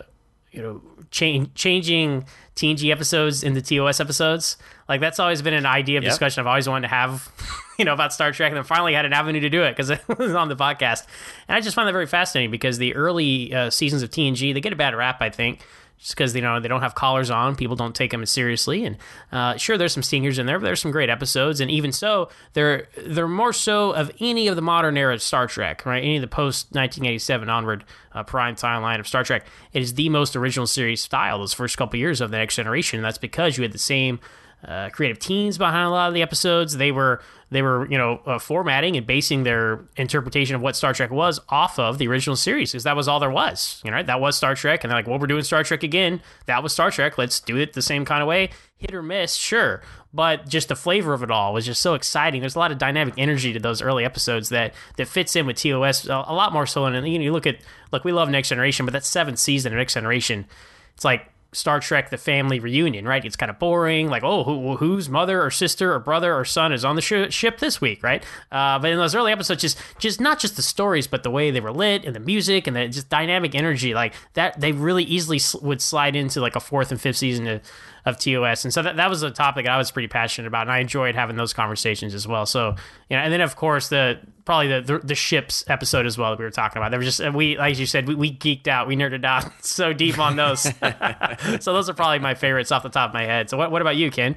you 0.53 0.63
know 0.63 0.83
change, 1.11 1.53
changing 1.55 2.25
TNG 2.57 2.91
episodes 2.91 3.43
into 3.43 3.63
TOS 3.63 4.01
episodes. 4.01 4.57
Like 4.89 5.01
that's 5.01 5.19
always 5.21 5.43
been 5.43 5.55
an 5.55 5.67
idea 5.67 5.99
of 5.99 6.05
Yep. 6.05 6.11
discussion 6.13 6.41
I've 6.41 6.47
always 6.47 6.69
wanted 6.69 6.89
to 6.89 6.95
have, 6.95 7.29
you 7.79 7.85
know, 7.85 7.93
about 7.93 8.13
Star 8.13 8.33
Trek, 8.33 8.51
and 8.51 8.57
then 8.57 8.65
finally 8.65 8.95
had 8.95 9.05
an 9.05 9.13
avenue 9.13 9.41
to 9.41 9.51
do 9.51 9.63
it 9.63 9.73
because 9.77 9.91
it 9.91 10.01
was 10.19 10.35
on 10.35 10.49
the 10.49 10.57
podcast. 10.57 11.07
And 11.47 11.57
I 11.57 11.61
just 11.61 11.75
find 11.75 11.87
that 11.89 11.93
very 11.93 12.07
fascinating 12.07 12.51
because 12.51 12.79
the 12.79 12.95
early 12.95 13.55
uh, 13.55 13.71
seasons 13.71 14.03
of 14.03 14.11
TNG 14.11 14.53
they 14.55 14.61
get 14.61 14.73
a 14.73 14.77
bad 14.77 14.95
rap, 14.95 15.19
I 15.21 15.31
think. 15.31 15.61
Just 15.99 16.15
because 16.15 16.35
you 16.35 16.43
know 16.43 16.61
they 16.61 16.69
don't 16.69 16.81
have 16.81 16.95
collars 16.95 17.31
on, 17.31 17.57
people 17.57 17.75
don't 17.75 17.95
take 17.95 18.13
them 18.13 18.23
as 18.23 18.31
seriously, 18.31 18.85
and 18.85 18.97
uh, 19.33 19.57
sure 19.57 19.77
there's 19.77 19.93
some 19.93 20.03
stingers 20.03 20.39
in 20.39 20.47
there, 20.47 20.59
but 20.59 20.65
there's 20.65 20.81
some 20.81 20.93
great 20.93 21.11
episodes, 21.11 21.61
and 21.61 21.71
even 21.71 21.91
so, 21.91 22.29
they're 22.53 22.87
they're 23.05 23.27
more 23.27 23.53
so 23.53 23.91
of 23.91 24.11
any 24.21 24.47
of 24.47 24.55
the 24.55 24.63
modern 24.63 24.97
era 24.97 25.19
Star 25.19 25.49
Trek, 25.49 25.85
right? 25.85 26.03
Any 26.03 26.17
of 26.17 26.23
the 26.23 26.29
post 26.29 26.67
1987 26.67 27.49
onward 27.49 27.85
uh, 28.13 28.23
prime 28.23 28.55
timeline 28.55 29.01
of 29.01 29.09
Star 29.09 29.25
Trek. 29.25 29.47
It 29.73 29.83
is 29.83 29.95
the 29.95 30.09
most 30.09 30.37
original 30.37 30.67
series 30.67 31.01
style 31.01 31.39
those 31.39 31.53
first 31.53 31.77
couple 31.77 31.99
years 31.99 32.21
of 32.21 32.31
the 32.31 32.39
Next 32.39 32.57
Generation. 32.57 32.99
And 32.99 33.05
that's 33.05 33.19
because 33.19 33.57
you 33.57 33.63
had 33.63 33.73
the 33.73 33.79
same 33.79 34.21
uh, 34.65 34.89
creative 34.91 35.19
teams 35.19 35.57
behind 35.57 35.87
a 35.87 35.91
lot 35.91 36.09
of 36.09 36.15
the 36.15 36.23
episodes. 36.23 36.77
They 36.77 36.91
were 36.91 37.23
they 37.51 37.63
were 37.63 37.89
you 37.91 37.97
know 37.97 38.21
uh, 38.27 38.39
formatting 38.39 38.97
and 38.97 39.07
basing 39.07 39.45
their 39.45 39.85
interpretation 39.97 40.57
of 40.57 40.63
what 40.63 40.75
Star 40.75 40.93
Trek 40.93 41.11
was 41.11 41.41
off 41.49 41.79
of 41.79 41.99
the 41.99 42.09
original 42.09 42.35
series 42.35 42.73
because 42.73 42.83
that 42.83 42.97
was 42.97 43.07
all 43.07 43.21
there 43.21 43.31
was. 43.31 43.81
You 43.85 43.91
know, 43.91 44.03
that 44.03 44.21
was 44.21 44.37
Star 44.37 44.55
Trek, 44.55 44.83
and 44.83 44.91
they're 44.91 44.99
like, 44.99 45.07
well, 45.07 45.19
we're 45.19 45.29
doing 45.29 45.45
Star 45.45 45.63
Trek 45.63 45.83
again. 45.83 46.21
That 46.47 46.63
was 46.63 46.73
Star 46.73 46.91
Trek. 46.91 47.17
Let's 47.19 47.39
do 47.39 47.57
it 47.57 47.73
the 47.75 47.83
same 47.83 48.05
kind 48.05 48.21
of 48.21 48.29
way. 48.29 48.51
Hit 48.79 48.95
or 48.95 49.03
miss, 49.03 49.35
sure, 49.35 49.83
but 50.13 50.49
just 50.49 50.69
the 50.69 50.77
flavor 50.77 51.15
of 51.15 51.23
it 51.23 51.31
all 51.31 51.55
was 51.55 51.65
just 51.65 51.81
so 51.81 51.95
exciting. 51.95 52.41
There's 52.41 52.57
a 52.57 52.59
lot 52.59 52.73
of 52.73 52.79
dynamic 52.79 53.15
energy 53.17 53.53
to 53.53 53.61
those 53.61 53.81
early 53.81 54.05
episodes 54.05 54.49
that 54.49 54.75
that 54.97 55.07
fits 55.07 55.37
in 55.37 55.47
with 55.47 55.57
TOS 55.57 56.07
a, 56.07 56.25
a 56.27 56.35
lot 56.35 56.53
more 56.53 56.67
so. 56.67 56.85
And 56.85 57.09
you, 57.09 57.19
know, 57.19 57.25
you 57.25 57.33
look 57.33 57.47
at 57.47 57.59
look, 57.93 58.05
we 58.05 58.13
love 58.13 58.29
Next 58.29 58.49
Generation, 58.49 58.87
but 58.87 58.93
that 58.93 59.05
seventh 59.05 59.39
season 59.39 59.73
of 59.73 59.79
Next 59.79 59.95
Generation, 59.95 60.47
it's 60.95 61.05
like 61.05 61.31
Star 61.53 61.81
Trek: 61.81 62.11
The 62.11 62.19
Family 62.19 62.61
Reunion, 62.61 63.07
right? 63.07 63.25
It's 63.25 63.37
kind 63.37 63.49
of 63.49 63.59
boring. 63.59 64.09
Like, 64.09 64.23
oh, 64.23 64.45
who, 64.45 64.77
whose 64.77 65.09
mother 65.09 65.43
or 65.43 65.51
sister 65.51 65.95
or 65.95 65.99
brother 65.99 66.35
or 66.35 66.45
son 66.45 66.73
is 66.73 66.85
on 66.85 66.97
the 66.97 67.03
sh- 67.03 67.33
ship 67.33 67.59
this 67.59 67.81
week, 67.81 68.03
right? 68.03 68.23
Uh, 68.53 68.79
but 68.79 68.91
in 68.91 68.99
those 68.99 69.15
early 69.15 69.33
episodes, 69.33 69.63
just 69.63 69.79
just 69.99 70.21
not 70.21 70.39
just 70.39 70.57
the 70.57 70.63
stories, 70.63 71.07
but 71.07 71.23
the 71.23 71.31
way 71.31 71.51
they 71.51 71.61
were 71.61 71.73
lit 71.73 72.05
and 72.05 72.15
the 72.15 72.21
music 72.21 72.67
and 72.67 72.77
the 72.77 72.89
just 72.89 73.09
dynamic 73.09 73.55
energy, 73.55 73.95
like 73.95 74.15
that, 74.35 74.61
they 74.61 74.73
really 74.73 75.05
easily 75.05 75.39
sl- 75.39 75.65
would 75.65 75.81
slide 75.81 76.17
into 76.17 76.41
like 76.41 76.57
a 76.57 76.61
fourth 76.61 76.91
and 76.91 77.01
fifth 77.01 77.17
season 77.17 77.47
of, 77.47 77.63
of 78.05 78.19
TOS. 78.19 78.65
And 78.65 78.73
so 78.73 78.83
that, 78.83 78.97
that 78.97 79.09
was 79.09 79.23
a 79.23 79.31
topic 79.31 79.67
I 79.67 79.79
was 79.79 79.91
pretty 79.91 80.09
passionate 80.09 80.49
about, 80.49 80.63
and 80.63 80.73
I 80.73 80.81
enjoyed 80.81 81.15
having 81.15 81.37
those 81.37 81.53
conversations 81.53 82.15
as 82.15 82.29
well. 82.29 82.45
So, 82.47 82.75
you 83.09 83.17
know, 83.17 83.23
and 83.23 83.33
then 83.33 83.41
of 83.41 83.57
course 83.57 83.89
the 83.89 84.19
probably 84.49 84.69
the 84.69 84.81
the, 84.81 84.99
the 85.01 85.15
ships 85.15 85.63
episode 85.69 86.07
as 86.07 86.17
well 86.17 86.31
that 86.31 86.39
we 86.39 86.45
were 86.47 86.51
talking 86.51 86.81
about. 86.81 86.91
There 86.91 86.99
was 86.99 87.19
just 87.19 87.35
we 87.35 87.59
like 87.59 87.79
you 87.79 87.85
said, 87.85 88.09
we, 88.09 88.15
we 88.15 88.35
geeked 88.35 88.67
out, 88.67 88.89
we 88.89 88.97
nerded 88.97 89.23
out 89.23 89.53
so 89.63 89.93
deep 89.93 90.19
on 90.19 90.37
those. 90.37 90.63
so 91.61 91.75
those 91.75 91.91
are 91.91 91.95
probably 91.95 92.21
my 92.21 92.33
favorites 92.33 92.73
off 92.73 92.83
the 92.83 92.89
top 92.89 93.11
of 93.11 93.15
my 93.15 93.27
head. 93.27 93.51
So 93.51 93.59
what 93.59 93.71
what 93.71 93.83
about 93.83 93.97
you, 93.97 94.11
Ken? 94.11 94.37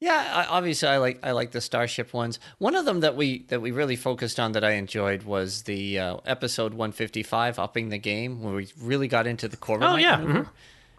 Yeah, 0.00 0.46
I, 0.48 0.56
obviously 0.56 0.88
I 0.88 0.96
like 0.96 1.20
I 1.22 1.32
like 1.32 1.50
the 1.50 1.60
Starship 1.60 2.14
ones. 2.14 2.40
One 2.56 2.74
of 2.74 2.86
them 2.86 3.00
that 3.00 3.16
we 3.16 3.40
that 3.48 3.60
we 3.60 3.70
really 3.70 3.96
focused 3.96 4.40
on 4.40 4.52
that 4.52 4.64
I 4.64 4.72
enjoyed 4.72 5.24
was 5.24 5.64
the 5.64 5.98
uh, 5.98 6.16
episode 6.24 6.72
155, 6.72 7.58
upping 7.58 7.90
the 7.90 7.98
game, 7.98 8.42
where 8.42 8.54
we 8.54 8.68
really 8.80 9.08
got 9.08 9.26
into 9.26 9.46
the 9.46 9.58
core. 9.58 9.78
Oh, 9.82 9.96
yeah, 9.96 10.16
maneuver. 10.16 10.50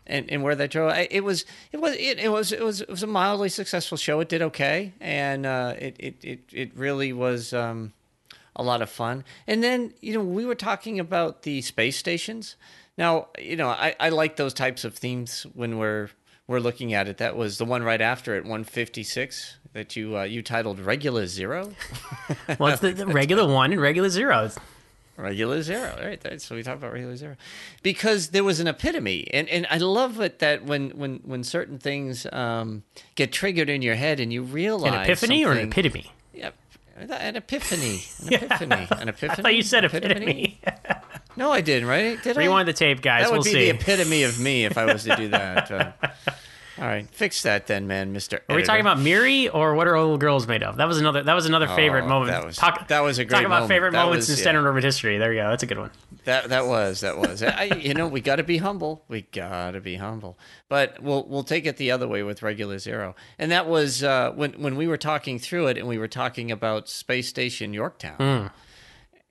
And, 0.06 0.30
and 0.32 0.44
where 0.44 0.56
that 0.56 0.70
drove, 0.70 0.94
it 1.10 1.24
was 1.24 1.46
it 1.72 1.78
was 1.78 1.94
it, 1.96 2.20
it 2.20 2.32
was 2.32 2.52
it 2.52 2.62
was 2.62 2.82
it 2.82 2.90
was 2.90 3.02
a 3.02 3.08
mildly 3.08 3.50
successful 3.50 3.98
show. 3.98 4.20
It 4.20 4.30
did 4.30 4.44
okay, 4.44 4.94
and 5.00 5.48
uh, 5.48 5.74
it, 5.80 5.96
it 5.98 6.16
it 6.24 6.40
it 6.52 6.72
really 6.76 7.12
was 7.12 7.54
um, 7.54 7.94
a 8.56 8.64
lot 8.64 8.82
of 8.82 8.90
fun. 8.90 9.24
And 9.48 9.64
then 9.64 9.94
you 10.02 10.14
know 10.14 10.24
we 10.24 10.46
were 10.46 10.56
talking 10.56 11.00
about 11.00 11.44
the 11.44 11.62
space 11.62 11.98
stations. 11.98 12.56
Now 12.98 13.28
you 13.38 13.56
know 13.56 13.70
I, 13.70 13.96
I 14.00 14.10
like 14.10 14.36
those 14.36 14.54
types 14.54 14.84
of 14.84 14.96
themes 14.96 15.46
when 15.54 15.78
we're 15.78 16.10
we're 16.48 16.60
looking 16.60 16.94
at 16.94 17.08
it. 17.08 17.20
That 17.20 17.38
was 17.38 17.60
the 17.60 17.66
one 17.66 17.84
right 17.84 18.02
after 18.02 18.36
it, 18.36 18.44
156, 18.44 19.58
that 19.74 19.96
you 19.96 20.18
uh, 20.18 20.24
you 20.24 20.42
titled 20.42 20.80
Regula 20.80 21.28
Zero. 21.28 21.72
Well, 22.58 22.74
it's 22.74 22.82
the, 22.82 22.92
the 22.92 23.06
regula 23.06 23.48
one 23.52 23.72
and 23.72 23.80
regula 23.80 24.10
zero. 24.10 24.50
Regula 25.20 25.62
Zero, 25.62 25.96
right? 26.02 26.20
That's 26.20 26.46
so 26.46 26.56
we 26.56 26.64
talked 26.64 26.78
about 26.78 26.94
Regula 26.94 27.16
Zero 27.18 27.36
because 27.84 28.30
there 28.30 28.44
was 28.44 28.60
an 28.60 28.68
epitome, 28.68 29.28
and 29.34 29.48
and 29.50 29.68
I 29.70 29.78
love 29.78 30.20
it 30.20 30.40
that 30.40 30.64
when 30.64 30.92
when 30.92 31.18
when 31.24 31.44
certain 31.44 31.78
things 31.78 32.26
um, 32.32 32.84
get 33.16 33.32
triggered 33.32 33.70
in 33.70 33.82
your 33.82 33.96
head 33.96 34.20
and 34.20 34.32
you 34.32 34.42
realize 34.42 34.94
An 34.94 35.02
epiphany 35.02 35.46
or 35.46 35.52
an 35.52 35.68
epitome? 35.68 36.12
An 37.00 37.36
epiphany, 37.38 38.04
an 38.26 38.34
epiphany, 38.34 38.88
an 38.92 39.10
epiphany. 39.10 39.30
I 39.32 39.36
thought 39.36 39.56
you 39.56 39.64
said 39.64 39.86
epitome. 39.86 40.60
No, 41.38 41.54
I 41.54 41.62
didn't. 41.62 41.88
Right? 41.88 42.22
Did 42.22 42.38
I? 42.38 42.42
Rewind 42.42 42.68
the 42.68 42.74
tape, 42.74 43.02
guys. 43.02 43.24
That 43.24 43.32
would 43.32 43.38
we'll 43.38 43.44
be 43.46 43.52
see. 43.52 43.72
the 43.72 43.78
epitome 43.78 44.24
of 44.24 44.42
me 44.42 44.66
if 44.66 44.78
I 44.78 44.92
was 44.92 45.06
to 45.06 45.16
do 45.16 45.30
that. 45.30 45.72
Uh, 45.72 45.92
all 46.80 46.88
right, 46.88 47.08
fix 47.12 47.44
that 47.44 47.68
then, 47.68 47.88
man, 47.88 48.14
Mister. 48.14 48.42
Are 48.48 48.56
we 48.56 48.64
talking 48.64 48.82
about 48.82 49.00
Miri 49.00 49.50
or 49.50 49.76
what 49.76 49.88
are 49.88 50.00
little 50.00 50.18
girls 50.18 50.48
made 50.48 50.64
of? 50.64 50.78
That 50.78 50.88
was 50.88 50.98
another. 51.00 51.24
That 51.24 51.34
was 51.34 51.46
another 51.46 51.68
favorite 51.68 52.06
Oh, 52.06 52.10
moment. 52.10 52.32
that 52.32 52.46
was- 52.46 52.56
talk, 52.56 52.88
that 52.88 53.02
was 53.02 53.20
a 53.20 53.26
talk 53.26 53.42
about 53.42 53.50
moment. 53.50 53.68
favorite 53.70 53.92
That 53.92 54.04
moments 54.06 54.28
was- 54.28 54.30
in 54.30 54.36
yeah. 54.38 54.42
Standard 54.44 54.66
Orbit 54.68 54.84
history. 54.84 55.18
There 55.18 55.34
you 55.34 55.42
go. 55.42 55.50
That's 55.50 55.64
a 55.64 55.66
good 55.66 55.78
one. 55.78 55.92
That 56.24 56.50
that 56.50 56.68
was 56.68 57.02
that 57.02 57.18
was. 57.18 57.44
I, 57.44 57.64
you 57.80 57.94
know, 57.94 58.08
we 58.08 58.22
got 58.22 58.38
to 58.38 58.44
be 58.44 58.58
humble. 58.58 59.04
We 59.08 59.24
got 59.24 59.72
to 59.72 59.82
be 59.82 59.96
humble. 59.96 60.38
But 60.70 61.02
we'll 61.02 61.26
we'll 61.28 61.44
take 61.44 61.66
it 61.66 61.78
the 61.78 61.92
other 61.92 62.08
way 62.08 62.24
with 62.24 62.42
regula 62.42 62.80
zero. 62.80 63.16
And 63.38 63.52
that 63.52 63.68
was 63.68 64.04
uh, 64.04 64.32
when 64.36 64.54
when 64.54 64.76
we 64.76 64.88
were 64.88 64.98
talking 64.98 65.38
through 65.40 65.68
it, 65.68 65.78
and 65.78 65.88
we 65.88 65.98
were 65.98 66.08
talking 66.08 66.50
about 66.52 66.88
Space 66.88 67.28
Station 67.28 67.74
Yorktown, 67.74 68.52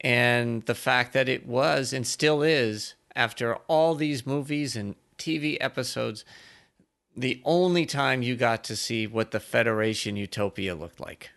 and 0.00 0.62
the 0.66 0.74
fact 0.74 1.12
that 1.12 1.28
it 1.28 1.46
was 1.46 1.92
and 1.92 2.06
still 2.06 2.42
is 2.42 2.94
after 3.16 3.56
all 3.68 3.94
these 3.94 4.26
movies 4.26 4.76
and 4.76 4.94
TV 5.18 5.56
episodes, 5.61 6.24
the 7.20 7.42
only 7.44 7.87
time 7.87 8.22
you 8.22 8.37
got 8.37 8.64
to 8.64 8.76
see 8.76 9.07
what 9.07 9.31
the 9.31 9.40
Federation 9.40 10.16
utopia 10.16 10.74
looked 10.74 11.00
like 11.00 11.31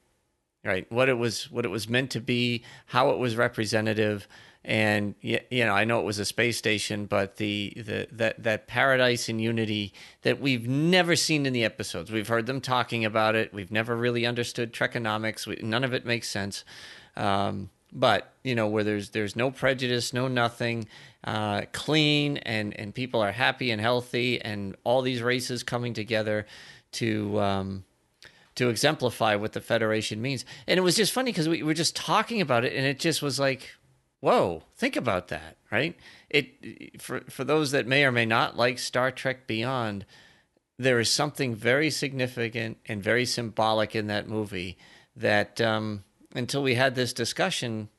right? 0.63 0.91
What 0.91 1.10
it 1.10 1.17
was 1.17 1.52
what 1.52 1.65
it 1.65 1.70
was 1.70 1.89
meant 1.89 2.12
to 2.12 2.22
be 2.22 2.63
how 2.88 3.10
it 3.10 3.17
was 3.17 3.36
representative 3.36 4.28
and 4.63 5.15
you 5.22 5.39
know 5.65 5.74
i 5.74 5.84
know 5.84 6.00
it 6.00 6.06
was 6.06 6.20
a 6.20 6.26
space 6.26 6.56
station 6.56 7.08
but 7.08 7.38
the, 7.38 7.74
the 7.76 8.08
that 8.12 8.44
that 8.44 8.67
paradise 8.67 9.28
and 9.28 9.41
unity 9.41 9.91
that 10.22 10.39
we've 10.39 10.67
never 10.67 11.15
seen 11.15 11.48
in 11.48 11.54
the 11.54 11.65
episodes. 11.65 12.12
We've 12.12 12.28
heard 12.28 12.46
them 12.46 12.62
talking 12.62 13.04
about 13.04 13.34
it. 13.36 13.52
We've 13.52 13.72
never 13.72 13.96
really 13.96 14.26
understood 14.26 14.72
trekonomics. 14.72 15.48
We, 15.48 15.56
none 15.63 15.84
of 15.84 15.94
it 15.94 16.06
makes 16.06 16.30
sense. 16.30 16.63
Um, 17.15 17.72
but 17.92 18.34
you 18.44 18.56
know 18.56 18.68
where 18.68 18.84
there's 18.84 19.10
there's 19.10 19.36
no 19.36 19.52
prejudice 19.52 20.14
no 20.14 20.28
nothing 20.28 20.88
uh, 21.24 21.62
clean 21.72 22.38
and 22.38 22.78
and 22.80 22.96
people 22.96 23.22
are 23.22 23.32
happy 23.32 23.72
and 23.72 23.82
healthy 23.82 24.42
and 24.42 24.76
all 24.84 25.02
these 25.02 25.22
races 25.22 25.64
coming 25.64 25.94
together 25.94 26.46
to 26.92 27.40
um, 27.40 27.84
to 28.56 28.70
exemplify 28.70 29.36
what 29.36 29.54
the 29.54 29.62
Federation 29.62 30.22
means. 30.22 30.46
And 30.68 30.78
it 30.78 30.82
was 30.82 30.96
just 30.96 31.14
funny 31.14 31.32
because 31.32 31.50
we 31.50 31.64
were 31.64 31.74
just 31.74 31.96
talking 31.96 32.42
about 32.42 32.66
it, 32.66 32.74
and 32.74 32.86
it 32.86 33.00
just 33.00 33.22
was 33.22 33.40
like, 33.40 33.72
whoa, 34.20 34.64
think 34.76 34.96
about 34.96 35.30
that, 35.30 35.58
right? 35.72 35.96
It 36.30 37.02
for 37.02 37.22
for 37.22 37.44
those 37.44 37.72
that 37.72 37.88
may 37.88 38.04
or 38.06 38.12
may 38.12 38.26
not 38.26 38.58
like 38.58 38.80
Star 38.80 39.12
Trek 39.12 39.48
Beyond, 39.48 40.06
there 40.78 41.00
is 41.00 41.10
something 41.10 41.56
very 41.56 41.90
significant 41.90 42.78
and 42.88 43.02
very 43.02 43.26
symbolic 43.26 43.96
in 43.96 44.08
that 44.08 44.28
movie 44.28 44.78
that 45.16 45.62
um, 45.62 46.04
until 46.36 46.63
we 46.63 46.76
had 46.76 46.96
this 46.96 47.13
discussion 47.13 47.89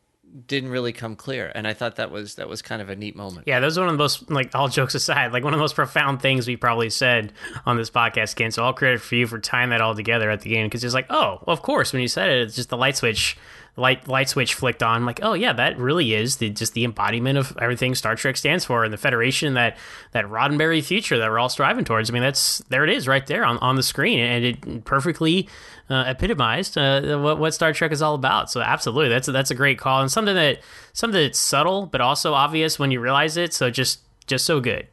didn't 0.46 0.70
really 0.70 0.94
come 0.94 1.14
clear 1.14 1.52
and 1.54 1.66
i 1.68 1.74
thought 1.74 1.96
that 1.96 2.10
was 2.10 2.36
that 2.36 2.48
was 2.48 2.62
kind 2.62 2.80
of 2.80 2.88
a 2.88 2.96
neat 2.96 3.14
moment 3.14 3.46
Yeah, 3.46 3.60
that 3.60 3.66
was 3.66 3.78
one 3.78 3.88
of 3.88 3.92
the 3.92 3.98
most 3.98 4.30
like 4.30 4.54
all 4.54 4.68
jokes 4.68 4.94
aside, 4.94 5.30
like 5.32 5.44
one 5.44 5.52
of 5.52 5.58
the 5.58 5.62
most 5.62 5.74
profound 5.74 6.22
things 6.22 6.46
we 6.46 6.56
probably 6.56 6.88
said 6.88 7.34
on 7.66 7.76
this 7.76 7.90
podcast, 7.90 8.34
Ken. 8.36 8.50
So 8.50 8.64
all 8.64 8.72
credit 8.72 9.02
for 9.02 9.14
you 9.14 9.26
for 9.26 9.38
tying 9.38 9.68
that 9.70 9.82
all 9.82 9.94
together 9.94 10.30
at 10.30 10.40
the 10.40 10.56
end 10.56 10.70
because 10.70 10.84
it's 10.84 10.94
like, 10.94 11.06
oh, 11.10 11.42
well, 11.46 11.52
of 11.52 11.60
course, 11.60 11.92
when 11.92 12.00
you 12.00 12.08
said 12.08 12.30
it, 12.30 12.42
it's 12.42 12.56
just 12.56 12.70
the 12.70 12.78
light 12.78 12.96
switch, 12.96 13.36
light 13.76 14.06
light 14.06 14.28
switch 14.28 14.54
flicked 14.54 14.82
on. 14.82 15.06
Like, 15.06 15.20
oh 15.22 15.32
yeah, 15.32 15.52
that 15.54 15.78
really 15.78 16.14
is 16.14 16.36
the 16.36 16.50
just 16.50 16.74
the 16.74 16.84
embodiment 16.84 17.38
of 17.38 17.56
everything 17.60 17.94
Star 17.94 18.14
Trek 18.14 18.36
stands 18.36 18.64
for 18.64 18.84
and 18.84 18.92
the 18.92 18.98
Federation 18.98 19.54
that 19.54 19.76
that 20.12 20.26
Roddenberry 20.26 20.84
future 20.84 21.18
that 21.18 21.30
we're 21.30 21.38
all 21.38 21.48
striving 21.48 21.84
towards. 21.84 22.10
I 22.10 22.12
mean, 22.12 22.22
that's 22.22 22.58
there 22.68 22.84
it 22.84 22.90
is 22.90 23.08
right 23.08 23.26
there 23.26 23.44
on, 23.44 23.58
on 23.58 23.76
the 23.76 23.82
screen, 23.82 24.18
and 24.18 24.44
it 24.44 24.84
perfectly 24.84 25.48
uh, 25.88 26.04
epitomized 26.06 26.76
uh, 26.76 27.18
what, 27.18 27.38
what 27.38 27.54
Star 27.54 27.72
Trek 27.72 27.92
is 27.92 28.02
all 28.02 28.14
about. 28.14 28.50
So 28.50 28.60
absolutely, 28.60 29.08
that's 29.08 29.28
a, 29.28 29.32
that's 29.32 29.50
a 29.50 29.54
great 29.54 29.78
call 29.78 30.00
and 30.00 30.10
something 30.10 30.34
that 30.34 30.60
something 30.92 31.20
that's 31.20 31.38
subtle 31.38 31.86
but 31.86 32.00
also 32.00 32.34
obvious 32.34 32.78
when 32.78 32.90
you 32.90 33.00
realize 33.00 33.36
it. 33.36 33.54
So 33.54 33.70
just 33.70 34.00
just 34.26 34.44
so 34.44 34.60
good. 34.60 34.88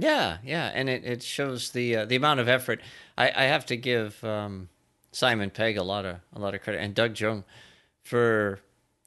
Yeah, 0.00 0.38
yeah, 0.44 0.72
and 0.74 0.88
it, 0.88 1.04
it 1.04 1.22
shows 1.22 1.70
the 1.70 1.96
uh, 1.96 2.04
the 2.04 2.16
amount 2.16 2.40
of 2.40 2.48
effort. 2.48 2.80
I, 3.16 3.30
I 3.30 3.42
have 3.44 3.64
to 3.66 3.76
give 3.76 4.22
um, 4.24 4.68
Simon 5.14 5.50
Pegg 5.50 5.76
a 5.76 5.82
lot 5.82 6.04
of 6.04 6.16
a 6.32 6.38
lot 6.38 6.54
of 6.54 6.62
credit 6.62 6.80
and 6.80 6.94
Doug 6.94 7.18
Jung 7.18 7.44
for 8.02 8.60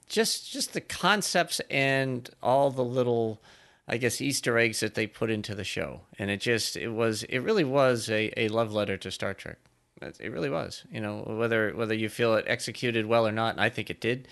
just 0.08 0.52
just 0.52 0.74
the 0.74 0.82
concepts 0.82 1.60
and 1.70 2.30
all 2.42 2.72
the 2.72 2.84
little 2.84 3.42
I 3.88 3.98
guess 3.98 4.20
Easter 4.22 4.58
eggs 4.58 4.82
that 4.82 4.96
they 4.96 5.08
put 5.08 5.30
into 5.30 5.56
the 5.56 5.64
show. 5.64 6.02
And 6.20 6.30
it 6.30 6.42
just 6.42 6.76
it 6.78 6.90
was 6.90 7.24
it 7.24 7.40
really 7.40 7.64
was 7.64 8.10
a, 8.10 8.32
a 8.38 8.48
love 8.50 8.74
letter 8.74 8.98
to 8.98 9.12
Star 9.12 9.34
Trek. 9.34 9.58
It 10.02 10.32
really 10.32 10.50
was. 10.50 10.84
You 10.92 11.02
know, 11.02 11.24
whether 11.26 11.72
whether 11.72 11.94
you 11.94 12.10
feel 12.10 12.36
it 12.36 12.46
executed 12.48 13.06
well 13.06 13.28
or 13.28 13.32
not, 13.32 13.54
and 13.54 13.62
I 13.62 13.70
think 13.70 13.90
it 13.90 14.00
did. 14.00 14.28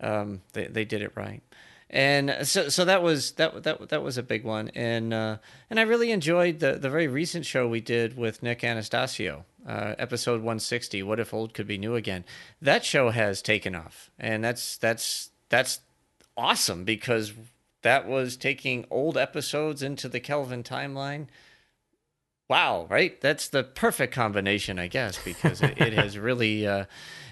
Um, 0.00 0.42
they 0.52 0.66
they 0.66 0.84
did 0.84 1.02
it 1.02 1.12
right 1.16 1.42
and 1.90 2.36
so 2.46 2.68
so 2.68 2.84
that 2.84 3.02
was 3.02 3.32
that 3.32 3.62
that 3.62 3.88
that 3.88 4.02
was 4.02 4.18
a 4.18 4.22
big 4.22 4.44
one, 4.44 4.68
and 4.74 5.14
uh, 5.14 5.38
and 5.70 5.80
I 5.80 5.84
really 5.84 6.10
enjoyed 6.10 6.60
the 6.60 6.74
the 6.74 6.90
very 6.90 7.08
recent 7.08 7.46
show 7.46 7.66
we 7.66 7.80
did 7.80 8.16
with 8.16 8.42
Nick 8.42 8.60
Anastassiou, 8.60 9.44
uh, 9.66 9.94
episode 9.98 10.42
one 10.42 10.58
sixty. 10.58 11.02
What 11.02 11.20
if 11.20 11.32
old 11.32 11.54
could 11.54 11.66
be 11.66 11.78
new 11.78 11.94
again? 11.94 12.24
That 12.60 12.84
show 12.84 13.10
has 13.10 13.42
taken 13.42 13.74
off, 13.74 14.10
and 14.18 14.42
that's 14.42 14.76
that's 14.76 15.30
that's 15.48 15.80
awesome 16.36 16.84
because 16.84 17.32
that 17.82 18.06
was 18.06 18.36
taking 18.36 18.86
old 18.90 19.16
episodes 19.16 19.82
into 19.82 20.08
the 20.08 20.20
Kelvin 20.20 20.62
timeline. 20.62 21.26
Wow, 22.48 22.86
right? 22.88 23.20
That's 23.20 23.48
the 23.48 23.62
perfect 23.62 24.14
combination, 24.14 24.78
I 24.78 24.86
guess, 24.88 25.22
because 25.22 25.62
it, 25.62 25.80
it 25.80 25.92
has 25.92 26.18
really. 26.18 26.66
Uh, 26.66 26.84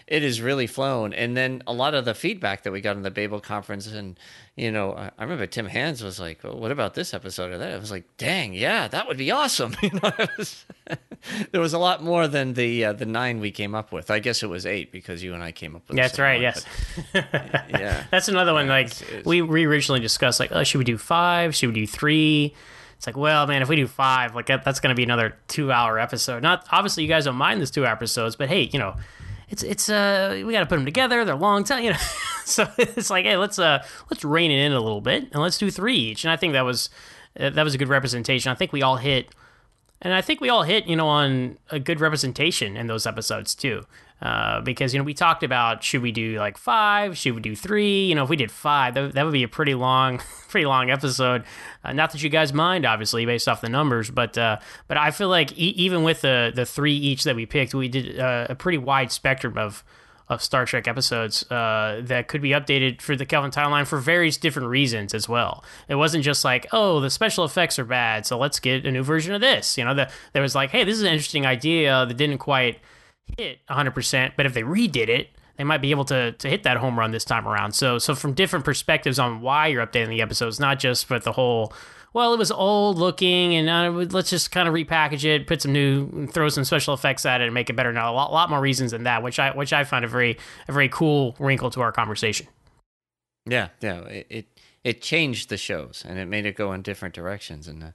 it 0.07 0.23
has 0.23 0.41
really 0.41 0.69
flown. 0.69 1.13
And 1.13 1.37
then 1.37 1.63
a 1.67 1.73
lot 1.73 1.95
of 1.95 2.05
the 2.05 2.15
feedback 2.15 2.63
that 2.63 2.73
we 2.73 2.81
got 2.81 2.97
in 2.97 3.03
the 3.03 3.11
Babel 3.11 3.41
conference, 3.41 3.89
and 3.89 4.19
you 4.55 4.71
know, 4.71 4.93
I, 4.93 5.11
I 5.19 5.23
remember 5.23 5.47
Tim 5.47 5.67
Hands 5.67 6.01
was 6.03 6.21
like, 6.21 6.45
well, 6.45 6.57
"What 6.57 6.71
about 6.71 6.95
this 6.95 7.13
episode 7.13 7.53
of 7.53 7.59
that?" 7.59 7.73
I 7.73 7.77
was 7.77 7.91
like, 7.91 8.05
"Dang, 8.17 8.55
yeah, 8.55 8.87
that 8.89 9.09
would 9.09 9.19
be 9.19 9.31
awesome." 9.31 9.77
You 9.83 9.91
know, 10.03 10.13
was, 10.39 10.65
there 11.53 11.61
was 11.61 11.73
a 11.73 11.79
lot 11.79 12.03
more 12.03 12.29
than 12.29 12.55
the 12.55 12.87
uh, 12.87 12.93
the 12.93 13.07
nine 13.07 13.41
we 13.41 13.51
came 13.51 13.75
up 13.75 13.93
with. 13.93 14.11
I 14.11 14.21
guess 14.21 14.43
it 14.43 14.49
was 14.49 14.65
eight 14.65 14.93
because 14.93 15.23
you 15.23 15.35
and 15.35 15.43
I 15.43 15.53
came 15.53 15.75
up 15.75 15.89
with. 15.89 15.97
That's 15.97 16.19
right. 16.19 16.35
One, 16.35 16.43
yes. 16.43 16.65
But, 17.13 17.27
yeah, 17.71 18.05
that's 18.11 18.29
another 18.29 18.53
one. 18.53 18.69
Like 18.69 18.87
it's, 18.87 19.03
it's, 19.03 19.27
we 19.27 19.43
we 19.43 19.67
originally 19.67 20.01
discussed, 20.01 20.39
like, 20.39 20.51
oh, 20.53 20.63
should 20.63 20.79
we 20.79 20.85
do 20.85 20.99
five? 20.99 21.55
Should 21.55 21.69
we 21.69 21.75
do 21.75 21.87
three? 21.87 22.55
It's 22.97 23.07
like, 23.07 23.17
well, 23.17 23.47
man, 23.47 23.61
if 23.61 23.69
we 23.69 23.77
do 23.77 23.87
five, 23.87 24.35
like 24.35 24.47
that's 24.47 24.81
going 24.81 24.95
to 24.95 24.97
be 24.97 25.03
another 25.03 25.37
two-hour 25.49 25.99
episode. 25.99 26.43
Not 26.43 26.67
obviously, 26.71 27.03
you 27.03 27.09
guys 27.09 27.27
don't 27.27 27.37
mind 27.37 27.61
this 27.61 27.71
two 27.71 27.85
episodes, 27.85 28.37
but 28.37 28.49
hey, 28.49 28.71
you 28.73 28.79
know, 28.79 28.97
it's 29.49 29.63
it's 29.63 29.89
uh 29.89 30.43
we 30.45 30.53
got 30.53 30.61
to 30.61 30.67
put 30.67 30.77
them 30.77 30.85
together. 30.85 31.25
They're 31.25 31.37
long 31.37 31.65
time, 31.65 31.85
you 31.85 31.91
know. 31.91 31.99
so 32.45 32.69
it's 32.79 33.11
like, 33.11 33.25
hey, 33.25 33.37
let's 33.37 33.59
uh 33.59 33.85
let's 34.11 34.25
rein 34.25 34.51
it 34.51 34.59
in 34.65 34.73
a 34.73 34.81
little 34.81 35.01
bit 35.01 35.25
and 35.33 35.43
let's 35.43 35.59
do 35.59 35.71
three 35.71 35.97
each. 35.97 36.25
And 36.25 36.33
I 36.33 36.37
think 36.37 36.53
that 36.53 36.65
was 36.65 36.91
uh, 37.39 37.51
that 37.51 37.63
was 37.63 37.75
a 37.75 37.79
good 37.79 37.89
representation. 37.89 38.51
I 38.51 38.55
think 38.55 38.73
we 38.73 38.83
all 38.83 38.97
hit, 38.97 39.35
and 40.03 40.13
I 40.13 40.21
think 40.21 40.41
we 40.41 40.49
all 40.49 40.63
hit, 40.63 40.87
you 40.87 40.97
know, 40.97 41.07
on 41.07 41.59
a 41.71 41.79
good 41.79 42.01
representation 42.01 42.77
in 42.77 42.87
those 42.87 43.07
episodes 43.07 43.55
too. 43.55 43.85
Uh, 44.23 44.63
because 44.63 44.95
you 44.95 44.99
know 44.99 45.05
we 45.05 45.13
talked 45.13 45.43
about 45.43 45.85
should 45.85 46.01
we 46.01 46.11
do 46.11 46.39
like 46.39 46.57
five 46.57 47.19
should 47.19 47.35
we 47.35 47.41
do 47.43 47.55
three 47.55 48.07
you 48.07 48.15
know 48.15 48.25
if 48.25 48.31
we 48.31 48.37
did 48.37 48.51
five 48.51 48.95
that, 48.95 49.13
that 49.13 49.25
would 49.25 49.33
be 49.33 49.43
a 49.43 49.49
pretty 49.49 49.75
long 49.75 50.19
pretty 50.49 50.65
long 50.65 50.89
episode 50.89 51.45
uh, 51.85 51.93
not 51.93 52.11
that 52.13 52.23
you 52.23 52.31
guys 52.31 52.51
mind 52.51 52.87
obviously 52.87 53.27
based 53.27 53.47
off 53.47 53.61
the 53.61 53.69
numbers 53.69 54.11
but 54.11 54.39
uh, 54.39 54.59
but 54.89 54.97
i 54.97 55.11
feel 55.11 55.29
like 55.29 55.53
e- 55.53 55.75
even 55.77 56.03
with 56.03 56.23
the 56.23 56.51
the 56.55 56.65
three 56.65 56.95
each 56.97 57.25
that 57.25 57.37
we 57.37 57.45
picked 57.45 57.75
we 57.75 57.89
did 57.89 58.19
uh, 58.19 58.47
a 58.49 58.55
pretty 58.55 58.79
wide 58.79 59.13
spectrum 59.13 59.59
of 59.59 59.85
of 60.29 60.43
Star 60.43 60.65
Trek 60.65 60.89
episodes 60.89 61.49
uh, 61.53 62.01
that 62.03 62.27
could 62.27 62.43
be 62.43 62.51
updated 62.51 63.01
for 63.01 63.15
the 63.15 63.25
Kelvin 63.25 63.51
timeline 63.51 63.87
for 63.87 63.99
various 63.99 64.37
different 64.37 64.69
reasons 64.69 65.15
as 65.15 65.29
well. 65.29 65.65
It 65.89 65.95
wasn't 65.95 66.25
just 66.25 66.45
like, 66.45 66.67
oh, 66.73 66.99
the 66.99 67.11
special 67.11 67.45
effects 67.45 67.79
are 67.79 67.85
bad, 67.85 68.27
so 68.27 68.37
let's 68.37 68.59
get 68.59 68.85
a 68.85 68.91
new 68.91 69.05
version 69.05 69.35
of 69.35 69.41
this. 69.41 69.79
You 69.79 69.85
know, 69.85 69.95
the, 69.95 70.11
there 70.33 70.43
was 70.43 70.55
like, 70.55 70.71
hey, 70.71 70.83
this 70.83 70.97
is 70.97 71.03
an 71.03 71.13
interesting 71.13 71.47
idea 71.47 72.07
that 72.07 72.15
didn't 72.15 72.39
quite 72.39 72.81
hit 73.39 73.59
100%, 73.69 74.33
but 74.37 74.47
if 74.47 74.55
they 74.55 74.63
redid 74.63 75.09
it, 75.09 75.29
they 75.57 75.65
might 75.65 75.81
be 75.81 75.91
able 75.91 76.05
to 76.05 76.33
to 76.33 76.49
hit 76.49 76.65
that 76.65 76.77
home 76.77 76.99
run 76.99 77.11
this 77.13 77.25
time 77.25 77.49
around. 77.49 77.73
So 77.73 77.99
so 77.99 78.15
from 78.15 78.35
different 78.35 78.65
perspectives 78.65 79.19
on 79.19 79.41
why 79.41 79.69
you're 79.69 79.87
updating 79.87 80.09
the 80.09 80.23
episodes, 80.23 80.61
not 80.61 80.79
just 80.79 81.07
for 81.07 81.19
the 81.19 81.33
whole 81.33 81.73
well, 82.13 82.33
it 82.33 82.39
was 82.39 82.51
old 82.51 82.97
looking, 82.97 83.55
and 83.55 83.69
uh, 83.69 83.91
let's 84.11 84.31
just 84.31 84.51
kind 84.51 84.67
of 84.67 84.73
repackage 84.73 85.25
it, 85.27 85.47
put 85.47 85.61
some 85.61 85.75
new, 85.75 86.27
throw 86.29 86.49
some 86.49 86.65
special 86.65 86.95
effects 86.95 87.27
at 87.27 87.43
it, 87.43 87.45
and 87.45 87.53
make 87.53 87.69
it 87.69 87.77
better. 87.77 87.93
Now, 87.93 88.11
a 88.11 88.15
lot, 88.15 88.33
lot 88.33 88.49
more 88.49 88.59
reasons 88.59 88.93
than 88.93 89.03
that, 89.03 89.23
which 89.23 89.39
I 89.39 89.55
which 89.55 89.75
I 89.75 89.85
find 89.85 90.03
a 90.03 90.09
very 90.09 90.39
a 90.67 90.73
very 90.73 90.89
cool 90.89 91.37
wrinkle 91.39 91.69
to 91.71 91.83
our 91.83 91.93
conversation. 91.93 92.47
Yeah, 93.45 93.69
yeah, 93.83 94.01
it 94.05 94.27
it, 94.31 94.47
it 94.83 95.03
changed 95.03 95.51
the 95.51 95.59
shows, 95.59 96.07
and 96.09 96.19
it 96.19 96.27
made 96.27 96.47
it 96.47 96.57
go 96.57 96.73
in 96.73 96.81
different 96.81 97.15
directions, 97.15 97.69
and 97.69 97.83
uh, 97.83 97.91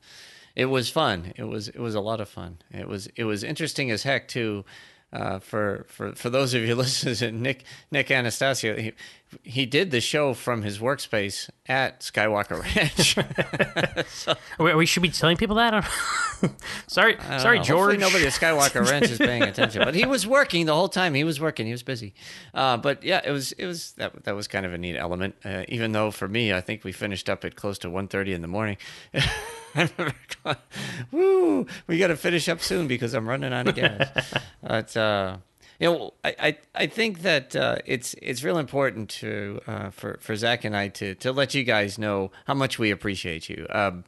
it 0.56 0.66
was 0.66 0.88
fun. 0.90 1.34
It 1.36 1.46
was 1.46 1.70
it 1.70 1.80
was 1.80 1.96
a 1.96 2.02
lot 2.02 2.22
of 2.22 2.30
fun. 2.30 2.60
It 2.72 2.88
was 2.88 3.08
it 3.16 3.24
was 3.24 3.44
interesting 3.44 3.90
as 3.90 4.04
heck 4.04 4.28
too 4.28 4.66
uh, 5.14 5.40
for 5.40 5.86
for 5.90 6.14
for 6.14 6.30
those 6.30 6.54
of 6.54 6.62
you 6.64 6.76
listening, 6.76 7.42
Nick 7.42 7.64
Nick 7.92 8.08
Anastassiou, 8.08 8.80
he, 8.80 8.94
he 9.44 9.66
did 9.66 9.92
the 9.92 10.00
show 10.00 10.34
from 10.34 10.62
his 10.62 10.80
workspace 10.80 11.50
at 11.68 12.00
Skywalker 12.02 12.62
Ranch. 14.00 14.08
so, 14.10 14.36
we, 14.60 14.74
we, 14.74 14.86
should 14.86 15.04
be 15.04 15.10
telling 15.10 15.38
people 15.38 15.58
that. 15.58 15.84
sorry, 16.88 17.18
sorry, 17.40 17.58
know. 17.58 17.64
George. 17.64 17.68
Hopefully 17.68 17.98
nobody 17.98 18.26
at 18.26 18.34
Skywalker 18.34 18.90
Ranch 18.90 19.10
is 19.10 19.18
paying 19.18 19.44
attention, 19.44 19.84
but 19.84 19.96
he 19.96 20.06
was 20.06 20.26
working 20.26 20.66
the 20.66 20.74
whole 20.74 20.90
time. 20.90 21.14
He 21.14 21.24
was 21.24 21.40
working. 21.40 21.66
He 21.66 21.72
was 21.72 21.84
busy. 21.84 22.14
Uh, 22.54 22.78
but 22.78 23.04
yeah, 23.04 23.22
it 23.24 23.32
was 23.32 23.52
it 23.54 23.66
was 23.66 23.94
that 23.94 24.24
that 24.24 24.36
was 24.36 24.48
kind 24.48 24.66
of 24.66 24.74
a 24.74 24.78
neat 24.78 24.96
element. 24.96 25.36
Uh, 25.44 25.64
even 25.68 25.92
though 25.92 26.12
for 26.12 26.28
me, 26.28 26.54
I 26.54 26.62
think 26.62 26.84
we 26.84 26.92
finished 26.92 27.30
up 27.30 27.44
at 27.44 27.56
close 27.56 27.78
to 27.80 27.90
1.30 27.90 28.34
in 28.34 28.42
the 28.42 28.48
morning. 28.48 28.78
I 29.76 29.90
remember 29.98 30.16
going, 30.44 30.58
woo, 31.12 31.68
we 31.88 31.98
got 31.98 32.08
to 32.08 32.18
finish 32.18 32.50
up 32.50 32.62
soon 32.62 32.88
because 32.88 33.14
I'm 33.14 33.28
running 33.28 33.54
out 33.54 33.68
of 33.68 33.76
gas. 33.76 34.34
but, 34.62 34.96
uh, 34.98 35.38
you 35.80 35.92
know, 35.92 36.14
I, 36.24 36.36
I, 36.40 36.58
I 36.76 36.88
think 36.88 37.24
that 37.24 37.56
uh, 37.56 37.78
it's 37.88 38.14
it's 38.22 38.44
real 38.44 38.60
important 38.60 39.10
to 39.10 39.60
uh, 39.66 39.90
for 39.90 40.20
for 40.22 40.36
Zach 40.36 40.64
and 40.64 40.78
I 40.78 40.90
to 40.90 41.16
to 41.16 41.32
let 41.32 41.56
you 41.56 41.64
guys 41.64 41.98
know 41.98 42.32
how 42.46 42.54
much 42.54 42.78
we 42.78 42.92
appreciate 42.92 43.50
you. 43.50 43.66
Um, 43.72 44.04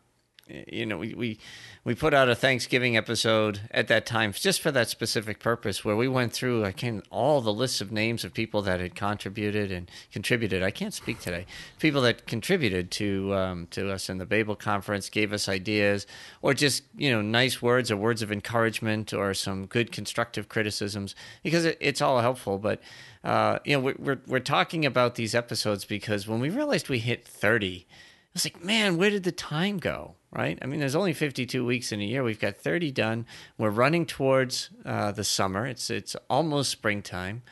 you 0.47 0.85
know, 0.85 0.99
we, 0.99 1.15
we 1.15 1.39
we 1.85 1.93
put 1.93 2.13
out 2.13 2.29
a 2.29 2.35
Thanksgiving 2.35 2.95
episode 2.95 3.59
at 3.69 3.89
that 3.89 4.05
time 4.05 4.31
just 4.31 4.61
for 4.61 4.71
that 4.71 4.87
specific 4.87 5.39
purpose, 5.39 5.83
where 5.83 5.97
we 5.97 6.07
went 6.07 6.31
through 6.31 6.63
I 6.63 6.71
can 6.71 7.03
all 7.09 7.41
the 7.41 7.51
lists 7.51 7.81
of 7.81 7.91
names 7.91 8.23
of 8.23 8.33
people 8.33 8.61
that 8.61 8.79
had 8.79 8.95
contributed 8.95 9.69
and 9.69 9.91
contributed. 10.11 10.63
I 10.63 10.71
can't 10.71 10.93
speak 10.93 11.19
today. 11.19 11.45
People 11.79 12.01
that 12.03 12.25
contributed 12.25 12.89
to 12.91 13.33
um, 13.33 13.67
to 13.71 13.91
us 13.91 14.09
in 14.09 14.17
the 14.17 14.25
Babel 14.25 14.55
conference, 14.55 15.09
gave 15.09 15.33
us 15.33 15.49
ideas, 15.49 16.07
or 16.41 16.53
just 16.53 16.83
you 16.95 17.11
know 17.11 17.21
nice 17.21 17.61
words 17.61 17.91
or 17.91 17.97
words 17.97 18.21
of 18.21 18.31
encouragement 18.31 19.13
or 19.13 19.33
some 19.33 19.65
good 19.65 19.91
constructive 19.91 20.47
criticisms, 20.47 21.15
because 21.43 21.65
it, 21.65 21.77
it's 21.81 22.01
all 22.01 22.21
helpful. 22.21 22.59
But 22.59 22.81
uh, 23.25 23.59
you 23.65 23.75
know, 23.75 23.93
we're, 23.99 24.21
we're 24.25 24.39
talking 24.39 24.85
about 24.85 25.15
these 25.15 25.35
episodes 25.35 25.83
because 25.83 26.29
when 26.29 26.39
we 26.39 26.49
realized 26.49 26.87
we 26.87 26.99
hit 26.99 27.27
thirty 27.27 27.87
I 28.33 28.37
was 28.37 28.45
like, 28.45 28.63
man, 28.63 28.97
where 28.97 29.11
did 29.11 29.23
the 29.23 29.31
time 29.31 29.77
go? 29.77 30.15
Right? 30.35 30.57
I 30.61 30.65
mean, 30.65 30.79
there's 30.79 30.95
only 30.95 31.13
52 31.13 31.63
weeks 31.63 31.91
in 31.91 32.01
a 32.01 32.03
year. 32.03 32.23
We've 32.23 32.39
got 32.39 32.55
30 32.55 32.91
done. 32.91 33.27
We're 33.59 33.69
running 33.69 34.07
towards 34.07 34.71
uh, 34.83 35.11
the 35.11 35.23
summer. 35.23 35.67
It's 35.67 35.91
it's 35.91 36.15
almost 36.27 36.71
springtime, 36.71 37.43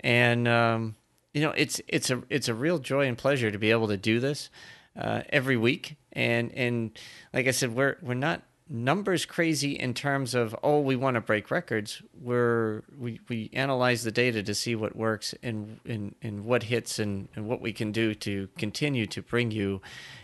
and 0.00 0.48
um, 0.48 0.96
you 1.32 1.42
know, 1.42 1.52
it's 1.56 1.80
it's 1.86 2.10
a 2.10 2.22
it's 2.28 2.48
a 2.48 2.54
real 2.54 2.78
joy 2.78 3.06
and 3.06 3.16
pleasure 3.16 3.52
to 3.52 3.58
be 3.58 3.70
able 3.70 3.86
to 3.86 3.96
do 3.96 4.18
this 4.18 4.50
uh, 4.98 5.22
every 5.28 5.56
week. 5.56 5.96
And 6.12 6.52
and 6.54 6.98
like 7.32 7.46
I 7.46 7.52
said, 7.52 7.74
we're 7.74 7.98
we're 8.02 8.14
not 8.14 8.42
numbers 8.68 9.26
crazy 9.26 9.72
in 9.72 9.92
terms 9.92 10.34
of 10.34 10.56
oh 10.62 10.80
we 10.80 10.96
want 10.96 11.16
to 11.16 11.20
break 11.20 11.50
records 11.50 12.00
we're 12.18 12.82
we, 12.98 13.20
we 13.28 13.50
analyze 13.52 14.04
the 14.04 14.10
data 14.10 14.42
to 14.42 14.54
see 14.54 14.74
what 14.74 14.96
works 14.96 15.34
and 15.42 15.78
and, 15.84 16.14
and 16.22 16.46
what 16.46 16.62
hits 16.62 16.98
and, 16.98 17.28
and 17.36 17.46
what 17.46 17.60
we 17.60 17.74
can 17.74 17.92
do 17.92 18.14
to 18.14 18.48
continue 18.56 19.06
to 19.06 19.20
bring 19.20 19.50
you 19.50 19.82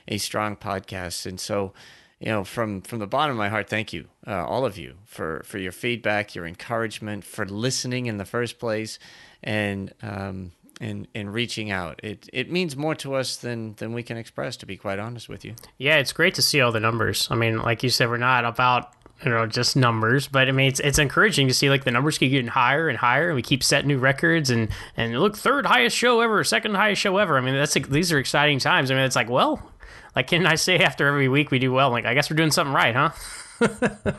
a 0.08 0.16
strong 0.16 0.56
podcast 0.56 1.26
and 1.26 1.38
so 1.38 1.74
you 2.20 2.28
know 2.28 2.44
from 2.44 2.82
from 2.82 2.98
the 2.98 3.06
bottom 3.06 3.32
of 3.32 3.38
my 3.38 3.48
heart 3.48 3.68
thank 3.68 3.92
you 3.92 4.06
uh, 4.26 4.44
all 4.44 4.64
of 4.64 4.78
you 4.78 4.94
for 5.04 5.42
for 5.44 5.58
your 5.58 5.72
feedback 5.72 6.34
your 6.34 6.46
encouragement 6.46 7.24
for 7.24 7.44
listening 7.46 8.06
in 8.06 8.18
the 8.18 8.24
first 8.24 8.58
place 8.58 8.98
and 9.42 9.92
um 10.02 10.52
and 10.80 11.06
and 11.14 11.32
reaching 11.32 11.70
out. 11.70 12.00
It 12.02 12.28
it 12.32 12.50
means 12.50 12.76
more 12.76 12.94
to 12.96 13.14
us 13.14 13.36
than 13.36 13.74
than 13.74 13.92
we 13.92 14.02
can 14.02 14.16
express. 14.16 14.56
To 14.58 14.66
be 14.66 14.76
quite 14.76 14.98
honest 14.98 15.28
with 15.28 15.44
you. 15.44 15.54
Yeah, 15.78 15.96
it's 15.96 16.12
great 16.12 16.34
to 16.34 16.42
see 16.42 16.60
all 16.60 16.72
the 16.72 16.80
numbers. 16.80 17.28
I 17.30 17.36
mean, 17.36 17.58
like 17.58 17.82
you 17.82 17.90
said, 17.90 18.08
we're 18.08 18.16
not 18.16 18.44
about 18.44 18.92
you 19.24 19.30
know 19.30 19.46
just 19.46 19.76
numbers, 19.76 20.26
but 20.26 20.48
I 20.48 20.52
mean 20.52 20.68
it's 20.68 20.80
it's 20.80 20.98
encouraging 20.98 21.48
to 21.48 21.54
see 21.54 21.68
like 21.68 21.84
the 21.84 21.90
numbers 21.90 22.18
keep 22.18 22.30
getting 22.30 22.48
higher 22.48 22.88
and 22.88 22.98
higher, 22.98 23.28
and 23.28 23.36
we 23.36 23.42
keep 23.42 23.62
setting 23.62 23.88
new 23.88 23.98
records. 23.98 24.50
And 24.50 24.70
and 24.96 25.20
look, 25.20 25.36
third 25.36 25.66
highest 25.66 25.96
show 25.96 26.20
ever, 26.20 26.42
second 26.42 26.74
highest 26.74 27.02
show 27.02 27.18
ever. 27.18 27.36
I 27.36 27.42
mean, 27.42 27.54
that's 27.54 27.74
these 27.74 28.10
are 28.10 28.18
exciting 28.18 28.58
times. 28.58 28.90
I 28.90 28.94
mean, 28.94 29.04
it's 29.04 29.16
like 29.16 29.28
well, 29.28 29.69
like 30.16 30.26
can 30.28 30.46
I 30.46 30.56
say 30.56 30.78
after 30.78 31.06
every 31.06 31.28
week 31.28 31.50
we 31.50 31.58
do 31.58 31.72
well? 31.72 31.90
Like 31.90 32.04
I 32.04 32.14
guess 32.14 32.30
we're 32.30 32.36
doing 32.36 32.50
something 32.50 32.74
right, 32.74 32.94
huh? 32.94 34.12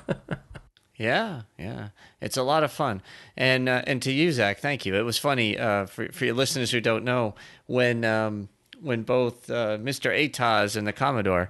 Yeah, 1.02 1.42
yeah, 1.58 1.90
it's 2.22 2.38
a 2.38 2.44
lot 2.44 2.64
of 2.64 2.72
fun, 2.72 3.02
and 3.36 3.68
uh, 3.68 3.82
and 3.88 4.04
to 4.04 4.12
you, 4.12 4.32
Zach, 4.32 4.60
thank 4.60 4.86
you. 4.86 4.94
It 4.94 5.02
was 5.02 5.18
funny 5.18 5.58
uh, 5.58 5.88
for 5.88 6.12
for 6.12 6.26
your 6.26 6.36
listeners 6.36 6.70
who 6.70 6.80
don't 6.80 7.04
know 7.04 7.34
when 7.66 8.06
um, 8.06 8.50
when 8.80 9.02
both 9.02 9.50
uh, 9.50 9.80
Mr. 9.80 10.12
Ataz 10.12 10.76
and 10.76 10.86
the 10.86 10.94
Commodore 10.94 11.50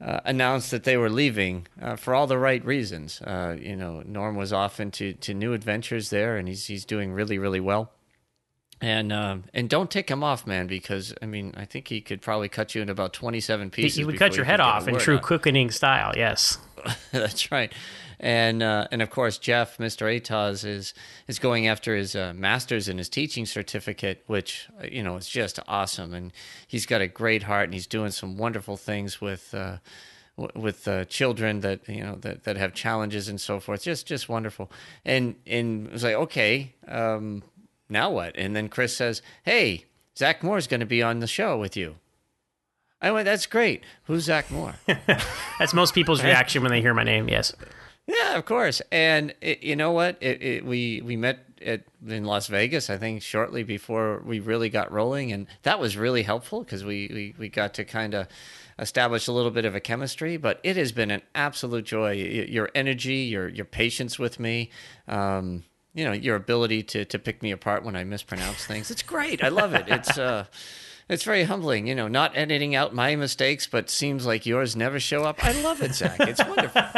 uh, 0.00 0.20
announced 0.24 0.70
that 0.70 0.84
they 0.84 0.96
were 0.96 1.10
leaving 1.10 1.66
uh, 1.82 1.96
for 1.96 2.14
all 2.14 2.26
the 2.26 2.38
right 2.38 2.64
reasons. 2.64 3.20
Uh, 3.20 3.56
you 3.60 3.76
know, 3.76 4.02
Norm 4.06 4.36
was 4.36 4.54
off 4.54 4.80
into 4.80 5.12
to 5.12 5.34
new 5.34 5.52
adventures 5.52 6.08
there, 6.08 6.38
and 6.38 6.48
he's 6.48 6.64
he's 6.64 6.86
doing 6.86 7.12
really 7.12 7.38
really 7.38 7.60
well. 7.60 7.92
And 8.80 9.12
um, 9.12 9.44
and 9.52 9.68
don't 9.68 9.90
take 9.90 10.08
him 10.08 10.22
off, 10.22 10.46
man, 10.46 10.68
because 10.68 11.12
I 11.20 11.26
mean 11.26 11.52
I 11.56 11.64
think 11.64 11.88
he 11.88 12.00
could 12.00 12.20
probably 12.20 12.48
cut 12.48 12.74
you 12.74 12.82
in 12.82 12.88
about 12.88 13.12
twenty 13.12 13.40
seven 13.40 13.70
pieces. 13.70 13.96
He 13.96 14.04
would 14.04 14.18
cut 14.18 14.36
your 14.36 14.44
head 14.44 14.60
off 14.60 14.86
in 14.86 14.96
true 14.98 15.16
out. 15.16 15.22
cooking 15.22 15.70
style. 15.70 16.12
Yes. 16.16 16.58
That's 17.12 17.50
right. 17.50 17.72
And 18.20 18.62
uh, 18.62 18.86
and 18.92 19.02
of 19.02 19.10
course 19.10 19.38
Jeff, 19.38 19.78
Mr. 19.78 20.06
Ataz, 20.20 20.64
is 20.64 20.94
is 21.26 21.38
going 21.38 21.66
after 21.66 21.96
his 21.96 22.14
uh, 22.14 22.32
master's 22.34 22.88
and 22.88 22.98
his 22.98 23.08
teaching 23.08 23.46
certificate, 23.46 24.22
which 24.26 24.68
uh, 24.80 24.86
you 24.90 25.02
know 25.02 25.16
is 25.16 25.28
just 25.28 25.58
awesome. 25.66 26.14
And 26.14 26.32
he's 26.66 26.86
got 26.86 27.00
a 27.00 27.08
great 27.08 27.44
heart, 27.44 27.64
and 27.64 27.74
he's 27.74 27.86
doing 27.86 28.10
some 28.10 28.36
wonderful 28.36 28.76
things 28.76 29.20
with. 29.20 29.54
Uh, 29.54 29.78
with 30.54 30.86
uh, 30.86 31.04
children 31.06 31.62
that 31.62 31.80
you 31.88 32.00
know 32.00 32.14
that, 32.20 32.44
that 32.44 32.56
have 32.56 32.72
challenges 32.72 33.28
and 33.28 33.40
so 33.40 33.58
forth, 33.58 33.82
just 33.82 34.06
just 34.06 34.28
wonderful, 34.28 34.70
and 35.04 35.34
and 35.48 35.88
it 35.88 35.92
was 35.92 36.04
like 36.04 36.14
okay, 36.14 36.72
um, 36.86 37.42
now 37.88 38.10
what? 38.10 38.36
And 38.36 38.54
then 38.54 38.68
Chris 38.68 38.96
says, 38.96 39.22
"Hey, 39.44 39.84
Zach 40.16 40.42
Moore's 40.42 40.66
going 40.66 40.80
to 40.80 40.86
be 40.86 41.02
on 41.02 41.20
the 41.20 41.26
show 41.26 41.58
with 41.58 41.76
you." 41.76 41.96
I 43.00 43.10
went, 43.10 43.26
"That's 43.26 43.46
great. 43.46 43.82
Who's 44.04 44.24
Zach 44.24 44.50
Moore?" 44.50 44.74
That's 45.58 45.74
most 45.74 45.94
people's 45.94 46.22
reaction 46.22 46.62
when 46.62 46.72
they 46.72 46.80
hear 46.80 46.94
my 46.94 47.04
name. 47.04 47.28
Yes. 47.28 47.54
Yeah, 48.08 48.38
of 48.38 48.46
course. 48.46 48.80
And 48.90 49.34
it, 49.42 49.62
you 49.62 49.76
know 49.76 49.92
what? 49.92 50.16
It, 50.20 50.42
it, 50.42 50.64
we 50.64 51.02
we 51.02 51.16
met 51.16 51.40
at, 51.64 51.82
in 52.06 52.24
Las 52.24 52.46
Vegas, 52.46 52.88
I 52.88 52.96
think, 52.96 53.22
shortly 53.22 53.62
before 53.62 54.22
we 54.24 54.40
really 54.40 54.70
got 54.70 54.90
rolling, 54.90 55.30
and 55.30 55.46
that 55.62 55.78
was 55.78 55.96
really 55.96 56.22
helpful 56.22 56.64
because 56.64 56.84
we, 56.84 57.10
we 57.12 57.34
we 57.38 57.48
got 57.50 57.74
to 57.74 57.84
kind 57.84 58.14
of 58.14 58.26
establish 58.78 59.28
a 59.28 59.32
little 59.32 59.50
bit 59.50 59.66
of 59.66 59.74
a 59.74 59.80
chemistry. 59.80 60.38
But 60.38 60.58
it 60.62 60.76
has 60.76 60.90
been 60.90 61.10
an 61.10 61.20
absolute 61.34 61.84
joy. 61.84 62.12
Your 62.12 62.70
energy, 62.74 63.16
your 63.16 63.46
your 63.46 63.66
patience 63.66 64.18
with 64.18 64.40
me. 64.40 64.70
Um, 65.06 65.64
you 65.94 66.04
know 66.04 66.12
your 66.12 66.36
ability 66.36 66.82
to, 66.84 67.04
to 67.04 67.18
pick 67.18 67.42
me 67.42 67.50
apart 67.50 67.84
when 67.84 67.96
I 67.96 68.04
mispronounce 68.04 68.64
things. 68.66 68.90
It's 68.90 69.02
great. 69.02 69.42
I 69.42 69.48
love 69.48 69.74
it. 69.74 69.86
It's 69.88 70.18
uh, 70.18 70.44
it's 71.08 71.24
very 71.24 71.44
humbling. 71.44 71.86
You 71.86 71.94
know, 71.94 72.08
not 72.08 72.36
editing 72.36 72.74
out 72.74 72.94
my 72.94 73.16
mistakes, 73.16 73.66
but 73.66 73.88
seems 73.88 74.26
like 74.26 74.44
yours 74.46 74.76
never 74.76 75.00
show 75.00 75.24
up. 75.24 75.42
I 75.44 75.52
love 75.62 75.82
it, 75.82 75.94
Zach. 75.94 76.20
It's 76.20 76.44
wonderful. 76.44 76.82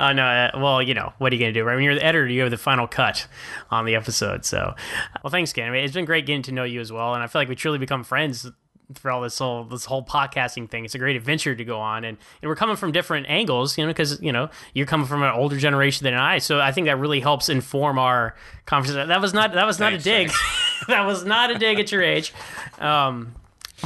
No! 0.00 0.24
Uh, 0.24 0.50
well, 0.54 0.80
you 0.80 0.94
know 0.94 1.12
what 1.18 1.32
are 1.32 1.36
you 1.36 1.40
gonna 1.40 1.52
do, 1.52 1.64
right? 1.64 1.74
When 1.74 1.82
you're 1.82 1.96
the 1.96 2.04
editor, 2.04 2.28
you 2.28 2.42
have 2.42 2.50
the 2.50 2.56
final 2.56 2.86
cut 2.86 3.26
on 3.70 3.84
the 3.84 3.96
episode. 3.96 4.44
So, 4.44 4.74
well, 5.22 5.30
thanks, 5.30 5.52
Ken. 5.52 5.68
I 5.68 5.70
mean, 5.72 5.84
it's 5.84 5.94
been 5.94 6.04
great 6.04 6.26
getting 6.26 6.42
to 6.42 6.52
know 6.52 6.62
you 6.64 6.80
as 6.80 6.92
well, 6.92 7.14
and 7.14 7.22
I 7.22 7.26
feel 7.26 7.40
like 7.40 7.48
we 7.48 7.56
truly 7.56 7.78
become 7.78 8.04
friends 8.04 8.48
for 8.94 9.10
all 9.10 9.20
this 9.20 9.38
whole 9.38 9.64
this 9.64 9.84
whole 9.84 10.02
podcasting 10.02 10.68
thing. 10.70 10.84
It's 10.84 10.94
a 10.94 10.98
great 10.98 11.16
adventure 11.16 11.54
to 11.54 11.64
go 11.64 11.78
on, 11.80 12.04
and, 12.04 12.16
and 12.42 12.48
we're 12.48 12.56
coming 12.56 12.76
from 12.76 12.92
different 12.92 13.26
angles, 13.28 13.76
you 13.76 13.84
know, 13.84 13.90
because 13.90 14.20
you 14.22 14.32
know 14.32 14.48
you're 14.72 14.86
coming 14.86 15.06
from 15.06 15.22
an 15.22 15.30
older 15.34 15.58
generation 15.58 16.04
than 16.04 16.14
I, 16.14 16.38
so 16.38 16.58
I 16.60 16.72
think 16.72 16.86
that 16.86 16.98
really 16.98 17.20
helps 17.20 17.48
inform 17.48 17.98
our 17.98 18.34
conversation. 18.66 19.08
That 19.08 19.20
was 19.20 19.34
not 19.34 19.52
that 19.52 19.66
was 19.66 19.78
not 19.78 19.92
Thanks, 19.92 20.06
a 20.06 20.08
dig. 20.08 20.30
that 20.88 21.04
was 21.06 21.24
not 21.24 21.50
a 21.50 21.58
dig 21.58 21.78
at 21.78 21.92
your 21.92 22.02
age. 22.02 22.32
Um, 22.78 23.34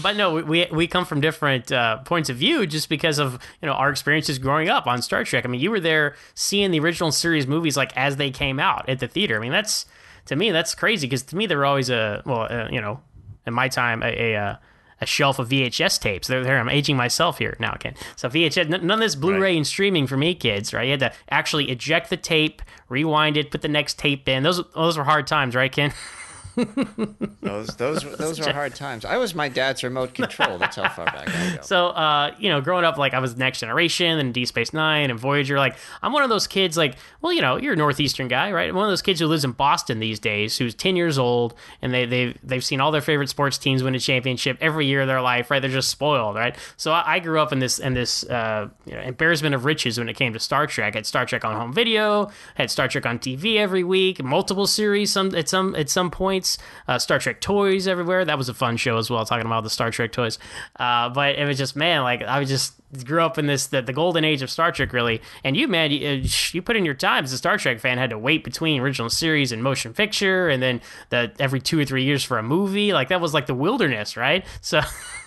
but 0.03 0.17
no, 0.17 0.35
we- 0.35 0.69
we 0.73 0.87
come 0.87 1.05
from 1.05 1.21
different 1.21 1.71
uh, 1.71 1.99
points 1.99 2.31
of 2.31 2.37
view 2.37 2.67
just 2.67 2.89
because 2.89 3.19
of 3.19 3.35
you 3.61 3.67
know 3.67 3.73
our 3.75 3.91
experiences 3.91 4.39
growing 4.39 4.69
up 4.69 4.87
on 4.87 5.03
Star 5.03 5.25
Trek. 5.25 5.45
I 5.45 5.49
mean, 5.49 5.61
you 5.61 5.71
were 5.71 5.81
there 5.81 6.15
seeing 6.35 6.71
the 6.71 6.79
original 6.81 7.11
series 7.13 7.47
movies 7.47 7.77
like 7.77 7.95
as 7.97 8.17
they 8.17 8.31
came 8.31 8.59
out 8.61 8.89
at 8.89 9.01
the 9.01 9.09
theater. 9.09 9.37
I 9.37 9.41
mean, 9.41 9.53
that's 9.53 9.85
to 10.27 10.37
me 10.37 10.53
that's 10.53 10.75
crazy 10.77 11.07
because 11.09 11.25
to 11.25 11.37
me 11.37 11.47
they 11.47 11.57
were 11.57 11.67
always 11.67 11.91
a 11.91 12.23
well, 12.25 12.47
uh, 12.49 12.69
you 12.71 12.81
know, 12.81 13.01
in 13.47 13.53
my 13.53 13.67
time 13.69 14.03
a. 14.05 14.35
a 14.35 14.37
uh, 14.37 14.57
a 15.03 15.07
shelf 15.07 15.39
of 15.39 15.49
VHS 15.51 16.01
tapes. 16.01 16.29
They're 16.29 16.45
there. 16.45 16.59
I'm 16.59 16.69
aging 16.69 16.97
myself 16.97 17.39
here 17.39 17.57
now, 17.61 17.75
Ken. 17.79 17.95
So 18.17 18.29
VHS, 18.29 18.69
none 18.69 18.91
of 18.91 19.01
this 19.01 19.15
Blu-ray 19.17 19.41
Right. 19.41 19.57
and 19.57 19.67
streaming 19.67 20.07
for 20.07 20.17
me, 20.17 20.35
kids. 20.35 20.73
Right? 20.73 20.85
You 20.85 20.91
had 20.93 21.01
to 21.01 21.13
actually 21.31 21.71
eject 21.71 22.09
the 22.09 22.17
tape, 22.17 22.63
rewind 22.89 23.37
it, 23.37 23.51
put 23.51 23.63
the 23.63 23.69
next 23.69 23.99
tape 23.99 24.29
in. 24.29 24.43
Those 24.45 24.63
those 24.75 24.97
were 24.97 25.05
hard 25.05 25.27
times, 25.27 25.55
right, 25.55 25.71
Ken? 25.73 25.93
Those 26.57 27.67
those 27.77 28.03
those 28.17 28.41
were 28.41 28.53
hard 28.53 28.75
times. 28.75 29.05
I 29.05 29.17
was 29.17 29.35
my 29.35 29.49
dad's 29.49 29.83
remote 29.83 30.15
control. 30.15 30.59
That's 30.59 30.77
how 30.77 30.89
far 30.89 31.07
back 31.07 31.29
I 31.29 31.57
go. 31.57 31.63
So, 31.63 31.89
uh, 31.89 32.35
you 32.39 32.49
know, 32.49 32.61
growing 32.61 32.85
up, 32.85 32.99
like 32.99 33.15
I 33.15 33.19
was 33.19 33.37
Next 33.37 33.61
Generation 33.61 34.19
and 34.19 34.35
Deep 34.35 34.49
Space 34.49 34.73
Nine 34.73 35.11
and 35.11 35.19
Voyager. 35.19 35.57
Like, 35.59 35.77
I'm 36.03 36.13
one 36.13 36.23
of 36.23 36.29
those 36.29 36.47
kids. 36.47 36.77
Like, 36.77 36.97
well, 37.21 37.33
you 37.33 37.41
know, 37.41 37.57
you're 37.57 37.73
a 37.75 37.77
northeastern 37.77 38.29
guy, 38.29 38.53
right? 38.53 38.75
One 38.75 38.85
of 38.85 38.91
those 38.91 39.03
kids 39.03 39.21
who 39.21 39.27
lives 39.27 39.45
in 39.45 39.53
Boston 39.53 39.99
these 40.01 40.19
days, 40.19 40.59
who's 40.59 40.75
10 40.75 40.97
years 40.97 41.19
old, 41.19 41.55
and 41.81 41.93
they 41.93 42.05
they 42.05 42.35
they've 42.43 42.65
seen 42.65 42.81
all 42.81 42.91
their 42.91 43.01
favorite 43.01 43.29
sports 43.29 43.59
teams 43.59 43.83
win 43.83 43.95
a 43.95 44.01
championship 44.01 44.59
every 44.61 44.87
year 44.87 45.03
of 45.03 45.09
their 45.09 45.23
life, 45.23 45.51
right? 45.51 45.61
They're 45.61 45.71
just 45.71 45.91
spoiled, 45.91 46.37
right? 46.37 46.57
So 46.77 46.93
I, 46.93 47.15
I 47.15 47.19
grew 47.19 47.41
up 47.41 47.53
in 47.53 47.59
this 47.59 47.79
in 47.79 47.95
this 47.95 48.25
uh, 48.25 48.69
you 48.85 48.95
know, 48.95 49.01
embarrassment 49.01 49.55
of 49.55 49.65
riches 49.65 49.99
when 49.99 50.09
it 50.09 50.15
came 50.15 50.33
to 50.33 50.39
Star 50.39 50.67
Trek. 50.67 50.95
I 50.95 50.99
had 50.99 51.07
Star 51.07 51.25
Trek 51.27 51.45
on 51.45 51.57
home 51.57 51.73
video, 51.73 52.31
had 52.55 52.71
Star 52.71 52.89
Trek 52.89 53.07
on 53.07 53.19
TV 53.19 53.57
every 53.57 53.85
week, 53.85 54.23
multiple 54.23 54.67
series. 54.67 55.13
Some 55.13 55.35
at 55.35 55.49
some 55.49 55.75
at 55.75 55.89
some 55.89 56.11
points, 56.43 56.59
uh, 56.89 56.99
Star 56.99 57.19
Trek 57.19 57.41
toys 57.41 57.87
everywhere. 57.87 58.25
That 58.25 58.39
was 58.39 58.49
a 58.49 58.55
fun 58.55 58.77
show 58.77 58.99
as 58.99 59.09
well, 59.09 59.25
talking 59.25 59.47
about 59.47 59.63
the 59.63 59.71
Star 59.71 59.91
Trek 59.91 60.13
toys. 60.13 60.39
Uh, 60.79 61.09
but 61.11 61.37
it 61.37 61.45
was 61.45 61.59
just 61.59 61.77
man, 61.77 62.03
like 62.03 62.23
I 62.23 62.41
was 62.41 62.49
just 62.49 62.75
grew 63.05 63.23
up 63.23 63.39
in 63.39 63.47
this 63.47 63.67
the, 63.69 63.83
the 63.83 63.93
golden 63.93 64.25
age 64.25 64.43
of 64.43 64.51
Star 64.51 64.73
Trek 64.73 64.93
really. 64.93 65.21
And 65.45 65.57
you 65.57 65.69
man, 65.69 65.91
you, 65.91 66.09
uh, 66.09 66.29
you 66.53 66.63
put 66.63 66.77
in 66.77 66.85
your 66.85 66.95
time 66.95 67.25
as 67.25 67.33
a 67.33 67.39
Star 67.39 67.57
Trek 67.59 67.81
fan, 67.81 67.99
had 67.99 68.11
to 68.11 68.19
wait 68.19 68.45
between 68.45 68.81
original 68.81 69.11
series 69.11 69.53
and 69.53 69.63
motion 69.63 69.93
picture, 69.93 70.49
and 70.49 70.63
then 70.63 70.81
the 71.11 71.33
every 71.39 71.61
two 71.61 71.79
or 71.79 71.85
three 71.85 72.05
years 72.05 72.25
for 72.25 72.39
a 72.39 72.43
movie. 72.43 72.93
Like 72.93 73.09
that 73.09 73.21
was 73.21 73.35
like 73.35 73.47
the 73.47 73.55
wilderness, 73.55 74.17
right? 74.17 74.45
So. 74.61 74.81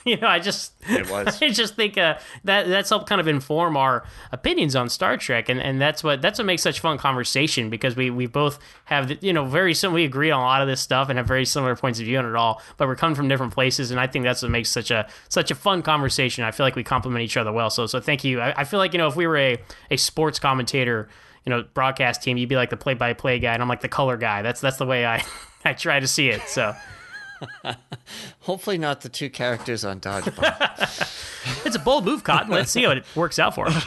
You 0.05 0.17
know, 0.17 0.27
I 0.27 0.37
just 0.37 0.73
It 0.87 1.09
was. 1.09 1.41
I 1.41 1.49
just 1.49 1.75
think 1.75 1.97
uh, 1.97 2.19
that 2.43 2.67
that's 2.67 2.89
helped 2.89 3.09
kind 3.09 3.19
of 3.19 3.27
inform 3.27 3.75
our 3.75 4.05
opinions 4.31 4.75
on 4.75 4.87
Star 4.87 5.17
Trek, 5.17 5.49
and, 5.49 5.59
and 5.59 5.81
that's 5.81 6.03
what 6.03 6.21
that's 6.21 6.37
what 6.37 6.45
makes 6.45 6.61
such 6.61 6.79
fun 6.79 6.99
conversation 6.99 7.71
because 7.71 7.95
we, 7.95 8.11
we 8.11 8.27
both 8.27 8.59
have 8.85 9.23
you 9.23 9.33
know 9.33 9.45
very 9.45 9.73
similar. 9.73 9.95
We 9.95 10.05
agree 10.05 10.29
on 10.29 10.39
a 10.39 10.43
lot 10.43 10.61
of 10.61 10.67
this 10.67 10.79
stuff 10.79 11.09
and 11.09 11.17
have 11.17 11.27
very 11.27 11.45
similar 11.45 11.75
points 11.75 11.99
of 11.99 12.05
view 12.05 12.19
on 12.19 12.25
it 12.25 12.35
all, 12.35 12.61
but 12.77 12.87
we're 12.87 12.95
coming 12.95 13.15
from 13.15 13.27
different 13.27 13.53
places, 13.53 13.89
and 13.89 13.99
I 13.99 14.05
think 14.05 14.23
that's 14.25 14.43
what 14.43 14.51
makes 14.51 14.69
such 14.69 14.91
a 14.91 15.07
such 15.27 15.49
a 15.49 15.55
fun 15.55 15.81
conversation. 15.81 16.43
I 16.43 16.51
feel 16.51 16.67
like 16.67 16.75
we 16.75 16.83
complement 16.83 17.23
each 17.23 17.35
other 17.35 17.51
well. 17.55 17.69
So 17.69 17.87
so 17.87 17.99
thank 17.99 18.23
you. 18.23 18.39
I, 18.41 18.61
I 18.61 18.63
feel 18.65 18.79
like 18.79 18.93
you 18.93 18.99
know 18.99 19.07
if 19.07 19.15
we 19.15 19.25
were 19.25 19.37
a 19.37 19.57
a 19.89 19.97
sports 19.97 20.37
commentator, 20.37 21.09
you 21.45 21.49
know, 21.49 21.63
broadcast 21.73 22.21
team, 22.21 22.37
you'd 22.37 22.49
be 22.49 22.55
like 22.55 22.69
the 22.69 22.77
play 22.77 22.93
by 22.93 23.13
play 23.13 23.39
guy, 23.39 23.53
and 23.53 23.61
I'm 23.63 23.69
like 23.69 23.81
the 23.81 23.89
color 23.89 24.17
guy. 24.17 24.41
That's 24.41 24.61
that's 24.61 24.77
the 24.77 24.85
way 24.85 25.05
I 25.05 25.23
I 25.65 25.73
try 25.73 25.99
to 25.99 26.07
see 26.07 26.29
it. 26.29 26.41
So. 26.47 26.75
Hopefully 28.41 28.77
not 28.77 29.01
the 29.01 29.09
two 29.09 29.29
characters 29.29 29.83
on 29.83 29.99
Dodgeball. 29.99 31.21
It's 31.63 31.75
a 31.75 31.79
bold 31.79 32.05
move, 32.05 32.23
Cotton. 32.23 32.49
Let's 32.49 32.71
see 32.71 32.83
how 32.83 32.91
it 32.91 33.03
works 33.15 33.37
out 33.37 33.53
for 33.53 33.69
him. 33.69 33.81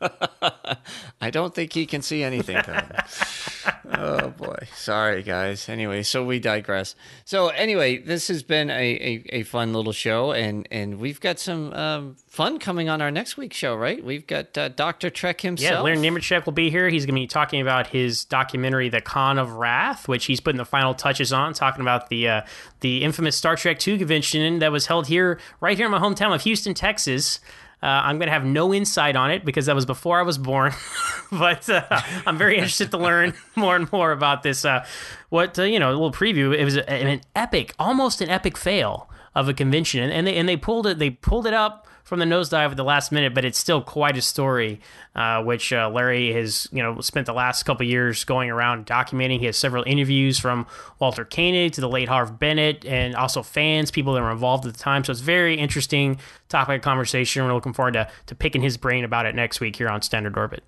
I 1.20 1.30
don't 1.30 1.54
think 1.54 1.72
he 1.72 1.86
can 1.86 2.02
see 2.02 2.22
anything 2.22 2.56
coming. 2.62 2.90
oh 3.94 4.28
boy. 4.30 4.68
Sorry 4.74 5.22
guys. 5.22 5.68
Anyway, 5.68 6.02
so 6.02 6.24
we 6.24 6.38
digress. 6.38 6.94
So 7.24 7.48
anyway, 7.48 7.98
this 7.98 8.28
has 8.28 8.42
been 8.42 8.70
a, 8.70 8.74
a, 8.74 9.24
a 9.30 9.42
fun 9.42 9.72
little 9.72 9.92
show 9.92 10.32
and, 10.32 10.68
and 10.70 10.98
we've 10.98 11.20
got 11.20 11.38
some 11.38 11.72
um, 11.72 12.16
fun 12.28 12.58
coming 12.58 12.88
on 12.88 13.02
our 13.02 13.10
next 13.10 13.36
week's 13.36 13.56
show, 13.56 13.74
right? 13.74 14.02
We've 14.04 14.26
got 14.26 14.56
uh, 14.56 14.68
Dr. 14.68 15.10
Trek 15.10 15.40
himself. 15.40 15.62
Yeah, 15.62 15.68
himself. 15.78 15.84
Larry 15.84 15.98
Nemecek 15.98 16.46
will 16.46 16.52
be 16.52 16.70
here. 16.70 16.88
He's 16.88 17.04
going 17.04 17.16
to 17.16 17.20
be 17.20 17.26
talking 17.26 17.60
about 17.60 17.88
his 17.88 18.24
documentary, 18.24 18.88
The 18.88 19.00
Con 19.00 19.38
of 19.38 19.54
Wrath, 19.54 20.06
which 20.06 20.26
he's 20.26 20.38
putting 20.40 20.58
the 20.58 20.64
final 20.64 20.94
touches 20.94 21.32
on, 21.32 21.52
talking 21.52 21.80
about 21.80 22.08
the 22.08 22.28
uh, 22.28 22.42
the 22.80 23.02
infamous 23.02 23.36
Star 23.36 23.56
Trek 23.56 23.86
II 23.86 23.98
convention 23.98 24.60
that 24.60 24.70
was 24.70 24.86
held 24.86 25.08
here, 25.08 25.40
right 25.60 25.76
here 25.76 25.86
in 25.86 25.92
my 25.92 25.98
hometown 25.98 26.34
of 26.34 26.42
Houston, 26.42 26.74
Texas. 26.74 27.40
Uh, 27.82 27.86
I'm 27.86 28.18
going 28.18 28.26
to 28.26 28.32
have 28.32 28.44
no 28.44 28.74
insight 28.74 29.16
on 29.16 29.30
it 29.30 29.44
because 29.44 29.66
that 29.66 29.74
was 29.74 29.86
before 29.86 30.18
I 30.18 30.22
was 30.22 30.38
born, 30.38 30.72
but 31.32 31.68
uh, 31.70 31.82
I'm 32.26 32.36
very 32.36 32.56
interested 32.56 32.90
to 32.90 32.98
learn 32.98 33.34
more 33.56 33.76
and 33.76 33.90
more 33.92 34.12
about 34.12 34.42
this. 34.42 34.64
Uh, 34.64 34.84
what 35.28 35.58
uh, 35.58 35.62
you 35.62 35.78
know, 35.78 35.90
a 35.90 35.92
little 35.92 36.12
preview. 36.12 36.56
It 36.56 36.64
was 36.64 36.76
a, 36.76 36.90
an 36.90 37.20
epic, 37.34 37.74
almost 37.78 38.20
an 38.20 38.30
epic 38.30 38.56
fail 38.56 39.08
of 39.34 39.48
a 39.48 39.54
convention, 39.54 40.02
and, 40.02 40.12
and 40.12 40.26
they 40.26 40.36
and 40.36 40.48
they 40.48 40.56
pulled 40.56 40.86
it. 40.86 40.98
They 40.98 41.10
pulled 41.10 41.46
it 41.46 41.54
up 41.54 41.87
from 42.08 42.18
the 42.20 42.24
nosedive 42.24 42.70
at 42.70 42.76
the 42.78 42.84
last 42.84 43.12
minute, 43.12 43.34
but 43.34 43.44
it's 43.44 43.58
still 43.58 43.82
quite 43.82 44.16
a 44.16 44.22
story, 44.22 44.80
uh, 45.14 45.42
which 45.42 45.72
uh, 45.74 45.90
Larry 45.90 46.32
has 46.32 46.66
you 46.72 46.82
know 46.82 47.00
spent 47.02 47.26
the 47.26 47.34
last 47.34 47.64
couple 47.64 47.84
years 47.86 48.24
going 48.24 48.48
around 48.50 48.86
documenting. 48.86 49.38
He 49.40 49.44
has 49.46 49.58
several 49.58 49.84
interviews 49.86 50.38
from 50.38 50.66
Walter 50.98 51.24
Koenig 51.26 51.72
to 51.74 51.80
the 51.82 51.88
late 51.88 52.08
Harv 52.08 52.38
Bennett, 52.38 52.86
and 52.86 53.14
also 53.14 53.42
fans, 53.42 53.90
people 53.90 54.14
that 54.14 54.22
were 54.22 54.32
involved 54.32 54.66
at 54.66 54.72
the 54.72 54.78
time. 54.78 55.04
So 55.04 55.12
it's 55.12 55.20
very 55.20 55.56
interesting 55.58 56.18
topic 56.48 56.76
of 56.78 56.82
conversation. 56.82 57.44
We're 57.44 57.52
looking 57.52 57.74
forward 57.74 57.92
to 57.94 58.08
to 58.26 58.34
picking 58.34 58.62
his 58.62 58.78
brain 58.78 59.04
about 59.04 59.26
it 59.26 59.34
next 59.34 59.60
week 59.60 59.76
here 59.76 59.88
on 59.90 60.00
Standard 60.00 60.36
Orbit. 60.38 60.64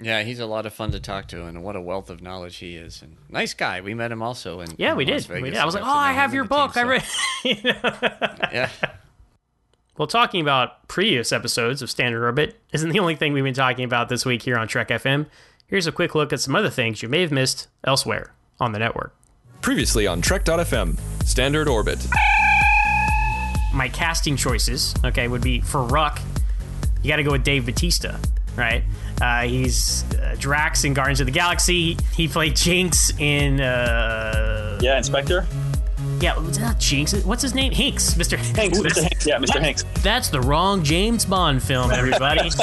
Yeah, 0.00 0.22
he's 0.22 0.38
a 0.38 0.46
lot 0.46 0.64
of 0.64 0.72
fun 0.72 0.92
to 0.92 1.00
talk 1.00 1.26
to, 1.28 1.46
and 1.46 1.64
what 1.64 1.74
a 1.74 1.80
wealth 1.80 2.08
of 2.08 2.22
knowledge 2.22 2.58
he 2.58 2.76
is. 2.76 3.02
And 3.02 3.16
nice 3.28 3.52
guy. 3.54 3.80
We 3.80 3.94
met 3.94 4.12
him 4.12 4.22
also. 4.22 4.60
In, 4.60 4.68
Yeah, 4.76 4.94
we 4.94 5.04
did. 5.04 5.26
We 5.28 5.40
did. 5.50 5.56
I 5.56 5.64
was 5.64 5.74
like, 5.74 5.82
oh, 5.82 5.88
I 5.88 6.12
have 6.12 6.26
and 6.30 6.34
your 6.34 6.44
book. 6.44 6.76
I 6.76 6.82
team, 6.82 6.88
read. 6.88 7.02
so- 7.72 8.48
Yeah, 8.52 8.68
Well, 9.98 10.06
talking 10.06 10.40
about 10.40 10.86
previous 10.86 11.32
episodes 11.32 11.82
of 11.82 11.90
Standard 11.90 12.24
Orbit 12.24 12.56
isn't 12.72 12.90
the 12.90 13.00
only 13.00 13.16
thing 13.16 13.32
we've 13.32 13.42
been 13.42 13.52
talking 13.52 13.84
about 13.84 14.08
this 14.08 14.24
week 14.24 14.42
here 14.42 14.56
on 14.56 14.68
Trek 14.68 14.90
FM. 14.90 15.26
Here's 15.66 15.88
a 15.88 15.92
quick 15.92 16.14
look 16.14 16.32
at 16.32 16.38
some 16.38 16.54
other 16.54 16.70
things 16.70 17.02
you 17.02 17.08
may 17.08 17.20
have 17.20 17.32
missed 17.32 17.66
elsewhere 17.82 18.32
on 18.60 18.70
the 18.70 18.78
network. 18.78 19.12
Previously 19.60 20.06
on 20.06 20.20
Trek.fm, 20.20 21.00
Standard 21.24 21.66
Orbit. 21.66 21.98
my 23.74 23.88
casting 23.88 24.36
choices, 24.36 24.94
okay, 25.04 25.26
would 25.26 25.42
be 25.42 25.60
for 25.62 25.82
Ruk, 25.82 26.20
you 27.02 27.08
got 27.08 27.16
to 27.16 27.24
go 27.24 27.32
with 27.32 27.42
Dave 27.42 27.66
Batista, 27.66 28.16
right? 28.56 28.84
Uh, 29.20 29.42
he's 29.42 30.04
uh, 30.14 30.36
Drax 30.38 30.84
in 30.84 30.94
Guardians 30.94 31.18
of 31.18 31.26
the 31.26 31.32
Galaxy. 31.32 31.96
He 32.14 32.28
played 32.28 32.54
Jinx 32.54 33.10
in. 33.18 33.60
Uh, 33.60 34.78
Yeah, 34.80 34.96
Inspector. 34.96 35.44
Yeah, 36.20 36.36
was 36.38 36.58
that 36.58 36.78
Jinx? 36.78 37.14
What's 37.24 37.42
his 37.42 37.54
name? 37.54 37.72
Hinx, 37.72 38.14
Mr. 38.14 38.36
Hanks. 38.56 38.78
Ooh, 38.78 38.82
Mr. 38.82 39.02
Hanks. 39.02 39.26
Yeah, 39.26 39.38
Mr. 39.38 39.60
Hanks. 39.60 39.84
That's 40.02 40.28
the 40.28 40.40
wrong 40.40 40.82
James 40.82 41.24
Bond 41.24 41.62
film, 41.62 41.90
everybody. 41.92 42.50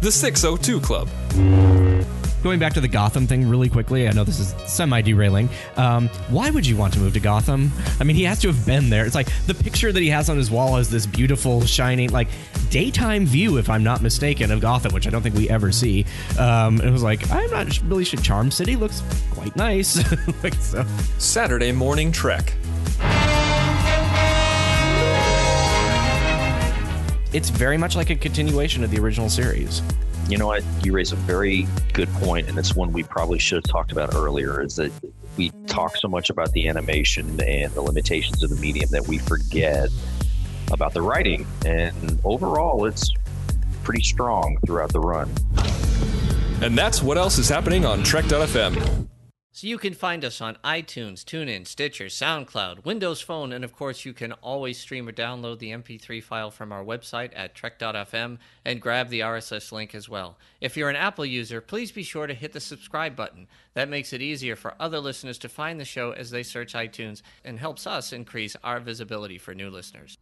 The 0.00 0.12
602 0.12 0.80
Club. 0.80 1.08
Going 2.44 2.58
back 2.58 2.74
to 2.74 2.80
the 2.82 2.88
Gotham 2.88 3.26
thing 3.26 3.48
really 3.48 3.70
quickly, 3.70 4.06
I 4.06 4.12
know 4.12 4.22
this 4.22 4.38
is 4.38 4.54
semi 4.70 5.00
derailing. 5.00 5.48
Um, 5.78 6.08
why 6.28 6.50
would 6.50 6.66
you 6.66 6.76
want 6.76 6.92
to 6.92 7.00
move 7.00 7.14
to 7.14 7.20
Gotham? 7.20 7.72
I 7.98 8.04
mean, 8.04 8.16
he 8.16 8.24
has 8.24 8.38
to 8.40 8.48
have 8.48 8.66
been 8.66 8.90
there. 8.90 9.06
It's 9.06 9.14
like 9.14 9.28
the 9.46 9.54
picture 9.54 9.90
that 9.90 9.98
he 9.98 10.10
has 10.10 10.28
on 10.28 10.36
his 10.36 10.50
wall 10.50 10.76
is 10.76 10.90
this 10.90 11.06
beautiful, 11.06 11.64
shining, 11.64 12.10
like 12.10 12.28
daytime 12.68 13.24
view, 13.24 13.56
if 13.56 13.70
I'm 13.70 13.82
not 13.82 14.02
mistaken, 14.02 14.50
of 14.52 14.60
Gotham, 14.60 14.92
which 14.92 15.06
I 15.06 15.10
don't 15.10 15.22
think 15.22 15.34
we 15.34 15.48
ever 15.48 15.72
see. 15.72 16.04
Um, 16.38 16.82
it 16.82 16.90
was 16.90 17.02
like, 17.02 17.30
I'm 17.30 17.50
not 17.50 17.80
really 17.84 18.04
sure. 18.04 18.20
Charm 18.20 18.50
City 18.50 18.76
looks 18.76 19.02
quite 19.30 19.56
nice. 19.56 19.96
like, 20.42 20.52
so. 20.52 20.84
Saturday 21.16 21.72
Morning 21.72 22.12
Trek. 22.12 22.52
It's 27.32 27.48
very 27.48 27.78
much 27.78 27.96
like 27.96 28.10
a 28.10 28.16
continuation 28.16 28.84
of 28.84 28.90
the 28.90 28.98
original 29.00 29.30
series. 29.30 29.80
You 30.28 30.38
know 30.38 30.46
what? 30.46 30.64
You 30.82 30.92
raise 30.92 31.12
a 31.12 31.16
very 31.16 31.66
good 31.92 32.08
point, 32.14 32.48
and 32.48 32.58
it's 32.58 32.74
one 32.74 32.92
we 32.92 33.02
probably 33.02 33.38
should 33.38 33.56
have 33.56 33.70
talked 33.70 33.92
about 33.92 34.14
earlier. 34.14 34.62
Is 34.62 34.76
that 34.76 34.92
we 35.36 35.50
talk 35.66 35.96
so 35.96 36.08
much 36.08 36.30
about 36.30 36.52
the 36.52 36.68
animation 36.68 37.40
and 37.40 37.72
the 37.72 37.82
limitations 37.82 38.42
of 38.42 38.50
the 38.50 38.56
medium 38.56 38.88
that 38.90 39.06
we 39.06 39.18
forget 39.18 39.88
about 40.72 40.94
the 40.94 41.02
writing. 41.02 41.46
And 41.66 42.18
overall, 42.24 42.86
it's 42.86 43.12
pretty 43.82 44.02
strong 44.02 44.58
throughout 44.66 44.92
the 44.92 45.00
run. 45.00 45.30
And 46.62 46.78
that's 46.78 47.02
what 47.02 47.18
else 47.18 47.38
is 47.38 47.48
happening 47.48 47.84
on 47.84 48.02
Trek.fm. 48.02 49.08
So 49.56 49.68
you 49.68 49.78
can 49.78 49.94
find 49.94 50.24
us 50.24 50.40
on 50.40 50.58
iTunes, 50.64 51.22
TuneIn, 51.22 51.64
Stitcher, 51.64 52.06
SoundCloud, 52.06 52.84
Windows 52.84 53.20
Phone, 53.20 53.52
and 53.52 53.64
of 53.64 53.72
course 53.72 54.04
you 54.04 54.12
can 54.12 54.32
always 54.32 54.80
stream 54.80 55.08
or 55.08 55.12
download 55.12 55.60
the 55.60 55.70
MP3 55.70 56.20
file 56.20 56.50
from 56.50 56.72
our 56.72 56.84
website 56.84 57.30
at 57.36 57.54
trek.fm 57.54 58.38
and 58.64 58.82
grab 58.82 59.10
the 59.10 59.20
RSS 59.20 59.70
link 59.70 59.94
as 59.94 60.08
well. 60.08 60.36
If 60.60 60.76
you're 60.76 60.90
an 60.90 60.96
Apple 60.96 61.24
user, 61.24 61.60
please 61.60 61.92
be 61.92 62.02
sure 62.02 62.26
to 62.26 62.34
hit 62.34 62.52
the 62.52 62.58
subscribe 62.58 63.14
button. 63.14 63.46
That 63.74 63.88
makes 63.88 64.12
it 64.12 64.20
easier 64.20 64.56
for 64.56 64.74
other 64.80 64.98
listeners 64.98 65.38
to 65.38 65.48
find 65.48 65.78
the 65.78 65.84
show 65.84 66.10
as 66.10 66.32
they 66.32 66.42
search 66.42 66.74
iTunes 66.74 67.22
and 67.44 67.60
helps 67.60 67.86
us 67.86 68.12
increase 68.12 68.56
our 68.64 68.80
visibility 68.80 69.38
for 69.38 69.54
new 69.54 69.70
listeners. 69.70 70.18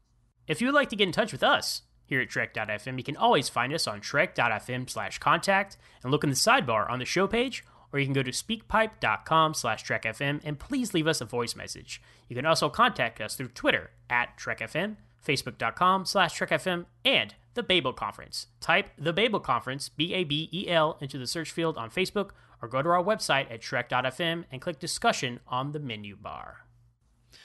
If 0.47 0.61
you 0.61 0.67
would 0.67 0.75
like 0.75 0.91
to 0.91 0.97
get 0.97 1.07
in 1.07 1.13
touch 1.13 1.33
with 1.33 1.43
us 1.43 1.81
here 2.05 2.21
at 2.21 2.29
Trek.fm, 2.29 2.99
you 2.99 3.05
can 3.05 3.17
always 3.17 3.49
find 3.49 3.73
us 3.73 3.87
on 3.87 4.03
Trek.fm 4.03 4.91
slash 4.91 5.19
contact 5.21 5.79
and 6.03 6.13
look 6.13 6.23
in 6.23 6.29
the 6.29 6.37
sidebar 6.37 6.91
on 6.91 6.99
the 6.99 7.07
show 7.07 7.27
page, 7.27 7.65
or 7.93 7.99
you 7.99 8.07
can 8.07 8.15
go 8.15 8.23
to 8.23 8.31
speakpipe.com 8.31 9.55
slash 9.55 9.85
TrekFM 9.85 10.41
and 10.45 10.59
please 10.59 10.95
leave 10.95 11.07
us 11.07 11.21
a 11.21 11.27
voice 11.27 11.55
message. 11.55 12.01
You 12.29 12.37
can 12.37 12.47
also 12.47 12.69
contact 12.69 13.21
us 13.21 13.35
through 13.35 13.49
Twitter 13.49 13.91
at 14.09 14.39
TrekFM, 14.39 14.97
Facebook.com 15.25 16.07
slash 16.07 16.39
TrekFM, 16.39 16.87
and 17.05 17.35
the 17.55 17.63
Babel 17.63 17.93
Conference. 17.93 18.47
Type 18.61 18.91
the 18.99 19.13
Babel 19.13 19.41
Conference, 19.41 19.89
B 19.89 20.15
A 20.15 20.25
B 20.25 20.49
E 20.53 20.69
L, 20.69 20.97
into 21.01 21.19
the 21.19 21.27
search 21.27 21.51
field 21.51 21.77
on 21.77 21.91
Facebook, 21.91 22.31
or 22.61 22.69
go 22.69 22.81
to 22.81 22.89
our 22.89 23.03
website 23.03 23.51
at 23.53 23.61
Trek.fm 23.61 24.45
and 24.51 24.61
click 24.61 24.79
discussion 24.79 25.41
on 25.49 25.73
the 25.73 25.81
menu 25.81 26.17
bar. 26.17 26.62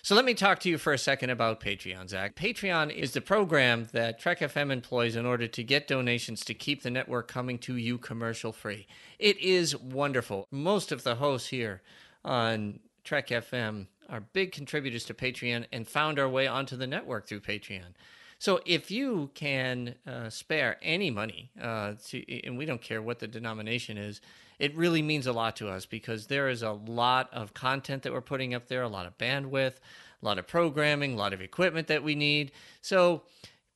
So 0.07 0.15
let 0.15 0.23
me 0.23 0.35
talk 0.35 0.59
to 0.59 0.69
you 0.69 0.77
for 0.77 0.93
a 0.93 0.97
second 0.97 1.31
about 1.31 1.59
Patreon, 1.59 2.07
Zach. 2.07 2.33
Patreon 2.37 2.95
is 2.95 3.11
the 3.11 3.19
program 3.19 3.89
that 3.91 4.17
Trek 4.17 4.39
FM 4.39 4.71
employs 4.71 5.17
in 5.17 5.25
order 5.25 5.47
to 5.47 5.63
get 5.63 5.85
donations 5.85 6.45
to 6.45 6.53
keep 6.53 6.81
the 6.81 6.89
network 6.89 7.27
coming 7.27 7.57
to 7.57 7.75
you 7.75 7.97
commercial 7.97 8.53
free. 8.53 8.87
It 9.19 9.37
is 9.41 9.75
wonderful. 9.75 10.47
Most 10.49 10.93
of 10.93 11.03
the 11.03 11.15
hosts 11.15 11.49
here 11.49 11.81
on 12.23 12.79
Trek 13.03 13.27
FM 13.27 13.87
are 14.07 14.21
big 14.21 14.53
contributors 14.53 15.03
to 15.03 15.13
Patreon 15.13 15.65
and 15.73 15.85
found 15.85 16.19
our 16.19 16.29
way 16.29 16.47
onto 16.47 16.77
the 16.77 16.87
network 16.87 17.27
through 17.27 17.41
Patreon. 17.41 17.93
So 18.39 18.61
if 18.65 18.89
you 18.89 19.31
can 19.33 19.95
uh, 20.07 20.29
spare 20.29 20.77
any 20.81 21.11
money, 21.11 21.51
uh, 21.61 21.95
to, 22.07 22.45
and 22.45 22.57
we 22.57 22.65
don't 22.65 22.81
care 22.81 23.01
what 23.01 23.19
the 23.19 23.27
denomination 23.27 23.97
is, 23.97 24.21
it 24.59 24.75
really 24.75 25.01
means 25.01 25.27
a 25.27 25.33
lot 25.33 25.55
to 25.57 25.69
us 25.69 25.85
because 25.85 26.27
there 26.27 26.49
is 26.49 26.63
a 26.63 26.71
lot 26.71 27.31
of 27.33 27.53
content 27.53 28.03
that 28.03 28.13
we're 28.13 28.21
putting 28.21 28.53
up 28.53 28.67
there, 28.67 28.81
a 28.81 28.87
lot 28.87 29.05
of 29.05 29.17
bandwidth, 29.17 29.75
a 30.21 30.25
lot 30.25 30.39
of 30.39 30.47
programming, 30.47 31.13
a 31.13 31.17
lot 31.17 31.33
of 31.33 31.41
equipment 31.41 31.87
that 31.87 32.03
we 32.03 32.15
need. 32.15 32.51
So 32.81 33.23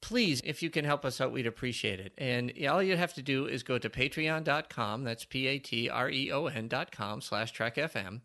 please, 0.02 0.42
if 0.44 0.64
you 0.64 0.70
can 0.70 0.84
help 0.84 1.06
us 1.06 1.22
out, 1.22 1.32
we'd 1.32 1.48
appreciate 1.48 2.00
it. 2.00 2.14
And 2.18 2.52
all 2.70 2.82
you 2.82 2.98
have 2.98 3.14
to 3.14 3.22
do 3.22 3.46
is 3.46 3.64
go 3.64 3.78
to 3.78 3.90
patreon.com, 3.90 5.04
that's 5.04 5.26
P-A-T-R-E-O-N 5.26 6.68
dot 6.68 6.92
com 6.92 7.22
slash 7.22 7.54
trekfm. 7.54 8.22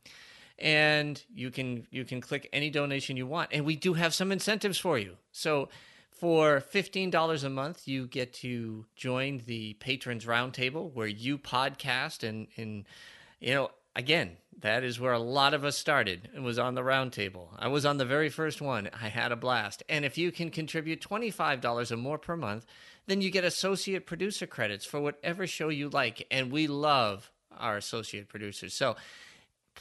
And 0.59 1.23
you 1.35 1.51
can 1.51 1.87
you 1.91 2.07
can 2.07 2.23
click 2.23 2.49
any 2.51 2.71
donation 2.71 3.19
you 3.19 3.27
want. 3.27 3.51
And 3.53 3.67
we 3.67 3.77
do 3.77 3.93
have 3.93 4.15
some 4.15 4.33
incentives 4.33 4.79
for 4.79 4.99
you. 4.99 5.19
So 5.31 5.69
for 6.19 6.61
$15 6.61 7.45
a 7.45 7.51
month, 7.51 7.87
you 7.87 8.07
get 8.07 8.33
to 8.35 8.87
join 8.97 9.43
the 9.47 9.75
Patrons 9.75 10.25
Roundtable 10.25 10.93
where 10.93 11.07
you 11.07 11.37
podcast. 11.37 12.27
And, 12.27 12.49
and, 12.57 12.85
you 13.39 13.53
know, 13.53 13.71
again, 13.95 14.39
that 14.61 14.83
is 14.83 14.99
where 14.99 15.13
a 15.13 15.19
lot 15.19 15.53
of 15.53 15.65
us 15.65 15.77
started. 15.77 16.31
It 16.35 16.41
was 16.41 16.59
on 16.59 16.75
the 16.75 16.83
roundtable. 16.83 17.49
I 17.59 17.69
was 17.69 17.85
on 17.85 17.99
the 17.99 18.07
very 18.07 18.31
first 18.31 18.63
one. 18.63 18.89
I 18.95 19.09
had 19.09 19.31
a 19.31 19.37
blast. 19.37 19.83
And 19.91 20.07
if 20.07 20.17
you 20.17 20.33
can 20.33 20.51
contribute 20.51 21.03
$25 21.03 21.93
or 21.93 21.97
more 21.97 22.19
per 22.19 22.37
month, 22.37 22.65
then 23.07 23.21
you 23.21 23.31
get 23.31 23.45
associate 23.45 24.07
producer 24.07 24.47
credits 24.47 24.87
for 24.87 25.01
whatever 25.01 25.47
show 25.47 25.69
you 25.69 25.91
like. 25.91 26.27
And 26.31 26.51
we 26.51 26.67
love 26.67 27.31
our 27.59 27.77
associate 27.77 28.29
producers. 28.29 28.73
So 28.73 28.97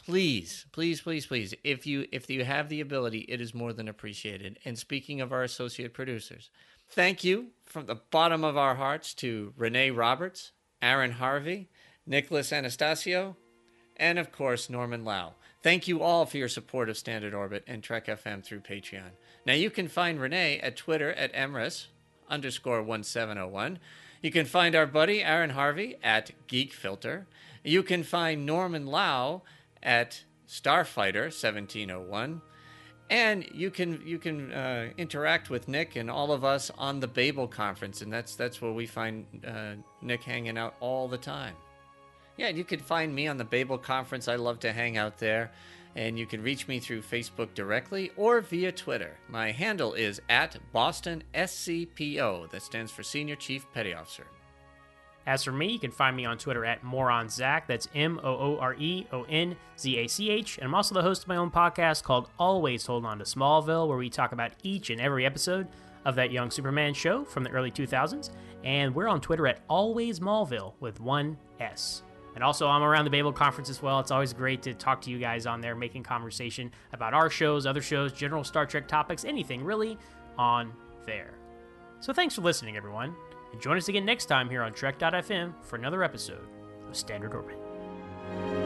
please 0.05 0.65
please 0.71 1.01
please 1.01 1.25
please 1.25 1.53
if 1.63 1.87
you 1.87 2.05
if 2.11 2.29
you 2.29 2.45
have 2.45 2.69
the 2.69 2.79
ability 2.79 3.25
it 3.27 3.41
is 3.41 3.53
more 3.53 3.73
than 3.73 3.87
appreciated. 3.87 4.59
And 4.63 4.77
speaking 4.77 5.19
of 5.19 5.33
our 5.33 5.43
associate 5.43 5.93
producers 5.93 6.49
thank 6.89 7.23
you 7.23 7.47
from 7.65 7.87
the 7.87 8.01
bottom 8.11 8.43
of 8.43 8.55
our 8.55 8.75
hearts 8.75 9.13
to 9.15 9.53
renee 9.57 9.89
roberts 9.89 10.51
aaron 10.81 11.11
harvey 11.11 11.69
nicholas 12.05 12.51
anastassiou 12.51 13.35
and 13.97 14.19
of 14.19 14.31
course 14.31 14.69
norman 14.69 15.03
lao. 15.03 15.33
Thank 15.63 15.87
you 15.87 16.03
all 16.03 16.27
for 16.27 16.37
your 16.37 16.49
support 16.49 16.89
of 16.89 16.97
standard 16.97 17.33
orbit 17.33 17.63
and 17.65 17.81
trek 17.81 18.05
fm 18.05 18.43
through 18.43 18.59
patreon. 18.59 19.11
Now 19.45 19.53
you 19.53 19.71
can 19.71 19.87
find 19.87 20.19
renee 20.19 20.59
at 20.59 20.77
twitter 20.77 21.13
at 21.13 21.33
emrys 21.33 21.87
underscore 22.29 22.83
1701 22.83 23.79
you 24.25 24.31
can 24.31 24.45
find 24.47 24.73
our 24.73 24.87
buddy 24.87 25.23
aaron 25.23 25.51
harvey 25.51 25.97
at 26.01 26.31
geek 26.47 26.73
filter. 26.73 27.27
You 27.63 27.83
can 27.83 28.01
find 28.01 28.43
norman 28.43 28.87
lao 28.87 29.43
at 29.85 30.23
Starfighter 30.47 31.25
1701. 31.25 32.41
And 33.09 33.47
you 33.53 33.69
can 33.69 34.01
you 34.03 34.17
can 34.17 34.51
uh, 34.51 34.89
interact 34.97 35.51
with 35.51 35.67
Nick 35.67 35.95
and 35.95 36.09
all 36.09 36.31
of 36.31 36.43
us 36.43 36.71
on 36.75 36.99
the 36.99 37.07
Babel 37.07 37.47
conference, 37.47 38.01
and 38.01 38.11
that's 38.11 38.35
that's 38.35 38.61
where 38.63 38.71
we 38.71 38.87
find 38.87 39.27
uh, 39.47 39.73
Nick 40.01 40.23
hanging 40.23 40.57
out 40.57 40.73
all 40.79 41.07
the 41.07 41.17
time. 41.17 41.53
Yeah, 42.37 42.49
you 42.49 42.63
can 42.63 42.79
find 42.79 43.13
me 43.13 43.27
on 43.27 43.37
the 43.37 43.45
Babel 43.45 43.77
conference. 43.77 44.27
I 44.27 44.37
love 44.37 44.59
to 44.61 44.73
hang 44.73 44.97
out 44.97 45.19
there, 45.19 45.51
and 45.95 46.17
you 46.17 46.25
can 46.25 46.41
reach 46.41 46.67
me 46.67 46.79
through 46.79 47.03
Facebook 47.03 47.53
directly 47.53 48.11
or 48.17 48.41
via 48.41 48.71
Twitter. 48.71 49.17
My 49.29 49.51
handle 49.51 49.93
is 49.93 50.19
at 50.27 50.57
Boston 50.73 51.23
SCPO. 51.35 52.49
That 52.49 52.63
stands 52.63 52.91
for 52.91 53.03
Senior 53.03 53.35
Chief 53.35 53.67
Petty 53.71 53.93
Officer. 53.93 54.25
As 55.27 55.43
for 55.43 55.51
me, 55.51 55.71
you 55.71 55.79
can 55.79 55.91
find 55.91 56.15
me 56.15 56.25
on 56.25 56.37
Twitter 56.37 56.65
at 56.65 56.83
MooreonZach. 56.83 57.63
That's 57.67 57.87
M 57.95 58.19
O 58.23 58.29
O 58.29 58.57
R 58.59 58.75
E 58.75 59.07
O 59.11 59.23
N 59.23 59.55
Z 59.77 59.97
A 59.97 60.07
C 60.07 60.29
H. 60.29 60.57
And 60.57 60.65
I'm 60.65 60.75
also 60.75 60.93
the 60.93 61.01
host 61.01 61.23
of 61.23 61.27
my 61.27 61.37
own 61.37 61.49
podcast 61.49 62.03
called 62.03 62.29
Always 62.37 62.85
Hold 62.85 63.05
On 63.05 63.17
to 63.17 63.23
Smallville, 63.23 63.87
where 63.87 63.97
we 63.97 64.09
talk 64.09 64.31
about 64.33 64.51
each 64.61 64.91
and 64.91 65.01
every 65.01 65.25
episode 65.25 65.67
of 66.05 66.15
that 66.15 66.31
young 66.31 66.51
Superman 66.51 66.93
show 66.93 67.25
from 67.25 67.43
the 67.43 67.49
early 67.49 67.71
2000s. 67.71 68.29
And 68.63 68.93
we're 68.93 69.07
on 69.07 69.19
Twitter 69.19 69.47
at 69.47 69.61
Always 69.67 70.19
Smallville 70.19 70.73
with 70.79 70.99
one 70.99 71.37
S. 71.59 72.03
And 72.35 72.43
also, 72.43 72.67
I'm 72.67 72.83
around 72.83 73.05
the 73.05 73.11
Babel 73.11 73.31
Conference 73.31 73.69
as 73.69 73.81
well. 73.81 73.99
It's 74.01 74.11
always 74.11 74.33
great 74.33 74.61
to 74.63 74.73
talk 74.73 75.01
to 75.01 75.09
you 75.09 75.17
guys 75.17 75.47
on 75.47 75.61
there, 75.61 75.73
making 75.73 76.03
conversation 76.03 76.69
about 76.91 77.13
our 77.13 77.29
shows, 77.29 77.65
other 77.65 77.81
shows, 77.81 78.11
general 78.11 78.43
Star 78.43 78.65
Trek 78.65 78.87
topics, 78.87 79.23
anything 79.23 79.63
really 79.63 79.97
on 80.37 80.73
there. 81.05 81.33
So 82.01 82.13
thanks 82.13 82.35
for 82.35 82.41
listening, 82.41 82.75
everyone. 82.75 83.15
And 83.55 83.61
join 83.61 83.77
us 83.77 83.87
again 83.87 84.03
next 84.03 84.25
time 84.25 84.49
here 84.49 84.63
on 84.63 84.73
Trek.fm 84.73 85.53
for 85.63 85.77
another 85.77 86.03
episode 86.03 86.45
of 86.89 86.93
Standard 86.93 87.33
Orbit. 87.33 88.64